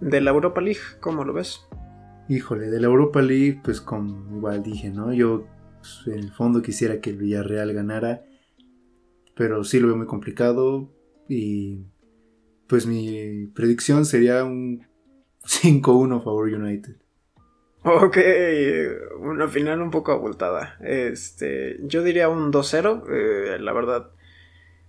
De 0.00 0.20
la 0.20 0.30
Europa 0.30 0.60
League, 0.60 0.80
¿cómo 1.00 1.24
lo 1.24 1.34
ves? 1.34 1.60
Híjole, 2.28 2.70
de 2.70 2.80
la 2.80 2.86
Europa 2.86 3.20
League, 3.20 3.60
pues 3.62 3.80
como 3.80 4.36
igual 4.36 4.62
dije, 4.62 4.90
¿no? 4.90 5.12
Yo 5.12 5.46
pues, 5.78 6.02
en 6.06 6.24
el 6.24 6.32
fondo 6.32 6.62
quisiera 6.62 7.00
que 7.00 7.10
el 7.10 7.18
Villarreal 7.18 7.72
ganara, 7.72 8.24
pero 9.36 9.62
sí 9.64 9.78
lo 9.78 9.88
veo 9.88 9.96
muy 9.96 10.06
complicado 10.06 10.90
y 11.28 11.84
pues 12.66 12.86
mi 12.86 13.46
predicción 13.54 14.06
sería 14.06 14.42
un 14.44 14.86
5-1 15.44 16.24
favor 16.24 16.48
United. 16.48 16.96
Ok, 17.84 18.16
una 19.20 19.46
final 19.46 19.80
un 19.80 19.92
poco 19.92 20.10
abultada. 20.10 20.76
Este, 20.80 21.76
yo 21.82 22.02
diría 22.02 22.28
un 22.28 22.50
2-0. 22.50 23.04
Eh, 23.08 23.58
la 23.60 23.72
verdad, 23.72 24.10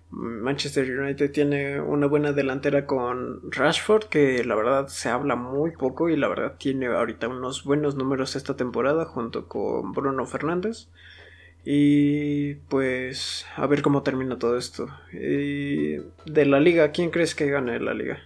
Manchester 0.09 0.89
United 0.99 1.31
tiene 1.31 1.79
una 1.79 2.07
buena 2.07 2.31
delantera 2.31 2.87
con 2.87 3.51
Rashford, 3.51 4.05
que 4.05 4.43
la 4.43 4.55
verdad 4.55 4.87
se 4.87 5.09
habla 5.09 5.35
muy 5.35 5.71
poco 5.71 6.09
y 6.09 6.15
la 6.15 6.27
verdad 6.27 6.55
tiene 6.57 6.87
ahorita 6.87 7.27
unos 7.27 7.65
buenos 7.65 7.95
números 7.95 8.35
esta 8.35 8.55
temporada 8.55 9.05
junto 9.05 9.47
con 9.47 9.91
Bruno 9.91 10.25
Fernández. 10.25 10.89
Y 11.69 12.55
pues 12.69 13.45
a 13.57 13.67
ver 13.67 13.81
cómo 13.81 14.03
termina 14.03 14.39
todo 14.39 14.57
esto. 14.57 14.87
Y 15.11 15.97
de 16.25 16.45
la 16.45 16.61
liga, 16.61 16.91
¿quién 16.91 17.09
crees 17.09 17.35
que 17.35 17.49
gane 17.49 17.79
la 17.79 17.93
liga? 17.93 18.19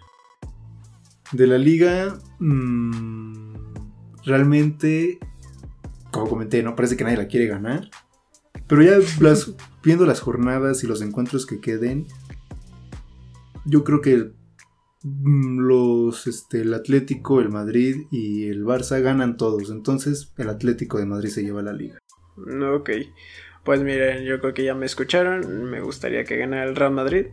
De 1.32 1.48
la 1.48 1.58
liga... 1.58 2.20
Mmm 2.40 3.42
realmente, 4.26 5.20
como 6.12 6.28
comenté, 6.28 6.64
no 6.64 6.76
parece 6.76 6.98
que 6.98 7.04
nadie 7.04 7.18
la 7.18 7.28
quiere 7.28 7.48
ganar. 7.48 7.90
Pero 8.68 8.84
ya 8.84 9.00
viendo 9.84 10.06
las 10.06 10.20
jornadas 10.20 10.84
y 10.84 10.88
los 10.88 11.02
encuentros 11.02 11.46
que 11.46 11.60
queden, 11.60 12.08
yo 13.66 13.84
creo 13.84 14.02
que 14.02 14.32
mm, 15.04 15.60
los, 15.60 16.28
este, 16.28 16.62
el 16.62 16.74
Atlético, 16.74 17.40
el 17.42 17.50
Madrid 17.50 18.08
y 18.12 18.48
el 18.48 18.64
Barça 18.64 19.02
ganan 19.02 19.38
todos. 19.38 19.70
Entonces 19.70 20.34
el 20.38 20.50
Atlético 20.50 20.98
de 20.98 21.06
Madrid 21.06 21.30
se 21.30 21.44
lleva 21.44 21.62
la 21.62 21.74
liga. 21.74 21.98
Ok. 22.76 22.90
Pues 23.64 23.82
miren, 23.82 24.24
yo 24.24 24.40
creo 24.40 24.54
que 24.54 24.64
ya 24.64 24.76
me 24.76 24.86
escucharon. 24.86 25.70
Me 25.70 25.82
gustaría 25.82 26.24
que 26.24 26.38
ganara 26.38 26.66
el 26.66 26.76
Real 26.76 26.92
Madrid. 26.92 27.28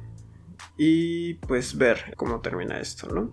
Y 0.76 1.34
pues 1.34 1.76
ver 1.76 2.14
cómo 2.16 2.40
termina 2.40 2.80
esto, 2.80 3.08
¿no? 3.12 3.30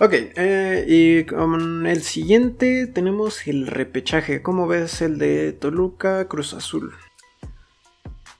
Ok, 0.00 0.12
eh, 0.12 0.84
y 0.86 1.24
con 1.24 1.86
el 1.86 2.02
siguiente 2.02 2.86
tenemos 2.86 3.46
el 3.46 3.66
repechaje. 3.66 4.42
¿Cómo 4.42 4.66
ves 4.66 5.02
el 5.02 5.18
de 5.18 5.52
Toluca 5.52 6.28
Cruz 6.28 6.54
Azul? 6.54 6.92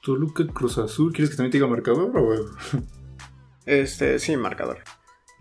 Toluca 0.03 0.47
Cruz 0.47 0.79
Azul, 0.79 1.12
¿quieres 1.12 1.31
que 1.31 1.37
también 1.37 1.51
te 1.51 1.59
diga 1.59 1.69
marcador 1.69 2.16
o 2.16 2.35
Este, 3.66 4.19
sí, 4.19 4.37
marcador. 4.37 4.79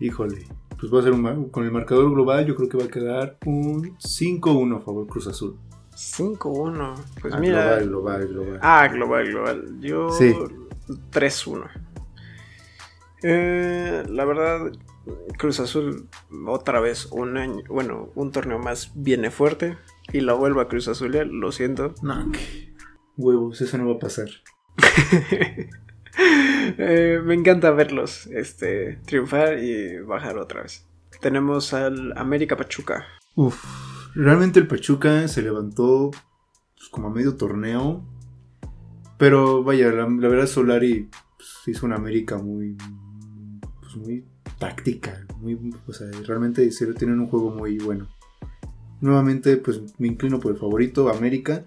Híjole, 0.00 0.44
pues 0.78 0.92
va 0.92 1.00
a 1.00 1.02
ser 1.02 1.12
un, 1.12 1.48
con 1.50 1.64
el 1.64 1.72
marcador 1.72 2.10
global 2.10 2.44
yo 2.46 2.54
creo 2.54 2.68
que 2.68 2.76
va 2.76 2.84
a 2.84 2.88
quedar 2.88 3.38
un 3.46 3.96
5-1 3.98 4.76
a 4.76 4.80
favor 4.80 5.06
Cruz 5.06 5.28
Azul. 5.28 5.58
5-1. 5.98 6.94
Pues 7.20 7.34
ah, 7.34 7.38
mira. 7.38 7.80
Global, 7.80 7.88
global, 7.88 8.28
global. 8.28 8.60
Ah, 8.62 8.88
global, 8.88 9.26
global. 9.26 9.80
Yo. 9.80 10.10
Sí. 10.12 10.32
3-1. 11.10 11.68
Eh, 13.22 14.04
la 14.08 14.24
verdad, 14.24 14.72
Cruz 15.38 15.58
Azul 15.58 16.08
otra 16.46 16.80
vez 16.80 17.06
un 17.10 17.36
año, 17.36 17.62
bueno, 17.68 18.10
un 18.14 18.30
torneo 18.30 18.58
más 18.60 18.92
viene 18.94 19.30
fuerte 19.30 19.76
y 20.12 20.20
la 20.20 20.34
vuelva 20.34 20.62
a 20.62 20.68
Cruz 20.68 20.86
Azul, 20.86 21.12
lo 21.12 21.50
siento. 21.50 21.94
No, 22.00 22.30
huevos, 23.16 23.60
eso 23.60 23.76
no 23.78 23.88
va 23.88 23.94
a 23.94 23.98
pasar. 23.98 24.28
Eh, 26.20 27.20
me 27.24 27.34
encanta 27.34 27.70
verlos 27.70 28.26
este, 28.26 28.98
triunfar 29.06 29.60
y 29.60 30.00
bajar 30.00 30.36
otra 30.36 30.62
vez. 30.62 30.84
Tenemos 31.20 31.72
al 31.72 32.12
América 32.18 32.56
Pachuca. 32.56 33.06
Uf, 33.36 33.64
realmente 34.24 34.58
el 34.58 34.66
Pachuca 34.66 35.28
se 35.28 35.42
levantó 35.42 36.10
pues, 36.76 36.88
como 36.90 37.08
a 37.08 37.10
medio 37.10 37.36
torneo. 37.36 38.04
Pero 39.16 39.64
vaya, 39.64 39.90
la, 39.90 40.06
verdad 40.06 40.46
Solari 40.46 41.08
pues, 41.36 41.48
hizo 41.66 41.86
una 41.86 41.96
América 41.96 42.38
muy, 42.38 42.76
pues, 43.80 43.96
muy 43.96 44.24
táctica, 44.58 45.26
muy, 45.38 45.58
o 45.86 45.92
sea, 45.92 46.08
realmente 46.26 46.68
tienen 46.96 47.20
un 47.20 47.26
juego 47.26 47.50
muy 47.50 47.78
bueno. 47.78 48.08
Nuevamente, 49.00 49.56
pues 49.56 49.80
me 49.98 50.08
inclino 50.08 50.40
por 50.40 50.52
el 50.52 50.58
favorito, 50.58 51.08
América, 51.08 51.64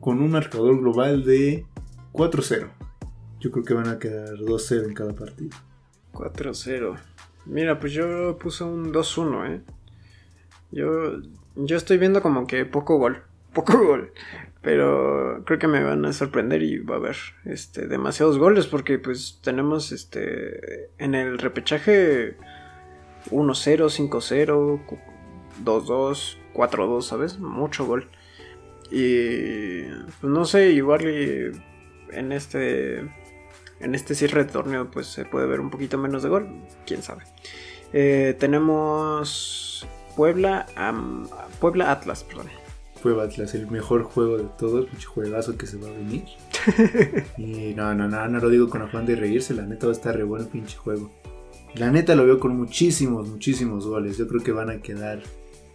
con 0.00 0.20
un 0.20 0.30
marcador 0.30 0.80
global 0.80 1.24
de 1.24 1.66
4-0. 2.12 2.70
Yo 3.40 3.50
creo 3.50 3.64
que 3.64 3.74
van 3.74 3.88
a 3.88 3.98
quedar 3.98 4.36
2-0 4.36 4.86
en 4.86 4.94
cada 4.94 5.14
partido. 5.14 5.50
4-0. 6.12 6.96
Mira, 7.46 7.78
pues 7.78 7.92
yo 7.92 8.36
puse 8.38 8.64
un 8.64 8.92
2-1, 8.92 9.50
¿eh? 9.50 9.62
Yo, 10.72 11.20
yo 11.56 11.76
estoy 11.76 11.98
viendo 11.98 12.22
como 12.22 12.46
que 12.46 12.64
poco 12.64 12.98
gol. 12.98 13.22
Poco 13.52 13.84
gol. 13.84 14.12
Pero 14.62 15.42
creo 15.44 15.58
que 15.58 15.66
me 15.66 15.82
van 15.82 16.04
a 16.04 16.12
sorprender 16.12 16.62
y 16.62 16.78
va 16.78 16.94
a 16.94 16.98
haber 16.98 17.16
este, 17.46 17.88
demasiados 17.88 18.38
goles 18.38 18.66
porque 18.68 18.98
pues 18.98 19.40
tenemos 19.42 19.90
este 19.90 20.90
en 20.98 21.16
el 21.16 21.38
repechaje 21.38 22.36
1-0, 23.30 24.10
5-0, 24.10 24.80
2-2, 25.64 26.36
4-2, 26.54 27.02
¿sabes? 27.02 27.38
Mucho 27.38 27.86
gol. 27.86 28.08
Y 28.90 29.82
pues 30.20 30.32
no 30.32 30.44
sé, 30.44 30.70
igual 30.70 31.06
en 32.12 32.32
este 32.32 33.00
en 33.80 33.94
este 33.94 34.14
cierre 34.14 34.44
de 34.44 34.52
torneo 34.52 34.90
pues 34.90 35.06
se 35.06 35.24
puede 35.24 35.46
ver 35.46 35.60
un 35.60 35.70
poquito 35.70 35.96
menos 35.96 36.22
de 36.22 36.28
gol, 36.28 36.48
quién 36.86 37.02
sabe. 37.02 37.24
Eh, 37.92 38.36
tenemos 38.38 39.86
Puebla, 40.20 40.66
Puebla 41.60 41.90
Atlas, 41.90 42.24
perdón. 42.24 42.48
Puebla 43.02 43.22
Atlas, 43.22 43.54
el 43.54 43.70
mejor 43.70 44.02
juego 44.02 44.36
de 44.36 44.44
todos, 44.58 44.84
pinche 44.84 45.06
juegazo 45.06 45.56
que 45.56 45.64
se 45.64 45.78
va 45.78 45.88
a 45.88 45.92
venir. 45.92 46.24
y 47.38 47.72
no, 47.74 47.94
no, 47.94 48.06
no, 48.06 48.28
no 48.28 48.38
lo 48.38 48.50
digo 48.50 48.68
con 48.68 48.82
afán 48.82 49.06
de 49.06 49.16
reírse, 49.16 49.54
la 49.54 49.62
neta 49.62 49.86
va 49.86 49.92
a 49.92 49.96
estar 49.96 50.14
re 50.14 50.24
bueno 50.24 50.44
el 50.44 50.50
pinche 50.50 50.76
juego. 50.76 51.10
La 51.74 51.90
neta 51.90 52.14
lo 52.16 52.26
veo 52.26 52.38
con 52.38 52.54
muchísimos, 52.54 53.30
muchísimos 53.30 53.86
goles. 53.86 54.18
Yo 54.18 54.28
creo 54.28 54.42
que 54.42 54.52
van 54.52 54.68
a 54.68 54.82
quedar 54.82 55.20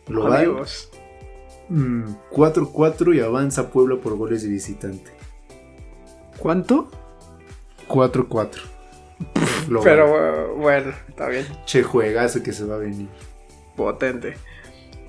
global. 0.06 0.58
4-4 1.68 3.08
mm, 3.08 3.14
y 3.16 3.20
avanza 3.22 3.72
Puebla 3.72 3.96
por 3.96 4.16
goles 4.16 4.44
de 4.44 4.50
visitante. 4.50 5.10
¿Cuánto? 6.38 6.92
4-4. 7.88 8.60
Pero 9.84 10.56
bueno, 10.56 10.94
está 11.10 11.30
bien. 11.30 11.48
Che, 11.66 11.82
juegazo 11.82 12.44
que 12.44 12.54
se 12.54 12.64
va 12.64 12.76
a 12.76 12.78
venir. 12.78 13.10
Potente. 13.76 14.36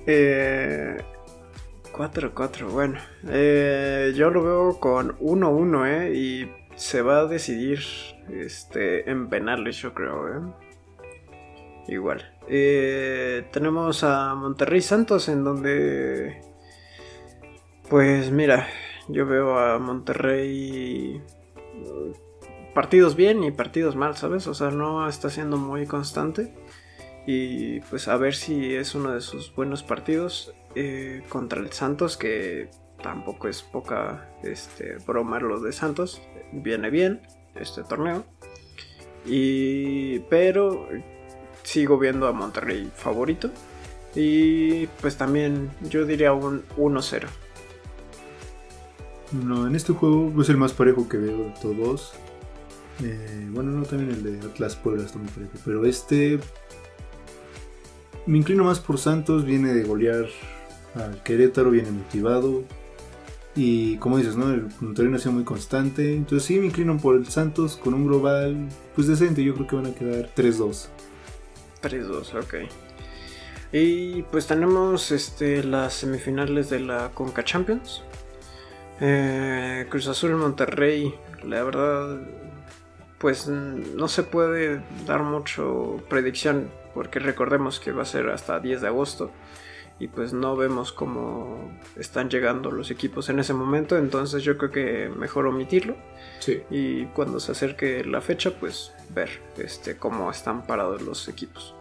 Eh, 0.05 0.97
4-4, 1.91 2.69
bueno. 2.69 2.99
Eh, 3.27 4.13
yo 4.15 4.29
lo 4.29 4.43
veo 4.43 4.79
con 4.79 5.17
1-1, 5.19 5.85
¿eh? 5.87 6.13
Y 6.15 6.51
se 6.75 7.01
va 7.01 7.19
a 7.21 7.25
decidir 7.25 7.79
este, 8.29 9.09
en 9.09 9.29
penales, 9.29 9.77
yo 9.77 9.93
creo, 9.93 10.27
¿eh? 10.27 10.41
Igual. 11.87 12.33
Eh, 12.47 13.47
tenemos 13.51 14.03
a 14.03 14.35
Monterrey 14.35 14.81
Santos, 14.81 15.29
en 15.29 15.43
donde. 15.43 16.41
Pues 17.89 18.31
mira, 18.31 18.67
yo 19.07 19.25
veo 19.25 19.57
a 19.57 19.79
Monterrey 19.79 21.21
partidos 22.73 23.15
bien 23.15 23.43
y 23.43 23.51
partidos 23.51 23.95
mal, 23.95 24.15
¿sabes? 24.17 24.45
O 24.45 24.53
sea, 24.53 24.69
no 24.69 25.07
está 25.09 25.29
siendo 25.29 25.57
muy 25.57 25.87
constante. 25.87 26.53
Y 27.27 27.81
pues 27.81 28.07
a 28.07 28.15
ver 28.15 28.33
si 28.35 28.73
es 28.73 28.95
uno 28.95 29.11
de 29.11 29.19
sus 29.19 29.53
buenos 29.53 29.83
partidos 29.83 30.53
eh, 30.75 31.23
contra 31.27 31.59
el 31.59 31.73
Santos, 31.73 32.15
que 32.15 32.69
tampoco 33.03 33.49
es 33.49 33.61
poca 33.63 34.29
este, 34.43 34.95
broma 35.05 35.39
lo 35.39 35.59
de 35.59 35.73
Santos. 35.73 36.21
Viene 36.53 36.89
bien 36.89 37.21
este 37.53 37.83
torneo. 37.83 38.23
Y, 39.25 40.19
pero 40.29 40.87
sigo 41.63 41.99
viendo 41.99 42.27
a 42.27 42.31
Monterrey 42.31 42.89
favorito. 42.95 43.51
Y 44.15 44.87
pues 45.01 45.17
también 45.17 45.69
yo 45.89 46.05
diría 46.05 46.31
un 46.31 46.63
1-0. 46.77 47.25
No, 49.33 49.67
en 49.67 49.75
este 49.75 49.91
juego 49.91 50.41
es 50.41 50.47
el 50.47 50.55
más 50.55 50.71
parejo 50.71 51.09
que 51.09 51.17
veo 51.17 51.37
de 51.37 51.53
todos. 51.61 52.13
Eh, 53.03 53.47
bueno, 53.51 53.71
no 53.71 53.83
también 53.85 54.11
el 54.11 54.23
de 54.23 54.47
Atlas 54.47 54.77
Puebla 54.77 55.03
está 55.03 55.19
muy 55.19 55.27
parejo. 55.27 55.51
Pero 55.65 55.85
este. 55.85 56.39
Me 58.27 58.37
inclino 58.37 58.63
más 58.63 58.79
por 58.79 58.99
Santos. 58.99 59.45
Viene 59.45 59.73
de 59.73 59.83
golear 59.83 60.27
al 60.95 61.23
Querétaro, 61.23 61.71
viene 61.71 61.91
motivado. 61.91 62.63
Y 63.55 63.97
como 63.97 64.17
dices, 64.17 64.35
¿no? 64.35 64.53
El 64.53 64.67
Monterrey 64.81 65.11
ha 65.15 65.17
sido 65.17 65.31
muy 65.31 65.43
constante. 65.43 66.15
Entonces 66.15 66.45
sí 66.45 66.59
me 66.59 66.67
inclino 66.67 66.97
por 66.97 67.15
el 67.15 67.25
Santos 67.27 67.75
con 67.75 67.95
un 67.95 68.05
global 68.05 68.67
pues 68.93 69.07
decente. 69.07 69.43
Yo 69.43 69.55
creo 69.55 69.67
que 69.67 69.75
van 69.77 69.87
a 69.87 69.95
quedar 69.95 70.29
3-2. 70.35 70.87
3-2, 71.81 72.35
ok. 72.35 72.55
Y 73.71 74.21
pues 74.23 74.45
tenemos 74.45 75.11
este, 75.11 75.63
las 75.63 75.93
semifinales 75.93 76.69
de 76.69 76.81
la 76.81 77.09
Conca 77.13 77.43
Champions. 77.43 78.03
Eh, 78.99 79.87
Cruz 79.89 80.07
Azul 80.07 80.35
Monterrey. 80.35 81.15
La 81.43 81.63
verdad 81.63 82.19
pues 83.17 83.47
no 83.47 84.07
se 84.07 84.23
puede 84.23 84.81
dar 85.05 85.23
mucho 85.23 86.01
predicción 86.09 86.69
porque 86.93 87.19
recordemos 87.19 87.79
que 87.79 87.91
va 87.91 88.03
a 88.03 88.05
ser 88.05 88.29
hasta 88.29 88.59
10 88.59 88.81
de 88.81 88.87
agosto 88.87 89.31
y 89.99 90.07
pues 90.07 90.33
no 90.33 90.55
vemos 90.55 90.91
cómo 90.91 91.71
están 91.95 92.29
llegando 92.29 92.69
los 92.71 92.91
equipos 92.91 93.29
en 93.29 93.39
ese 93.39 93.53
momento, 93.53 93.97
entonces 93.97 94.43
yo 94.43 94.57
creo 94.57 94.71
que 94.71 95.09
mejor 95.09 95.47
omitirlo. 95.47 95.95
Y 96.69 97.05
cuando 97.07 97.39
se 97.39 97.51
acerque 97.51 98.05
la 98.05 98.21
fecha, 98.21 98.51
pues 98.51 98.93
ver 99.13 99.29
este 99.57 99.97
cómo 99.97 100.29
están 100.31 100.65
parados 100.65 101.01
los 101.01 101.27
equipos. 101.27 101.73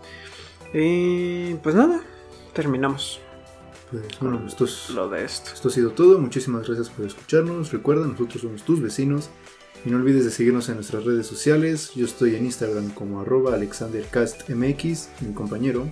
Y 0.72 1.54
pues 1.56 1.74
nada, 1.74 2.00
terminamos. 2.52 3.20
Pues 3.90 4.02
bueno, 4.20 4.42
esto 4.46 4.66
lo 4.94 5.08
de 5.08 5.24
esto. 5.24 5.50
Esto 5.54 5.68
ha 5.68 5.70
sido 5.70 5.90
todo. 5.90 6.18
Muchísimas 6.18 6.66
gracias 6.66 6.90
por 6.90 7.06
escucharnos. 7.06 7.70
Recuerda, 7.70 8.06
nosotros 8.06 8.42
somos 8.42 8.64
tus 8.64 8.80
vecinos. 8.80 9.30
Y 9.86 9.90
no 9.90 9.98
olvides 9.98 10.24
de 10.24 10.32
seguirnos 10.32 10.68
en 10.68 10.74
nuestras 10.74 11.04
redes 11.04 11.28
sociales. 11.28 11.92
Yo 11.94 12.06
estoy 12.06 12.34
en 12.34 12.44
Instagram 12.44 12.90
como 12.90 13.20
arroba 13.20 13.54
alexandercastmx, 13.54 15.08
mi 15.20 15.32
compañero. 15.32 15.86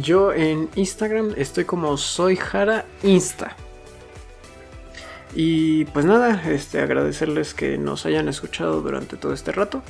Yo 0.00 0.32
en 0.32 0.70
Instagram 0.76 1.34
estoy 1.36 1.66
como 1.66 1.98
soy 1.98 2.36
Jara 2.36 2.86
Insta. 3.02 3.54
Y 5.34 5.84
pues 5.86 6.06
nada, 6.06 6.42
este, 6.50 6.80
agradecerles 6.80 7.52
que 7.52 7.76
nos 7.76 8.06
hayan 8.06 8.30
escuchado 8.30 8.80
durante 8.80 9.18
todo 9.18 9.34
este 9.34 9.52
rato. 9.52 9.82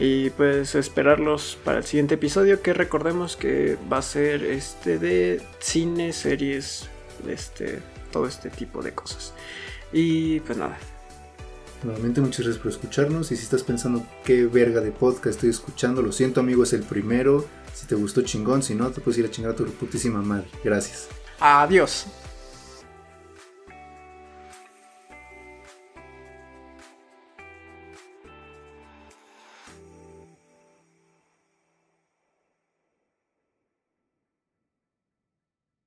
Y 0.00 0.30
pues 0.30 0.74
esperarlos 0.74 1.58
para 1.64 1.76
el 1.78 1.84
siguiente 1.84 2.14
episodio 2.14 2.62
que 2.62 2.72
recordemos 2.72 3.36
que 3.36 3.76
va 3.92 3.98
a 3.98 4.02
ser 4.02 4.42
este 4.42 4.98
de 4.98 5.42
cine, 5.58 6.14
series, 6.14 6.88
este, 7.28 7.82
todo 8.10 8.26
este 8.26 8.48
tipo 8.48 8.82
de 8.82 8.92
cosas. 8.92 9.34
Y 9.92 10.40
pues 10.40 10.56
nada, 10.56 10.78
Nuevamente 11.84 12.22
muchas 12.22 12.46
gracias 12.46 12.62
por 12.62 12.72
escucharnos 12.72 13.30
y 13.30 13.36
si 13.36 13.42
estás 13.42 13.62
pensando 13.62 14.06
qué 14.24 14.46
verga 14.46 14.80
de 14.80 14.90
podcast 14.90 15.36
estoy 15.36 15.50
escuchando, 15.50 16.00
lo 16.00 16.12
siento 16.12 16.40
amigo, 16.40 16.62
es 16.62 16.72
el 16.72 16.82
primero. 16.82 17.44
Si 17.74 17.86
te 17.86 17.94
gustó 17.94 18.22
chingón, 18.22 18.62
si 18.62 18.74
no, 18.74 18.90
te 18.90 19.02
puedes 19.02 19.18
ir 19.18 19.26
a 19.26 19.30
chingar 19.30 19.52
a 19.52 19.56
tu 19.56 19.66
putísima 19.66 20.22
madre. 20.22 20.46
Gracias. 20.64 21.08
Adiós. 21.38 22.06